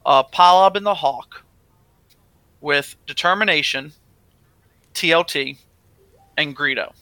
uh, 0.05 0.23
Palob 0.23 0.77
and 0.77 0.85
the 0.85 0.95
Hawk, 0.95 1.43
with 2.61 2.97
Determination, 3.07 3.93
TLT, 4.95 5.57
and 6.37 6.55
Greedo. 6.55 6.93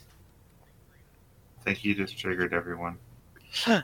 I 1.61 1.65
think 1.65 1.85
you 1.85 1.95
just 1.95 2.17
triggered 2.17 2.55
everyone. 2.55 2.99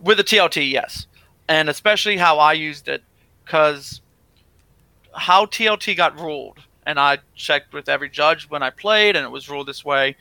With 0.00 0.16
the 0.16 0.24
TLT, 0.24 0.70
yes, 0.70 1.06
and 1.48 1.68
especially 1.68 2.16
how 2.16 2.38
I 2.38 2.52
used 2.52 2.88
it, 2.88 3.02
because 3.44 4.00
how 5.14 5.46
TLT 5.46 5.96
got 5.96 6.18
ruled, 6.18 6.58
and 6.86 6.98
I 6.98 7.18
checked 7.34 7.72
with 7.72 7.88
every 7.88 8.08
judge 8.08 8.48
when 8.48 8.62
I 8.62 8.70
played, 8.70 9.16
and 9.16 9.24
it 9.24 9.30
was 9.30 9.48
ruled 9.48 9.68
this 9.68 9.84
way, 9.84 10.16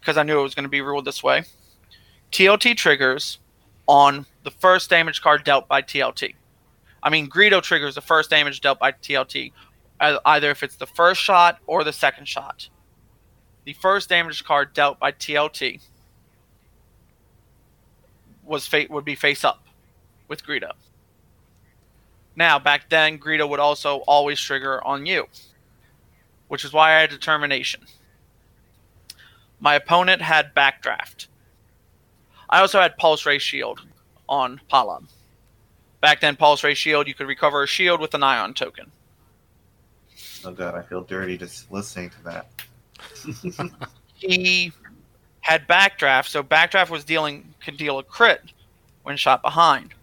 because 0.00 0.16
I 0.16 0.22
knew 0.22 0.38
it 0.38 0.42
was 0.42 0.54
going 0.54 0.64
to 0.64 0.70
be 0.70 0.80
ruled 0.80 1.04
this 1.04 1.22
way. 1.22 1.44
TLT 2.32 2.76
triggers 2.76 3.38
on 3.86 4.26
the 4.44 4.50
first 4.50 4.90
damage 4.90 5.22
card 5.22 5.44
dealt 5.44 5.66
by 5.68 5.82
TLT. 5.82 6.34
I 7.02 7.10
mean, 7.10 7.28
Greedo 7.28 7.62
triggers 7.62 7.94
the 7.94 8.00
first 8.00 8.30
damage 8.30 8.60
dealt 8.60 8.78
by 8.78 8.92
TLT, 8.92 9.36
e- 9.36 9.52
uh, 10.00 10.18
either 10.24 10.50
if 10.50 10.62
it's 10.62 10.76
the 10.76 10.86
first 10.86 11.20
shot 11.20 11.58
or 11.66 11.84
the 11.84 11.92
second 11.92 12.28
shot. 12.28 12.68
The 13.64 13.72
first 13.74 14.08
damage 14.08 14.44
card 14.44 14.72
dealt 14.74 14.98
by 14.98 15.12
TLT 15.12 15.80
was 18.44 18.66
fa- 18.66 18.86
would 18.90 19.04
be 19.04 19.14
face 19.14 19.44
up 19.44 19.62
with 20.26 20.44
Greedo. 20.44 20.72
Now, 22.36 22.58
back 22.58 22.88
then, 22.88 23.18
Greedo 23.18 23.48
would 23.48 23.60
also 23.60 23.98
always 24.06 24.40
trigger 24.40 24.84
on 24.84 25.06
you, 25.06 25.26
which 26.48 26.64
is 26.64 26.72
why 26.72 26.96
I 26.96 27.00
had 27.00 27.10
determination. 27.10 27.82
My 29.60 29.74
opponent 29.74 30.22
had 30.22 30.54
backdraft. 30.54 31.26
I 32.50 32.60
also 32.60 32.80
had 32.80 32.96
Pulse 32.96 33.26
Ray 33.26 33.38
Shield 33.38 33.80
on 34.28 34.60
Palob. 34.70 35.04
Back 36.00 36.20
then, 36.20 36.36
Pulse 36.36 36.62
Ray 36.62 36.74
Shield, 36.74 37.08
you 37.08 37.14
could 37.14 37.26
recover 37.26 37.62
a 37.62 37.66
shield 37.66 38.00
with 38.00 38.14
an 38.14 38.22
ion 38.22 38.54
token. 38.54 38.90
Oh 40.44 40.52
god, 40.52 40.74
I 40.74 40.82
feel 40.82 41.02
dirty 41.02 41.36
just 41.36 41.70
listening 41.70 42.10
to 42.10 42.24
that. 42.24 43.70
He 44.18 44.72
had 45.42 45.68
backdraft, 45.68 46.26
so 46.26 46.42
backdraft 46.42 46.90
was 46.90 47.04
dealing 47.04 47.54
could 47.64 47.76
deal 47.76 47.98
a 47.98 48.02
crit 48.02 48.42
when 49.04 49.16
shot 49.16 49.42
behind. 49.42 49.94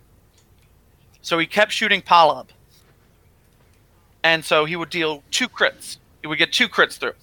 So 1.22 1.38
he 1.38 1.46
kept 1.46 1.72
shooting 1.72 2.02
Palob. 2.02 2.48
And 4.24 4.44
so 4.44 4.66
he 4.66 4.76
would 4.76 4.90
deal 4.90 5.22
two 5.32 5.50
crits. 5.50 5.98
Would 6.26 6.38
get 6.38 6.52
two 6.52 6.68
crits 6.68 6.98
through. 6.98 7.14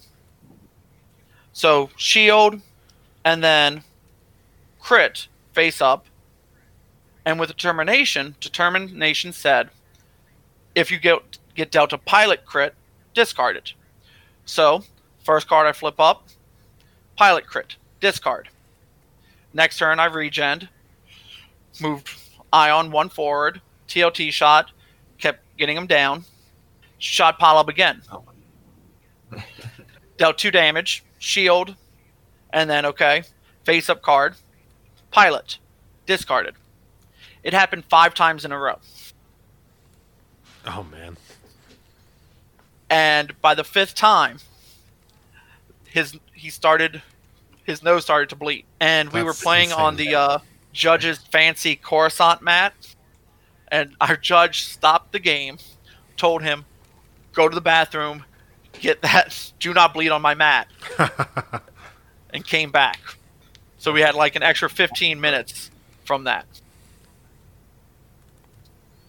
So 1.51 1.89
shield 1.97 2.61
and 3.25 3.43
then 3.43 3.83
crit 4.79 5.27
face 5.53 5.81
up. 5.81 6.05
And 7.25 7.39
with 7.39 7.49
determination, 7.49 8.35
determination 8.41 9.31
said 9.31 9.69
if 10.75 10.91
you 10.91 10.99
get 10.99 11.37
get 11.55 11.71
dealt 11.71 11.93
a 11.93 11.97
pilot 11.97 12.45
crit, 12.45 12.73
discard 13.13 13.55
it. 13.55 13.73
So, 14.45 14.83
first 15.23 15.47
card 15.47 15.67
I 15.67 15.71
flip 15.71 15.99
up, 15.99 16.27
pilot 17.15 17.45
crit, 17.45 17.75
discard. 18.01 18.49
Next 19.53 19.77
turn 19.77 19.99
I 19.99 20.09
regened, 20.09 20.67
moved 21.79 22.09
Ion 22.51 22.91
one 22.91 23.09
forward, 23.09 23.61
TLT 23.87 24.31
shot, 24.31 24.71
kept 25.19 25.41
getting 25.57 25.77
him 25.77 25.87
down, 25.87 26.25
shot 26.97 27.39
pile 27.39 27.57
up 27.57 27.69
again. 27.69 28.01
Oh 28.11 28.23
Dealt 30.17 30.37
two 30.37 30.51
damage, 30.51 31.03
shield, 31.19 31.75
and 32.51 32.69
then 32.69 32.85
okay, 32.85 33.23
face 33.63 33.89
up 33.89 34.01
card, 34.01 34.35
pilot, 35.11 35.57
discarded. 36.05 36.55
It 37.43 37.53
happened 37.53 37.83
five 37.89 38.13
times 38.13 38.45
in 38.45 38.51
a 38.51 38.57
row. 38.57 38.79
Oh 40.65 40.85
man. 40.89 41.17
and 42.89 43.33
by 43.41 43.53
the 43.53 43.63
fifth 43.65 43.95
time 43.95 44.39
his 45.89 46.17
he 46.33 46.49
started 46.49 47.01
his 47.65 47.83
nose 47.83 48.03
started 48.03 48.29
to 48.29 48.35
bleed 48.35 48.65
and 48.79 49.09
we 49.11 49.23
were 49.23 49.31
That's 49.31 49.43
playing 49.43 49.71
on 49.73 49.95
the 49.97 50.15
uh, 50.15 50.37
judge's 50.71 51.17
fancy 51.17 51.75
coruscant 51.75 52.41
mat 52.41 52.73
and 53.69 53.95
our 53.99 54.15
judge 54.15 54.63
stopped 54.63 55.11
the 55.11 55.19
game 55.19 55.57
told 56.15 56.43
him 56.43 56.65
go 57.33 57.49
to 57.49 57.55
the 57.55 57.61
bathroom 57.61 58.23
get 58.79 59.01
that 59.01 59.51
do 59.59 59.73
not 59.73 59.93
bleed 59.93 60.09
on 60.09 60.21
my 60.21 60.33
mat 60.33 60.67
and 62.31 62.45
came 62.45 62.71
back 62.71 62.99
so 63.77 63.91
we 63.91 64.01
had 64.01 64.15
like 64.15 64.35
an 64.35 64.43
extra 64.43 64.69
15 64.69 65.19
minutes 65.21 65.71
from 66.03 66.23
that 66.25 66.45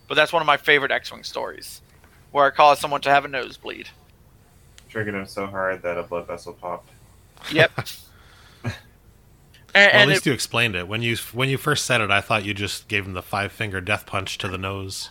but 0.09 0.15
that's 0.15 0.33
one 0.33 0.43
of 0.43 0.47
my 0.47 0.57
favorite 0.57 0.91
x-wing 0.93 1.23
stories 1.25 1.81
where 2.31 2.45
i 2.47 2.51
caused 2.51 2.81
someone 2.81 3.01
to 3.01 3.11
have 3.11 3.25
a 3.25 3.29
nosebleed 3.29 3.89
Triggered 4.89 5.15
him 5.17 5.27
so 5.27 5.47
hard 5.47 5.83
that 5.83 5.99
a 5.99 6.05
blood 6.05 6.29
vessel 6.29 6.53
popped. 6.53 6.89
Yep. 7.51 7.73
and 8.65 8.73
well, 8.73 8.73
at 9.75 9.95
and 9.95 10.09
least 10.09 10.25
it, 10.25 10.31
you 10.31 10.33
explained 10.33 10.77
it. 10.77 10.87
When 10.87 11.03
you 11.03 11.17
when 11.33 11.49
you 11.49 11.59
first 11.59 11.85
said 11.85 12.01
it, 12.01 12.13
I 12.13 12.21
thought 12.21 12.45
you 12.45 12.55
just 12.55 12.87
gave 12.87 13.05
him 13.05 13.13
the 13.13 13.21
five 13.21 13.51
finger 13.51 13.81
death 13.81 14.07
punch 14.07 14.39
to 14.39 14.47
the 14.47 14.57
nose. 14.57 15.11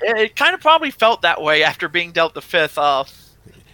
it, 0.00 0.16
it 0.16 0.36
kind 0.36 0.54
of 0.54 0.60
probably 0.60 0.92
felt 0.92 1.22
that 1.22 1.42
way 1.42 1.64
after 1.64 1.88
being 1.88 2.12
dealt 2.12 2.34
the 2.34 2.42
fifth 2.42 2.78
uh, 2.78 3.02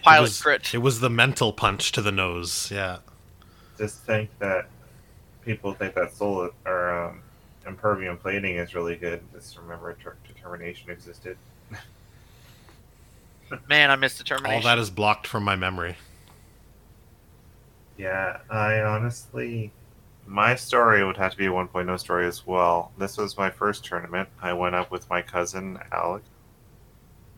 It 0.01 0.05
pilot 0.05 0.21
was, 0.23 0.41
crit. 0.41 0.73
It 0.73 0.79
was 0.79 0.99
the 0.99 1.11
mental 1.11 1.53
punch 1.53 1.91
to 1.91 2.01
the 2.01 2.11
nose. 2.11 2.71
Yeah. 2.73 2.97
Just 3.77 3.99
think 3.99 4.31
that 4.39 4.67
people 5.45 5.73
think 5.73 5.93
that 5.93 6.11
soul 6.11 6.49
or 6.65 6.91
um, 6.91 7.21
impervium 7.67 8.17
plating 8.17 8.55
is 8.55 8.73
really 8.73 8.95
good. 8.95 9.21
Just 9.31 9.55
remember 9.59 9.95
ter- 10.03 10.17
determination 10.27 10.89
existed. 10.89 11.37
Man, 13.69 13.91
I 13.91 13.95
missed 13.95 14.17
determination. 14.17 14.55
All 14.55 14.63
that 14.63 14.79
is 14.79 14.89
blocked 14.89 15.27
from 15.27 15.43
my 15.43 15.55
memory. 15.55 15.97
Yeah, 17.95 18.39
I 18.49 18.81
honestly, 18.81 19.71
my 20.25 20.55
story 20.55 21.05
would 21.05 21.17
have 21.17 21.33
to 21.33 21.37
be 21.37 21.45
a 21.45 21.51
1.0 21.51 21.99
story 21.99 22.25
as 22.25 22.47
well. 22.47 22.91
This 22.97 23.17
was 23.17 23.37
my 23.37 23.51
first 23.51 23.85
tournament. 23.85 24.29
I 24.41 24.53
went 24.53 24.73
up 24.73 24.89
with 24.89 25.07
my 25.11 25.21
cousin 25.21 25.77
Alec. 25.91 26.23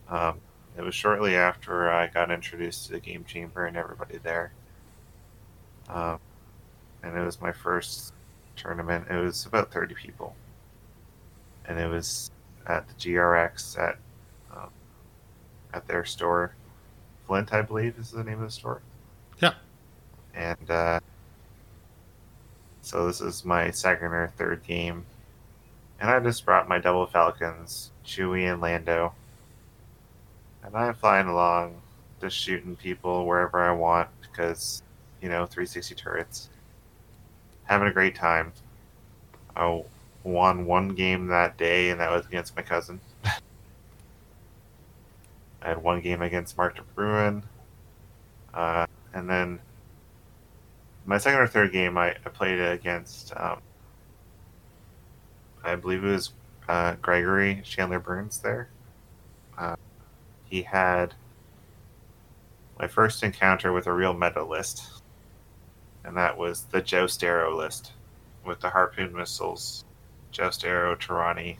Um, 0.07 0.39
it 0.77 0.81
was 0.81 0.95
shortly 0.95 1.35
after 1.35 1.91
I 1.91 2.07
got 2.07 2.31
introduced 2.31 2.87
to 2.87 2.93
the 2.93 2.99
game 2.99 3.23
chamber 3.25 3.65
and 3.65 3.77
everybody 3.77 4.17
there. 4.17 4.53
Um, 5.89 6.19
and 7.03 7.17
it 7.17 7.23
was 7.23 7.41
my 7.41 7.51
first 7.51 8.13
tournament. 8.55 9.07
It 9.09 9.17
was 9.17 9.45
about 9.45 9.71
30 9.71 9.95
people. 9.95 10.35
And 11.65 11.79
it 11.79 11.87
was 11.87 12.31
at 12.65 12.87
the 12.87 12.93
GRX 12.95 13.77
at 13.77 13.97
um, 14.55 14.69
at 15.73 15.87
their 15.87 16.05
store. 16.05 16.55
Flint, 17.27 17.53
I 17.53 17.61
believe, 17.61 17.97
is 17.97 18.11
the 18.11 18.23
name 18.23 18.39
of 18.39 18.45
the 18.45 18.51
store. 18.51 18.81
Yeah. 19.41 19.53
And 20.33 20.69
uh, 20.69 20.99
so 22.81 23.07
this 23.07 23.21
is 23.21 23.45
my 23.45 23.71
second 23.71 24.07
or 24.07 24.27
third 24.37 24.63
game. 24.63 25.05
And 25.99 26.09
I 26.09 26.19
just 26.19 26.45
brought 26.45 26.67
my 26.67 26.79
double 26.79 27.05
falcons, 27.05 27.91
Chewie 28.05 28.51
and 28.51 28.61
Lando. 28.61 29.13
And 30.63 30.75
I'm 30.75 30.93
flying 30.93 31.27
along, 31.27 31.81
just 32.21 32.37
shooting 32.37 32.75
people 32.75 33.25
wherever 33.25 33.61
I 33.61 33.71
want 33.71 34.09
because, 34.21 34.81
you 35.21 35.29
know, 35.29 35.45
360 35.45 35.95
turrets. 35.95 36.49
Having 37.65 37.89
a 37.89 37.93
great 37.93 38.15
time. 38.15 38.53
I 39.55 39.83
won 40.23 40.65
one 40.65 40.89
game 40.89 41.27
that 41.27 41.57
day, 41.57 41.89
and 41.89 41.99
that 41.99 42.11
was 42.11 42.25
against 42.25 42.55
my 42.55 42.61
cousin. 42.61 42.99
I 45.61 45.69
had 45.69 45.81
one 45.81 46.01
game 46.01 46.21
against 46.21 46.57
Mark 46.57 46.77
DeBruin. 46.77 47.43
Uh, 48.53 48.85
and 49.13 49.29
then 49.29 49.59
my 51.05 51.17
second 51.17 51.39
or 51.39 51.47
third 51.47 51.71
game, 51.71 51.97
I, 51.97 52.11
I 52.25 52.29
played 52.29 52.59
against, 52.59 53.33
um, 53.37 53.59
I 55.63 55.75
believe 55.75 56.03
it 56.03 56.07
was 56.07 56.33
uh, 56.67 56.95
Gregory 57.01 57.61
Chandler 57.63 57.99
Burns 57.99 58.39
there. 58.39 58.69
He 60.53 60.61
had 60.61 61.15
my 62.77 62.85
first 62.85 63.23
encounter 63.23 63.73
with 63.73 63.87
a 63.87 63.91
real 63.91 64.13
meta 64.13 64.43
list, 64.43 65.01
and 66.03 66.15
that 66.15 66.37
was 66.37 66.65
the 66.65 66.79
Joust 66.79 67.23
Arrow 67.23 67.57
list 67.57 67.93
with 68.45 68.59
the 68.59 68.69
Harpoon 68.69 69.15
missiles, 69.15 69.83
Joust 70.31 70.63
Arrow, 70.63 70.95
Tirani, 70.95 71.57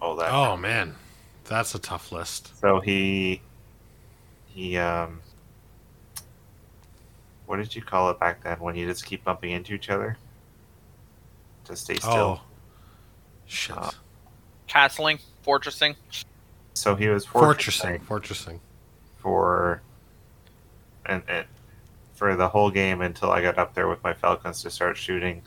all 0.00 0.14
that. 0.14 0.32
Oh 0.32 0.56
man, 0.56 0.94
that's 1.42 1.74
a 1.74 1.80
tough 1.80 2.12
list. 2.12 2.56
So 2.60 2.78
he 2.78 3.42
he 4.46 4.78
um 4.78 5.22
what 7.46 7.56
did 7.56 7.74
you 7.74 7.82
call 7.82 8.10
it 8.10 8.20
back 8.20 8.44
then 8.44 8.60
when 8.60 8.76
you 8.76 8.86
just 8.86 9.04
keep 9.04 9.24
bumping 9.24 9.50
into 9.50 9.74
each 9.74 9.90
other? 9.90 10.16
To 11.64 11.74
stay 11.74 11.96
still. 11.96 12.12
Oh, 12.12 12.40
shit. 13.46 13.76
Uh, 13.76 13.90
Castling, 14.68 15.18
fortressing. 15.44 15.96
So 16.76 16.94
he 16.94 17.08
was 17.08 17.24
fortressing, 17.24 18.04
fortressing 18.04 18.60
for 19.16 19.80
and, 21.06 21.22
and 21.26 21.46
for 22.14 22.36
the 22.36 22.48
whole 22.48 22.70
game 22.70 23.00
until 23.00 23.30
I 23.30 23.40
got 23.40 23.56
up 23.56 23.74
there 23.74 23.88
with 23.88 24.02
my 24.04 24.12
falcons 24.12 24.62
to 24.62 24.70
start 24.70 24.96
shooting, 24.98 25.42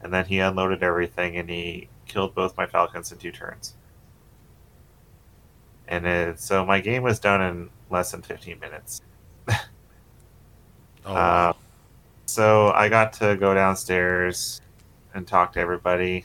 and 0.00 0.12
then 0.12 0.24
he 0.24 0.38
unloaded 0.38 0.82
everything 0.82 1.36
and 1.36 1.50
he 1.50 1.88
killed 2.06 2.34
both 2.34 2.56
my 2.56 2.66
falcons 2.66 3.12
in 3.12 3.18
two 3.18 3.30
turns. 3.30 3.74
And 5.88 6.06
it, 6.06 6.40
so 6.40 6.64
my 6.64 6.80
game 6.80 7.02
was 7.02 7.18
done 7.18 7.42
in 7.42 7.70
less 7.90 8.12
than 8.12 8.22
15 8.22 8.58
minutes. 8.58 9.00
Oh, 9.48 9.54
Uh, 11.04 11.52
so 12.26 12.70
I 12.70 12.88
got 12.88 13.12
to 13.14 13.36
go 13.36 13.52
downstairs 13.54 14.60
and 15.14 15.26
talk 15.26 15.52
to 15.54 15.60
everybody, 15.60 16.24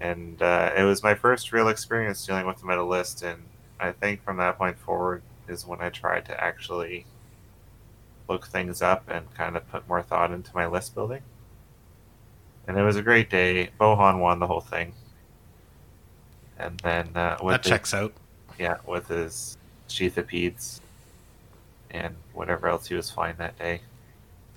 and 0.00 0.40
uh, 0.40 0.72
it 0.76 0.84
was 0.84 1.02
my 1.02 1.14
first 1.14 1.52
real 1.52 1.68
experience 1.68 2.24
dealing 2.24 2.46
with 2.46 2.58
the 2.60 2.66
meta 2.66 2.82
list. 2.82 3.22
And 3.22 3.42
I 3.80 3.92
think 3.92 4.22
from 4.24 4.36
that 4.38 4.58
point 4.58 4.78
forward 4.78 5.22
is 5.48 5.66
when 5.66 5.80
I 5.80 5.88
tried 5.88 6.24
to 6.26 6.42
actually 6.42 7.06
look 8.28 8.46
things 8.46 8.82
up 8.82 9.08
and 9.08 9.32
kind 9.34 9.56
of 9.56 9.68
put 9.70 9.88
more 9.88 10.02
thought 10.02 10.30
into 10.30 10.54
my 10.54 10.66
list 10.66 10.94
building. 10.94 11.22
And 12.66 12.76
it 12.76 12.82
was 12.82 12.96
a 12.96 13.02
great 13.02 13.30
day. 13.30 13.70
Bohan 13.80 14.18
won 14.18 14.38
the 14.40 14.46
whole 14.46 14.60
thing, 14.60 14.92
and 16.58 16.78
then 16.80 17.16
uh, 17.16 17.38
with 17.42 17.54
that 17.54 17.64
his- 17.64 17.70
checks 17.70 17.94
out. 17.94 18.12
yeah, 18.58 18.76
with 18.86 19.08
his 19.08 19.56
Sheathipedes 19.88 20.80
and 21.90 22.14
whatever 22.34 22.68
else 22.68 22.86
he 22.86 22.94
was 22.94 23.10
flying 23.10 23.36
that 23.38 23.58
day. 23.58 23.80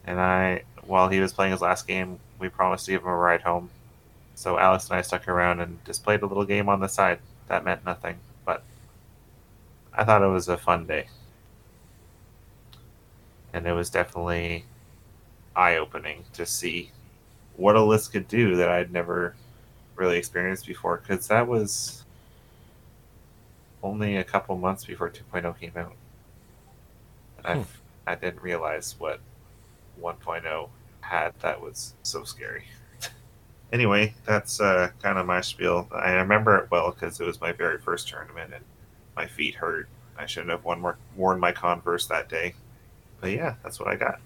And 0.06 0.20
I, 0.20 0.64
while 0.86 1.08
he 1.08 1.22
was 1.22 1.32
playing 1.32 1.54
his 1.54 1.62
last 1.62 1.88
game, 1.88 2.20
we 2.38 2.50
promised 2.50 2.86
to 2.88 2.92
give 2.92 3.04
him 3.04 3.08
a 3.08 3.16
ride 3.16 3.44
home. 3.44 3.70
So 4.42 4.58
Alex 4.60 4.90
and 4.90 4.98
I 4.98 5.02
stuck 5.04 5.28
around 5.28 5.62
and 5.62 5.84
just 5.86 6.04
played 6.04 6.22
a 6.24 6.26
little 6.26 6.46
game 6.46 6.70
on 6.70 6.80
the 6.82 6.90
side. 6.90 7.22
That 7.48 7.64
meant 7.66 7.86
nothing, 7.86 8.20
but 8.46 8.66
I 9.94 10.04
thought 10.04 10.22
it 10.22 10.28
was 10.28 10.50
a 10.50 10.58
fun 10.58 10.86
day. 10.86 11.08
And 13.54 13.66
it 13.68 13.74
was 13.74 13.90
definitely 13.90 14.68
eye 15.56 15.78
opening 15.78 16.26
to 16.34 16.46
see 16.46 16.94
what 17.56 17.76
a 17.76 17.84
list 17.84 18.12
could 18.14 18.28
do 18.28 18.56
that 18.58 18.70
I'd 18.70 18.92
never 18.92 19.38
really 19.96 20.18
experienced 20.18 20.68
before. 20.68 20.98
Because 20.98 21.28
that 21.30 21.48
was 21.48 22.06
only 23.84 24.18
a 24.18 24.24
couple 24.24 24.58
months 24.58 24.86
before 24.86 25.10
2.0 25.10 25.60
came 25.60 25.78
out. 25.78 25.98
And 27.38 27.46
Hmm. 27.54 27.64
I, 28.08 28.14
I 28.14 28.16
didn't 28.16 28.42
realize 28.42 28.96
what 29.00 29.22
1.0 29.96 30.72
had 31.02 31.34
that 31.42 31.62
was 31.62 31.96
so 32.04 32.24
scary. 32.24 32.66
Anyway, 33.72 34.14
that's 34.26 34.60
uh, 34.60 34.90
kind 35.02 35.18
of 35.18 35.26
my 35.26 35.42
spiel. 35.42 35.88
I 35.94 36.14
remember 36.14 36.58
it 36.58 36.72
well 36.72 36.92
because 36.92 37.20
it 37.20 37.26
was 37.26 37.40
my 37.42 37.52
very 37.52 37.78
first 37.80 38.08
tournament 38.08 38.54
and 38.54 38.64
my 39.16 39.28
feet 39.28 39.56
hurt. 39.56 39.88
I 40.18 40.26
shouldn't 40.26 40.52
have 40.52 40.64
worn, 40.64 40.82
more, 40.82 40.98
worn 41.16 41.40
my 41.40 41.52
Converse 41.52 42.08
that 42.08 42.30
day. 42.30 42.54
But 43.20 43.32
yeah, 43.32 43.56
that's 43.64 43.80
what 43.80 43.88
I 43.88 43.96
got. 43.96 44.20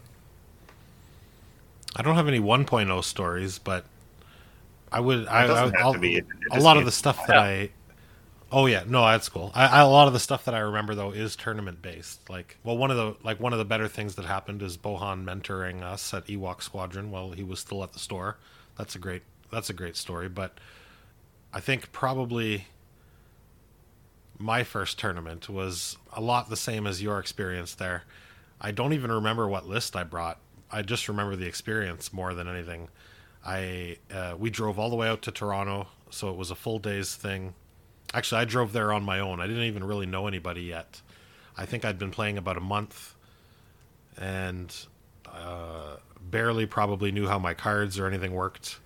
I 1.95 2.01
don't 2.01 2.15
have 2.15 2.27
any 2.27 2.39
1.0 2.39 3.03
stories, 3.03 3.59
but 3.59 3.85
I 4.91 4.99
would. 4.99 5.27
I, 5.27 5.65
I, 5.65 5.91
to 5.91 5.99
be. 5.99 6.21
A 6.51 6.59
lot 6.59 6.77
of 6.77 6.85
the 6.85 6.91
stuff 6.91 7.25
that 7.27 7.37
I. 7.37 7.69
Oh 8.51 8.67
yeah, 8.67 8.83
no, 8.87 9.05
that's 9.05 9.27
cool. 9.27 9.51
I, 9.53 9.65
I, 9.65 9.81
a 9.81 9.87
lot 9.87 10.07
of 10.07 10.13
the 10.13 10.19
stuff 10.19 10.45
that 10.45 10.53
I 10.53 10.59
remember 10.59 10.95
though 10.95 11.11
is 11.11 11.35
tournament 11.35 11.81
based. 11.81 12.29
Like, 12.29 12.57
well, 12.63 12.77
one 12.77 12.91
of 12.91 12.97
the 12.97 13.15
like 13.23 13.39
one 13.39 13.53
of 13.53 13.59
the 13.59 13.65
better 13.65 13.87
things 13.87 14.15
that 14.15 14.25
happened 14.25 14.61
is 14.61 14.77
Bohan 14.77 15.25
mentoring 15.25 15.81
us 15.83 16.13
at 16.13 16.27
Ewok 16.27 16.61
Squadron 16.61 17.11
while 17.11 17.31
he 17.31 17.43
was 17.43 17.59
still 17.59 17.83
at 17.83 17.93
the 17.93 17.99
store. 17.99 18.37
That's 18.77 18.95
a 18.95 18.99
great. 18.99 19.23
That's 19.55 19.69
a 19.69 19.73
great 19.73 19.95
story. 19.95 20.27
But 20.27 20.59
I 21.53 21.61
think 21.61 21.93
probably 21.93 22.67
my 24.37 24.65
first 24.65 24.99
tournament 24.99 25.47
was 25.47 25.97
a 26.11 26.19
lot 26.19 26.49
the 26.49 26.57
same 26.57 26.85
as 26.85 27.01
your 27.01 27.19
experience 27.19 27.73
there. 27.73 28.03
I 28.59 28.71
don't 28.71 28.91
even 28.91 29.13
remember 29.13 29.47
what 29.47 29.65
list 29.65 29.95
I 29.95 30.03
brought. 30.03 30.39
I 30.69 30.81
just 30.81 31.07
remember 31.07 31.37
the 31.37 31.45
experience 31.45 32.11
more 32.11 32.33
than 32.33 32.49
anything. 32.49 32.89
I 33.45 33.95
uh, 34.13 34.35
we 34.37 34.49
drove 34.49 34.77
all 34.77 34.89
the 34.89 34.97
way 34.97 35.07
out 35.07 35.21
to 35.21 35.31
Toronto, 35.31 35.87
so 36.09 36.29
it 36.29 36.35
was 36.35 36.51
a 36.51 36.55
full 36.55 36.79
day's 36.79 37.15
thing. 37.15 37.53
Actually, 38.13 38.41
I 38.41 38.45
drove 38.45 38.73
there 38.73 38.91
on 38.91 39.03
my 39.03 39.19
own. 39.21 39.39
I 39.39 39.47
didn't 39.47 39.63
even 39.63 39.85
really 39.85 40.05
know 40.05 40.27
anybody 40.27 40.63
yet. 40.63 41.01
I 41.55 41.65
think 41.65 41.85
I'd 41.85 41.97
been 41.97 42.11
playing 42.11 42.37
about 42.37 42.57
a 42.57 42.61
month, 42.61 43.15
and 44.17 44.75
uh, 45.33 45.95
barely 46.19 46.65
probably 46.65 47.13
knew 47.13 47.29
how 47.29 47.39
my 47.39 47.53
cards 47.53 47.97
or 47.97 48.05
anything 48.05 48.33
worked. 48.33 48.79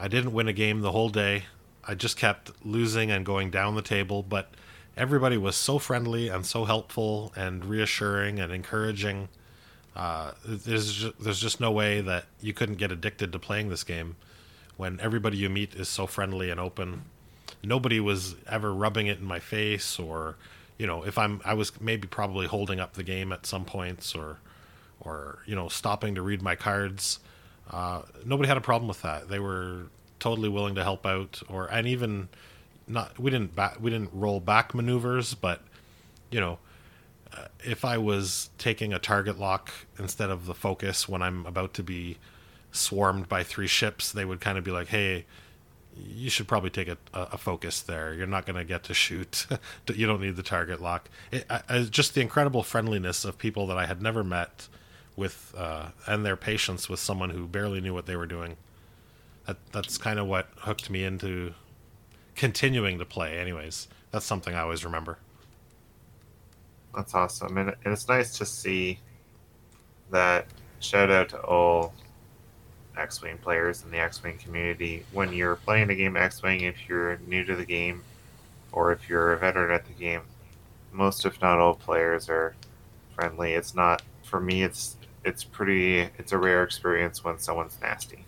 I 0.00 0.08
didn't 0.08 0.32
win 0.32 0.48
a 0.48 0.52
game 0.54 0.80
the 0.80 0.92
whole 0.92 1.10
day. 1.10 1.44
I 1.86 1.94
just 1.94 2.16
kept 2.16 2.50
losing 2.64 3.10
and 3.10 3.24
going 3.24 3.50
down 3.50 3.74
the 3.74 3.82
table, 3.82 4.22
but 4.22 4.50
everybody 4.96 5.36
was 5.36 5.56
so 5.56 5.78
friendly 5.78 6.28
and 6.28 6.46
so 6.46 6.64
helpful 6.64 7.32
and 7.36 7.64
reassuring 7.64 8.40
and 8.40 8.50
encouraging. 8.50 9.28
Uh, 9.94 10.32
there's 10.44 10.92
just, 10.92 11.20
there's 11.20 11.40
just 11.40 11.60
no 11.60 11.70
way 11.70 12.00
that 12.00 12.24
you 12.40 12.54
couldn't 12.54 12.76
get 12.76 12.90
addicted 12.90 13.30
to 13.32 13.38
playing 13.38 13.68
this 13.68 13.84
game 13.84 14.16
when 14.78 14.98
everybody 15.00 15.36
you 15.36 15.50
meet 15.50 15.74
is 15.74 15.88
so 15.88 16.06
friendly 16.06 16.48
and 16.48 16.58
open. 16.58 17.02
Nobody 17.62 18.00
was 18.00 18.36
ever 18.48 18.72
rubbing 18.72 19.06
it 19.06 19.18
in 19.18 19.24
my 19.24 19.38
face 19.38 19.98
or 19.98 20.36
you 20.78 20.86
know 20.86 21.02
if 21.04 21.18
I'm 21.18 21.42
I 21.44 21.52
was 21.52 21.78
maybe 21.78 22.08
probably 22.08 22.46
holding 22.46 22.80
up 22.80 22.94
the 22.94 23.02
game 23.02 23.32
at 23.32 23.44
some 23.44 23.66
points 23.66 24.14
or 24.14 24.38
or 24.98 25.40
you 25.44 25.54
know 25.54 25.68
stopping 25.68 26.14
to 26.14 26.22
read 26.22 26.40
my 26.40 26.54
cards. 26.54 27.18
Uh, 27.70 28.02
nobody 28.24 28.48
had 28.48 28.56
a 28.56 28.60
problem 28.60 28.88
with 28.88 29.02
that. 29.02 29.28
They 29.28 29.38
were 29.38 29.86
totally 30.18 30.48
willing 30.48 30.74
to 30.74 30.82
help 30.82 31.06
out 31.06 31.40
or 31.48 31.66
and 31.68 31.86
even 31.86 32.28
not 32.86 33.18
we 33.18 33.30
didn't 33.30 33.54
back, 33.54 33.80
we 33.80 33.90
didn't 33.90 34.10
roll 34.12 34.40
back 34.40 34.74
maneuvers, 34.74 35.34
but 35.34 35.62
you 36.30 36.40
know 36.40 36.58
uh, 37.36 37.44
if 37.64 37.84
I 37.84 37.96
was 37.98 38.50
taking 38.58 38.92
a 38.92 38.98
target 38.98 39.38
lock 39.38 39.70
instead 39.98 40.30
of 40.30 40.46
the 40.46 40.54
focus 40.54 41.08
when 41.08 41.22
I'm 41.22 41.46
about 41.46 41.74
to 41.74 41.82
be 41.82 42.18
swarmed 42.72 43.28
by 43.28 43.42
three 43.44 43.66
ships, 43.68 44.12
they 44.12 44.24
would 44.24 44.40
kind 44.40 44.58
of 44.58 44.64
be 44.64 44.72
like, 44.72 44.88
"Hey, 44.88 45.26
you 45.96 46.28
should 46.28 46.48
probably 46.48 46.70
take 46.70 46.88
a, 46.88 46.98
a 47.14 47.38
focus 47.38 47.80
there. 47.82 48.12
You're 48.14 48.26
not 48.26 48.46
going 48.46 48.56
to 48.56 48.64
get 48.64 48.82
to 48.84 48.94
shoot. 48.94 49.46
you 49.94 50.06
don't 50.06 50.20
need 50.20 50.36
the 50.36 50.42
target 50.42 50.80
lock." 50.82 51.08
It, 51.30 51.46
I, 51.48 51.62
I- 51.68 51.82
just 51.82 52.14
the 52.14 52.20
incredible 52.20 52.62
friendliness 52.64 53.24
of 53.24 53.38
people 53.38 53.66
that 53.68 53.78
I 53.78 53.86
had 53.86 54.02
never 54.02 54.24
met 54.24 54.66
with, 55.20 55.54
uh, 55.56 55.90
and 56.06 56.26
their 56.26 56.36
patience 56.36 56.88
with 56.88 56.98
someone 56.98 57.30
who 57.30 57.46
barely 57.46 57.80
knew 57.80 57.94
what 57.94 58.06
they 58.06 58.16
were 58.16 58.26
doing. 58.26 58.56
That 59.46 59.58
that's 59.70 59.98
kind 59.98 60.18
of 60.18 60.26
what 60.26 60.48
hooked 60.56 60.90
me 60.90 61.04
into 61.04 61.54
continuing 62.34 62.98
to 62.98 63.04
play. 63.04 63.38
Anyways, 63.38 63.86
that's 64.10 64.26
something 64.26 64.54
I 64.54 64.62
always 64.62 64.84
remember. 64.84 65.18
That's 66.94 67.14
awesome, 67.14 67.56
and, 67.56 67.68
and 67.84 67.92
it's 67.92 68.08
nice 68.08 68.36
to 68.38 68.44
see 68.44 68.98
that. 70.10 70.46
Shout 70.80 71.10
out 71.10 71.28
to 71.28 71.40
all 71.42 71.92
X-wing 72.96 73.38
players 73.38 73.84
in 73.84 73.90
the 73.90 73.98
X-wing 73.98 74.38
community. 74.38 75.04
When 75.12 75.32
you're 75.32 75.56
playing 75.56 75.90
a 75.90 75.94
game 75.94 76.16
X-wing, 76.16 76.62
if 76.62 76.88
you're 76.88 77.18
new 77.26 77.44
to 77.44 77.54
the 77.54 77.66
game, 77.66 78.02
or 78.72 78.90
if 78.92 79.08
you're 79.08 79.34
a 79.34 79.38
veteran 79.38 79.70
at 79.70 79.84
the 79.86 79.92
game, 79.92 80.22
most 80.90 81.26
if 81.26 81.40
not 81.42 81.58
all 81.58 81.74
players 81.74 82.28
are 82.28 82.54
friendly. 83.14 83.52
It's 83.52 83.74
not 83.74 84.02
for 84.24 84.40
me. 84.40 84.62
It's 84.62 84.96
it's 85.24 85.44
pretty. 85.44 86.00
It's 86.18 86.32
a 86.32 86.38
rare 86.38 86.62
experience 86.62 87.24
when 87.24 87.38
someone's 87.38 87.78
nasty. 87.80 88.24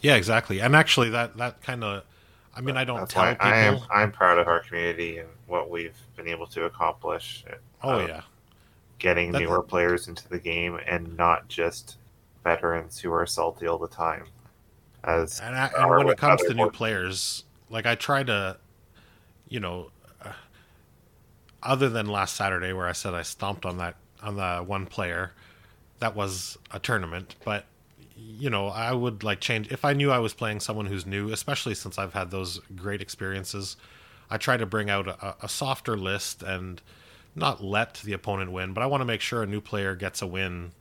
Yeah, 0.00 0.16
exactly. 0.16 0.60
And 0.60 0.74
actually, 0.74 1.10
that 1.10 1.36
that 1.36 1.62
kind 1.62 1.84
of, 1.84 2.02
I 2.54 2.60
mean, 2.60 2.76
I 2.76 2.84
don't 2.84 3.08
tell 3.08 3.30
people. 3.30 3.46
I 3.46 3.56
am 3.58 3.78
I'm 3.92 4.12
proud 4.12 4.38
of 4.38 4.48
our 4.48 4.60
community 4.60 5.18
and 5.18 5.28
what 5.46 5.70
we've 5.70 5.96
been 6.16 6.28
able 6.28 6.46
to 6.48 6.64
accomplish. 6.64 7.44
oh 7.82 8.00
um, 8.00 8.08
yeah, 8.08 8.22
getting 8.98 9.32
That- 9.32 9.40
newer 9.40 9.62
players 9.62 10.08
into 10.08 10.28
the 10.28 10.38
game 10.38 10.78
and 10.86 11.16
not 11.16 11.48
just 11.48 11.96
veterans 12.44 12.98
who 12.98 13.12
are 13.12 13.26
salty 13.26 13.66
all 13.66 13.78
the 13.78 13.88
time. 13.88 14.24
As 15.04 15.40
and, 15.40 15.56
I, 15.56 15.70
and 15.76 15.90
when 15.90 16.08
it 16.08 16.16
comes 16.18 16.42
to 16.42 16.54
new 16.54 16.70
players, 16.70 17.44
like 17.70 17.86
I 17.86 17.96
try 17.96 18.22
to, 18.22 18.56
you 19.48 19.58
know, 19.58 19.90
uh, 20.24 20.30
other 21.60 21.88
than 21.88 22.06
last 22.06 22.36
Saturday 22.36 22.72
where 22.72 22.86
I 22.86 22.92
said 22.92 23.12
I 23.12 23.22
stomped 23.22 23.66
on 23.66 23.78
that 23.78 23.96
on 24.22 24.36
the 24.36 24.58
one 24.64 24.86
player, 24.86 25.32
that 26.02 26.16
was 26.16 26.58
a 26.72 26.80
tournament, 26.80 27.36
but 27.44 27.66
you 28.16 28.50
know, 28.50 28.68
I 28.68 28.92
would 28.92 29.24
like 29.24 29.40
change 29.40 29.72
if 29.72 29.84
I 29.84 29.94
knew 29.94 30.12
I 30.12 30.18
was 30.20 30.34
playing 30.34 30.60
someone 30.60 30.86
who's 30.86 31.06
new, 31.06 31.30
especially 31.32 31.74
since 31.74 31.98
I've 31.98 32.14
had 32.14 32.30
those 32.30 32.60
great 32.76 33.02
experiences. 33.02 33.76
I 34.30 34.38
try 34.38 34.56
to 34.58 34.66
bring 34.66 34.90
out 34.90 35.08
a, 35.08 35.36
a 35.42 35.48
softer 35.48 35.96
list 35.96 36.42
and 36.42 36.82
not 37.36 37.64
let 37.64 37.96
the 38.04 38.14
opponent 38.14 38.52
win, 38.52 38.74
but 38.74 38.82
I 38.82 38.86
want 38.86 39.02
to 39.02 39.06
make 39.06 39.22
sure 39.22 39.42
a 39.42 39.46
new 39.46 39.60
player 39.62 39.96
gets 39.96 40.22
a 40.22 40.28
win 40.28 40.72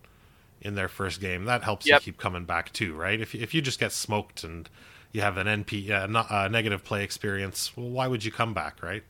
in 0.62 0.76
their 0.76 0.90
first 0.90 1.22
game. 1.22 1.46
That 1.46 1.64
helps 1.64 1.92
Yep. 1.92 1.94
you 1.94 1.98
keep 2.00 2.18
coming 2.20 2.46
back 2.46 2.74
too, 2.74 2.96
right? 2.96 3.22
If 3.22 3.36
if 3.36 3.54
you 3.54 3.62
just 3.62 3.80
get 3.80 3.94
smoked 3.94 4.44
and 4.44 4.70
you 5.14 5.22
have 5.22 5.38
an 5.38 5.48
NP 5.48 5.92
uh, 5.92 6.08
not, 6.08 6.32
uh, 6.32 6.50
negative 6.50 6.84
play 6.86 7.04
experience, 7.04 7.78
well, 7.78 7.90
why 7.90 8.08
would 8.08 8.26
you 8.26 8.32
come 8.34 8.54
back, 8.56 8.84
right? 8.84 9.04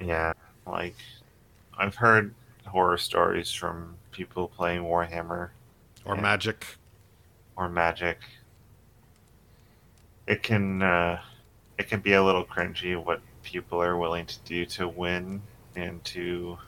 yeah, 0.00 0.32
like 0.66 0.96
I've 1.78 1.96
heard 1.96 2.34
horror 2.68 2.98
stories 2.98 3.50
from 3.52 3.96
people 4.12 4.48
playing 4.48 4.82
Warhammer 4.82 5.50
Or 6.04 6.14
Yeah. 6.14 6.20
Magic. 6.22 6.64
or 7.56 7.68
Magic. 7.68 8.18
It 10.26 10.42
can 10.42 10.82
uh, 10.82 11.20
it 11.78 11.88
can 11.88 12.00
be 12.00 12.12
a 12.12 12.22
little 12.22 12.44
cringy 12.44 13.02
what 13.02 13.20
people 13.42 13.82
are 13.82 13.96
willing 13.96 14.26
to 14.26 14.38
do 14.40 14.64
to 14.66 14.86
win 14.88 15.40
and 15.74 16.02
to 16.04 16.58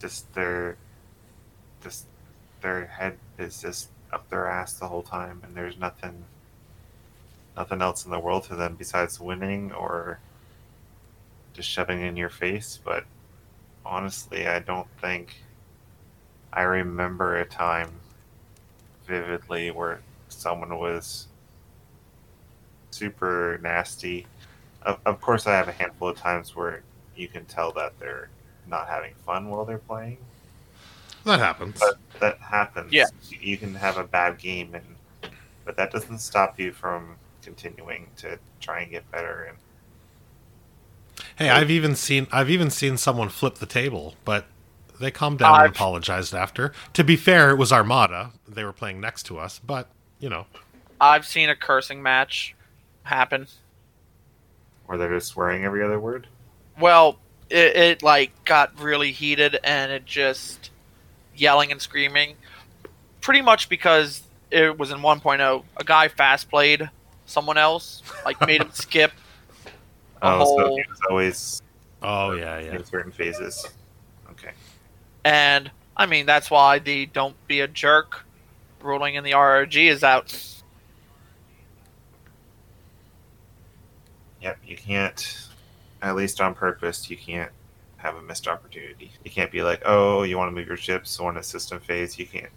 just 0.00 0.32
their 0.34 0.76
just 1.82 2.06
their 2.60 2.86
head 2.86 3.16
is 3.38 3.62
just 3.62 3.88
up 4.12 4.28
their 4.28 4.46
ass 4.46 4.74
the 4.74 4.86
whole 4.86 5.02
time 5.02 5.40
and 5.44 5.54
there's 5.54 5.78
nothing 5.78 6.24
nothing 7.56 7.80
else 7.80 8.04
in 8.04 8.10
the 8.10 8.18
world 8.18 8.44
to 8.44 8.54
them 8.54 8.74
besides 8.76 9.18
winning 9.18 9.72
or 9.72 10.18
just 11.54 11.68
shoving 11.68 12.02
in 12.02 12.16
your 12.16 12.28
face 12.28 12.78
but 12.84 13.04
honestly 13.86 14.46
i 14.48 14.58
don't 14.58 14.88
think 15.00 15.36
i 16.52 16.62
remember 16.62 17.36
a 17.36 17.44
time 17.46 17.90
vividly 19.06 19.70
where 19.70 20.00
someone 20.28 20.76
was 20.78 21.28
super 22.90 23.58
nasty 23.62 24.26
of, 24.82 24.98
of 25.06 25.20
course 25.20 25.46
i 25.46 25.52
have 25.52 25.68
a 25.68 25.72
handful 25.72 26.08
of 26.08 26.16
times 26.16 26.54
where 26.56 26.82
you 27.16 27.28
can 27.28 27.44
tell 27.46 27.72
that 27.72 27.92
they're 27.98 28.28
not 28.66 28.88
having 28.88 29.14
fun 29.24 29.48
while 29.48 29.64
they're 29.64 29.78
playing 29.78 30.18
That 31.24 31.38
happens. 31.38 31.78
but 31.78 31.98
that 32.20 32.38
happens. 32.38 32.92
Yeah. 32.92 33.06
You- 33.30 33.38
You 33.40 33.56
can 33.56 33.74
have 33.74 33.96
a 33.98 34.04
bad 34.04 34.38
game, 34.38 34.74
and 34.74 34.84
but 35.64 35.76
that 35.76 35.90
doesn't 35.92 36.18
stop 36.18 36.58
you 36.58 36.72
from 36.72 37.16
continuing 37.42 38.06
to 38.18 38.38
try 38.60 38.80
and 38.82 38.90
get 38.90 39.08
better. 39.10 39.44
And 39.44 39.58
Hey, 41.36 41.48
I've 41.48 41.70
even 41.70 41.94
seen 41.96 42.26
I've 42.32 42.50
even 42.50 42.70
seen 42.70 42.96
someone 42.96 43.28
flip 43.28 43.56
the 43.56 43.66
table, 43.66 44.14
but 44.24 44.46
they 45.00 45.10
calmed 45.10 45.38
down 45.38 45.54
and 45.54 45.62
I've- 45.64 45.70
apologized 45.74 46.34
after. 46.34 46.72
To 46.94 47.04
be 47.04 47.16
fair, 47.16 47.50
it 47.50 47.56
was 47.56 47.72
Armada. 47.72 48.32
They 48.48 48.64
were 48.64 48.72
playing 48.72 49.00
next 49.00 49.24
to 49.24 49.38
us, 49.38 49.58
but 49.58 49.88
you 50.20 50.28
know, 50.28 50.46
I've 51.00 51.26
seen 51.26 51.48
a 51.50 51.56
cursing 51.56 52.02
match 52.02 52.54
happen. 53.02 53.46
or 54.88 54.96
they're 54.96 55.12
just 55.14 55.28
swearing 55.28 55.64
every 55.64 55.82
other 55.82 55.98
word. 56.00 56.28
Well, 56.78 57.18
it, 57.50 57.76
it 57.76 58.02
like 58.02 58.32
got 58.44 58.78
really 58.80 59.12
heated 59.12 59.58
and 59.64 59.90
it 59.92 60.04
just 60.06 60.70
yelling 61.34 61.72
and 61.72 61.80
screaming. 61.80 62.36
Pretty 63.20 63.42
much 63.42 63.68
because 63.68 64.22
it 64.50 64.78
was 64.78 64.90
in 64.92 64.98
1.0. 64.98 65.64
A 65.76 65.84
guy 65.84 66.08
fast 66.08 66.48
played 66.48 66.88
someone 67.26 67.58
else, 67.58 68.02
like 68.24 68.40
made 68.46 68.60
him 68.60 68.70
skip. 68.72 69.10
A 70.22 70.26
Oh, 70.34 70.44
so 70.44 70.66
whole- 70.66 70.76
he 70.76 70.84
was 70.88 71.00
always 71.10 71.62
oh 72.02 72.32
yeah, 72.32 72.58
yeah. 72.58 72.74
in 72.76 72.84
certain 72.84 73.12
phases. 73.12 73.68
Okay. 74.30 74.52
And 75.24 75.70
I 75.96 76.06
mean, 76.06 76.26
that's 76.26 76.50
why 76.50 76.78
the 76.78 77.06
don't 77.06 77.34
be 77.48 77.60
a 77.60 77.68
jerk 77.68 78.24
ruling 78.80 79.14
in 79.16 79.24
the 79.24 79.32
RRG 79.32 79.88
is 79.90 80.04
out. 80.04 80.34
Yep. 84.42 84.58
You 84.66 84.76
can't, 84.76 85.48
at 86.02 86.14
least 86.14 86.40
on 86.40 86.54
purpose, 86.54 87.10
you 87.10 87.16
can't 87.16 87.50
have 87.96 88.14
a 88.16 88.22
missed 88.22 88.46
opportunity. 88.46 89.10
You 89.24 89.30
can't 89.30 89.50
be 89.50 89.62
like, 89.62 89.82
oh, 89.84 90.22
you 90.22 90.36
want 90.36 90.48
to 90.50 90.54
move 90.54 90.68
your 90.68 90.76
ships 90.76 91.18
on 91.18 91.36
a 91.38 91.42
system 91.42 91.80
phase. 91.80 92.18
You 92.18 92.26
can't. 92.26 92.50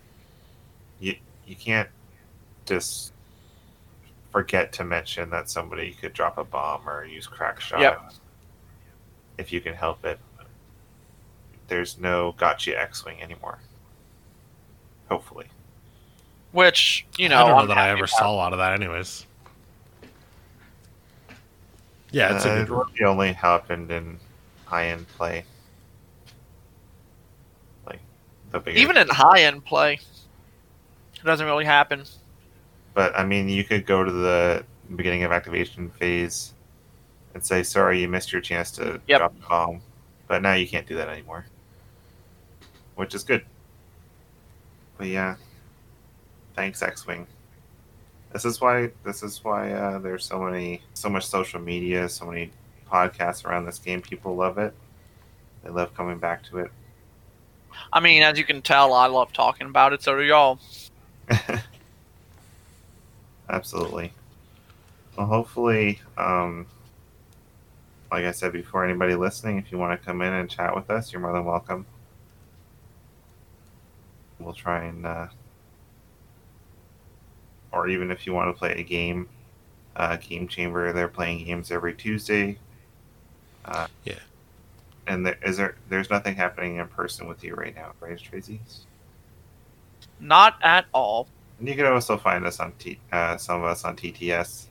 You 1.00 1.16
you 1.48 1.56
can't 1.56 1.90
just 2.66 3.14
forget 4.32 4.72
to 4.74 4.84
mention 4.84 5.30
that 5.32 5.50
somebody 5.50 5.94
could 5.94 6.14
drop 6.14 6.38
a 6.38 6.44
bomb 6.44 6.88
or 6.88 7.06
use 7.06 7.28
crack 7.28 7.60
shot. 7.60 7.82
Yep. 7.82 8.14
If 9.38 9.52
you 9.54 9.62
can 9.62 9.74
help 9.74 10.06
it. 10.06 10.20
There's 11.68 12.00
no 12.00 12.34
gotcha 12.38 12.80
X-wing 12.80 13.22
anymore. 13.22 13.60
Hopefully. 15.08 15.46
Which, 16.52 17.06
you 17.18 17.30
know, 17.30 17.38
I 17.38 17.40
don't 17.42 17.50
know 17.50 17.58
I'm 17.58 17.68
that 17.68 17.78
I 17.78 17.90
ever 17.90 18.00
about. 18.06 18.10
saw 18.10 18.32
a 18.32 18.36
lot 18.36 18.54
of 18.54 18.60
that, 18.60 18.74
anyways. 18.74 19.26
Yeah, 22.12 22.36
it's 22.36 22.46
a 22.46 22.50
Uh, 22.50 22.56
good 22.56 22.64
it 22.64 22.70
really 22.72 23.04
only 23.06 23.34
happened 23.34 23.92
in 23.92 24.20
high-end 24.66 25.08
play. 25.10 25.46
Like 27.86 28.00
the 28.52 28.60
bigger 28.60 28.80
Even 28.80 28.98
in 28.98 29.08
high 29.10 29.42
end 29.42 29.64
play, 29.64 30.00
it 31.16 31.24
doesn't 31.24 31.46
really 31.46 31.66
happen. 31.66 32.04
But 32.94 33.18
I 33.18 33.26
mean, 33.26 33.50
you 33.50 33.64
could 33.64 33.86
go 33.86 34.04
to 34.04 34.12
the 34.12 34.66
beginning 34.96 35.24
of 35.24 35.32
activation 35.32 35.90
phase 35.90 36.54
and 37.34 37.46
say, 37.46 37.64
"Sorry, 37.64 38.02
you 38.02 38.08
missed 38.08 38.32
your 38.32 38.42
chance 38.42 38.72
to 38.72 39.00
Yep. 39.08 39.20
drop 39.20 39.36
the 39.40 39.48
bomb," 39.48 39.82
but 40.28 40.42
now 40.42 40.54
you 40.54 40.68
can't 40.68 40.88
do 40.88 40.96
that 40.96 41.08
anymore, 41.10 41.46
which 42.96 43.14
is 43.14 43.24
good. 43.24 43.46
But 44.98 45.08
yeah, 45.08 45.36
thanks 46.56 46.82
X-wing. 46.82 47.28
This 48.34 48.46
is 48.46 48.60
why 48.62 48.92
this 49.04 49.24
is 49.24 49.44
why 49.44 49.72
uh, 49.72 50.00
there's 50.00 50.26
so 50.26 50.40
many 50.40 50.82
so 50.94 51.10
much 51.10 51.26
social 51.26 51.60
media, 51.60 52.10
so 52.10 52.26
many 52.26 52.52
podcasts 52.92 53.46
around 53.46 53.66
this 53.66 53.80
game. 53.80 54.02
People 54.02 54.36
love 54.36 54.58
it. 54.58 54.74
They 55.64 55.70
love 55.70 55.94
coming 55.96 56.18
back 56.18 56.44
to 56.46 56.60
it. 56.60 56.72
I 57.94 58.00
mean, 58.00 58.24
as 58.24 58.38
you 58.38 58.44
can 58.44 58.62
tell, 58.62 58.94
I 58.94 59.08
love 59.08 59.32
talking 59.32 59.68
about 59.68 59.94
it, 59.94 60.02
so 60.02 60.16
do 60.16 60.24
y'all. 60.24 60.60
Absolutely. 63.50 64.14
Well, 65.18 65.28
hopefully, 65.28 66.02
um, 66.18 66.68
like 68.12 68.26
I 68.26 68.32
said 68.32 68.54
before, 68.54 68.86
anybody 68.86 69.16
listening, 69.16 69.58
if 69.58 69.72
you 69.72 69.78
want 69.78 70.00
to 70.00 70.06
come 70.06 70.22
in 70.22 70.34
and 70.34 70.50
chat 70.50 70.76
with 70.76 70.90
us, 70.90 71.12
you're 71.12 71.22
more 71.22 71.34
than 71.34 71.46
welcome. 71.46 71.86
We'll 74.40 74.54
try 74.54 74.86
and, 74.86 75.06
uh, 75.06 75.28
or 77.72 77.88
even 77.88 78.12
if 78.12 78.26
you 78.26 78.34
want 78.34 78.54
to 78.54 78.58
play 78.58 78.74
a 78.74 78.84
game, 78.84 79.28
uh, 79.96 80.16
Game 80.16 80.48
Chamber, 80.48 80.94
they're 80.94 81.08
playing 81.08 81.46
games 81.46 81.72
every 81.72 81.94
Tuesday. 81.94 82.58
Uh, 83.66 83.88
Yeah. 84.06 84.16
And 85.08 85.26
there, 85.26 85.38
is 85.44 85.58
there? 85.58 85.76
There's 85.90 86.10
nothing 86.10 86.36
happening 86.36 86.78
in 86.78 86.88
person 86.88 87.28
with 87.28 87.44
you 87.44 87.56
right 87.56 87.76
now, 87.76 87.94
right, 88.00 88.18
Tracy? 88.18 88.62
Not 90.20 90.56
at 90.62 90.86
all. 90.94 91.28
And 91.60 91.68
you 91.68 91.76
can 91.76 91.86
also 91.86 92.18
find 92.18 92.46
us 92.46 92.60
on 92.60 92.72
T, 92.80 93.00
uh, 93.12 93.38
some 93.38 93.60
of 93.62 93.66
us 93.66 93.84
on 93.84 93.96
TTS. 93.96 94.66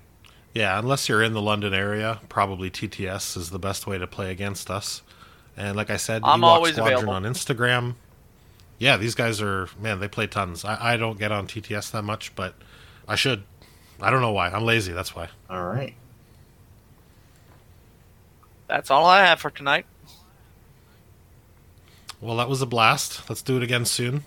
Yeah, 0.54 0.78
unless 0.78 1.08
you're 1.08 1.22
in 1.22 1.34
the 1.34 1.42
London 1.42 1.74
area, 1.74 2.20
probably 2.28 2.70
TTS 2.70 3.36
is 3.36 3.50
the 3.50 3.58
best 3.58 3.86
way 3.86 3.98
to 3.98 4.06
play 4.06 4.30
against 4.30 4.70
us. 4.70 5.02
And 5.56 5.76
like 5.76 5.90
I 5.90 5.96
said, 5.96 6.22
I'm 6.24 6.40
Ewok 6.40 6.44
always 6.44 6.74
Squadron 6.74 6.98
available. 6.98 7.14
on 7.14 7.22
Instagram. 7.24 7.94
Yeah, 8.78 8.96
these 8.96 9.14
guys 9.14 9.42
are 9.42 9.68
man, 9.78 10.00
they 10.00 10.08
play 10.08 10.26
tons. 10.26 10.64
I, 10.64 10.94
I 10.94 10.96
don't 10.96 11.18
get 11.18 11.32
on 11.32 11.46
TTS 11.46 11.90
that 11.90 12.02
much, 12.02 12.34
but 12.34 12.54
I 13.06 13.16
should. 13.16 13.42
I 14.00 14.10
don't 14.10 14.20
know 14.20 14.32
why. 14.32 14.48
I'm 14.48 14.64
lazy, 14.64 14.92
that's 14.92 15.14
why. 15.14 15.28
All 15.50 15.64
right. 15.64 15.94
That's 18.68 18.90
all 18.90 19.06
I 19.06 19.24
have 19.24 19.40
for 19.40 19.50
tonight. 19.50 19.86
Well, 22.20 22.36
that 22.36 22.48
was 22.48 22.62
a 22.62 22.66
blast. 22.66 23.28
Let's 23.28 23.42
do 23.42 23.56
it 23.56 23.62
again 23.62 23.84
soon. 23.84 24.24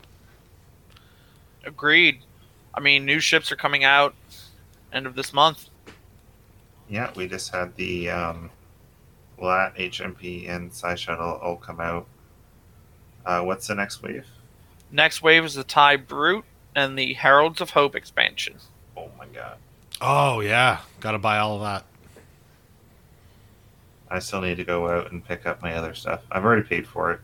Agreed. 1.65 2.21
I 2.73 2.79
mean, 2.79 3.05
new 3.05 3.19
ships 3.19 3.51
are 3.51 3.55
coming 3.55 3.83
out 3.83 4.15
end 4.91 5.05
of 5.05 5.15
this 5.15 5.33
month. 5.33 5.69
Yeah, 6.89 7.11
we 7.15 7.27
just 7.27 7.53
had 7.53 7.75
the 7.75 8.09
um, 8.09 8.51
Lat, 9.37 9.75
HMP, 9.75 10.49
and 10.49 10.73
Xi 10.73 10.95
Shuttle 10.95 11.39
all 11.41 11.55
come 11.55 11.79
out. 11.79 12.05
Uh, 13.25 13.41
what's 13.41 13.67
the 13.67 13.75
next 13.75 14.01
wave? 14.03 14.25
Next 14.91 15.21
wave 15.21 15.45
is 15.45 15.53
the 15.53 15.63
TIE 15.63 15.95
Brute 15.95 16.43
and 16.75 16.97
the 16.97 17.13
Heralds 17.13 17.61
of 17.61 17.71
Hope 17.71 17.95
expansion. 17.95 18.55
Oh 18.97 19.09
my 19.17 19.25
god. 19.27 19.57
Oh 20.01 20.39
yeah, 20.41 20.79
gotta 20.99 21.19
buy 21.19 21.37
all 21.37 21.55
of 21.55 21.61
that. 21.61 21.85
I 24.09 24.19
still 24.19 24.41
need 24.41 24.57
to 24.57 24.65
go 24.65 24.89
out 24.89 25.11
and 25.11 25.25
pick 25.25 25.45
up 25.45 25.61
my 25.61 25.73
other 25.75 25.93
stuff. 25.93 26.21
I've 26.29 26.43
already 26.43 26.63
paid 26.63 26.85
for 26.85 27.13
it. 27.13 27.21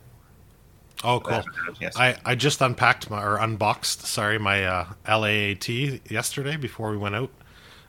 Oh 1.04 1.20
cool. 1.20 1.34
haven't 1.34 1.54
done 1.54 1.68
it 1.68 1.80
yet. 1.80 1.96
I, 1.96 2.16
I 2.24 2.34
just 2.34 2.60
unpacked 2.60 3.08
my 3.08 3.22
or 3.22 3.36
unboxed 3.36 4.02
sorry 4.02 4.38
my 4.38 4.64
uh, 4.64 4.86
LAAT 5.06 6.10
yesterday 6.10 6.56
before 6.56 6.90
we 6.90 6.96
went 6.96 7.14
out. 7.14 7.30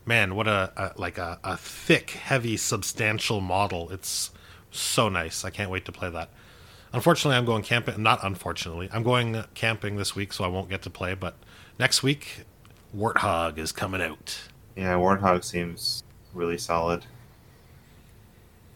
Man, 0.05 0.35
what 0.35 0.47
a, 0.47 0.71
a 0.77 0.99
like 0.99 1.17
a, 1.17 1.39
a 1.43 1.57
thick, 1.57 2.11
heavy, 2.11 2.57
substantial 2.57 3.41
model. 3.41 3.89
It's 3.91 4.31
so 4.71 5.09
nice. 5.09 5.43
I 5.43 5.49
can't 5.49 5.71
wait 5.71 5.85
to 5.85 5.91
play 5.91 6.09
that. 6.09 6.29
Unfortunately, 6.93 7.37
I'm 7.37 7.45
going 7.45 7.63
camping. 7.63 8.01
Not 8.01 8.23
unfortunately, 8.23 8.89
I'm 8.91 9.03
going 9.03 9.43
camping 9.53 9.97
this 9.97 10.15
week, 10.15 10.33
so 10.33 10.43
I 10.43 10.47
won't 10.47 10.69
get 10.69 10.81
to 10.83 10.89
play. 10.89 11.13
But 11.13 11.35
next 11.79 12.03
week, 12.03 12.45
Warthog 12.95 13.57
is 13.57 13.71
coming 13.71 14.01
out. 14.01 14.39
Yeah, 14.75 14.93
Warthog 14.95 15.43
seems 15.43 16.03
really 16.33 16.57
solid. 16.57 17.05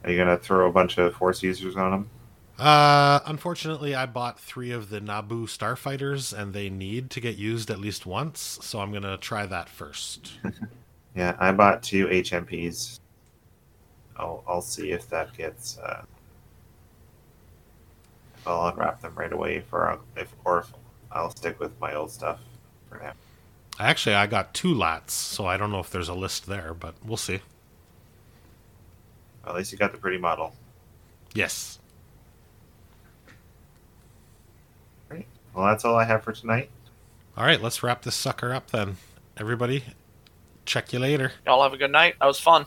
Are 0.04 0.12
you 0.12 0.18
gonna 0.18 0.38
throw 0.38 0.68
a 0.68 0.72
bunch 0.72 0.98
of 0.98 1.16
force 1.16 1.42
users 1.42 1.76
on 1.76 1.94
him? 1.94 2.10
Uh, 2.58 3.20
unfortunately, 3.26 3.96
I 3.96 4.06
bought 4.06 4.40
three 4.40 4.72
of 4.72 4.90
the 4.90 5.02
Naboo 5.02 5.46
starfighters, 5.48 6.38
and 6.38 6.54
they 6.54 6.70
need 6.70 7.10
to 7.12 7.20
get 7.20 7.36
used 7.36 7.70
at 7.72 7.80
least 7.80 8.06
once. 8.06 8.60
So 8.62 8.80
I'm 8.80 8.92
gonna 8.94 9.18
try 9.18 9.46
that 9.46 9.70
first. 9.70 10.34
Yeah, 11.16 11.36
I 11.40 11.52
bought 11.52 11.84
two 11.84 12.08
HMPs. 12.08 13.00
I'll 14.18 14.44
I'll 14.48 14.62
see 14.62 14.92
if 14.92 15.08
that 15.10 15.36
gets. 15.38 15.78
Uh, 15.78 16.06
I'll 18.46 18.68
unwrap 18.70 19.02
them 19.02 19.14
right 19.16 19.32
away 19.32 19.62
for 19.62 20.00
if 20.16 20.34
or 20.44 20.60
if 20.60 20.74
I'll 21.12 21.30
stick 21.30 21.60
with 21.60 21.80
my 21.80 21.94
old 21.94 22.12
stuff 22.12 22.40
for 22.90 22.98
now. 22.98 23.14
Actually, 23.80 24.16
I 24.16 24.28
got 24.28 24.54
two 24.54 24.74
lats, 24.74 25.12
so 25.12 25.46
I 25.46 25.58
don't 25.58 25.72
know 25.72 25.80
if 25.80 25.90
there's 25.90 26.10
a 26.10 26.14
list 26.14 26.46
there, 26.48 26.74
but 26.74 26.96
we'll 27.06 27.18
see. 27.18 27.42
At 29.46 29.56
least 29.56 29.72
you 29.72 29.78
got 29.78 29.92
the 29.92 29.98
pretty 29.98 30.18
model. 30.18 30.54
Yes. 31.34 31.80
Well, 35.54 35.66
that's 35.66 35.86
all 35.86 35.96
I 35.96 36.06
have 36.06 36.24
for 36.24 36.32
tonight. 36.32 36.70
All 37.38 37.46
right, 37.46 37.62
let's 37.62 37.84
wrap 37.84 38.04
this 38.04 38.16
sucker 38.16 38.54
up 38.54 38.72
then. 38.72 38.98
Everybody, 39.38 39.84
check 40.66 40.94
you 40.94 41.00
later. 41.00 41.32
Y'all 41.46 41.64
have 41.64 41.74
a 41.74 41.78
good 41.78 41.92
night. 41.92 42.16
That 42.20 42.28
was 42.28 42.40
fun. 42.40 42.66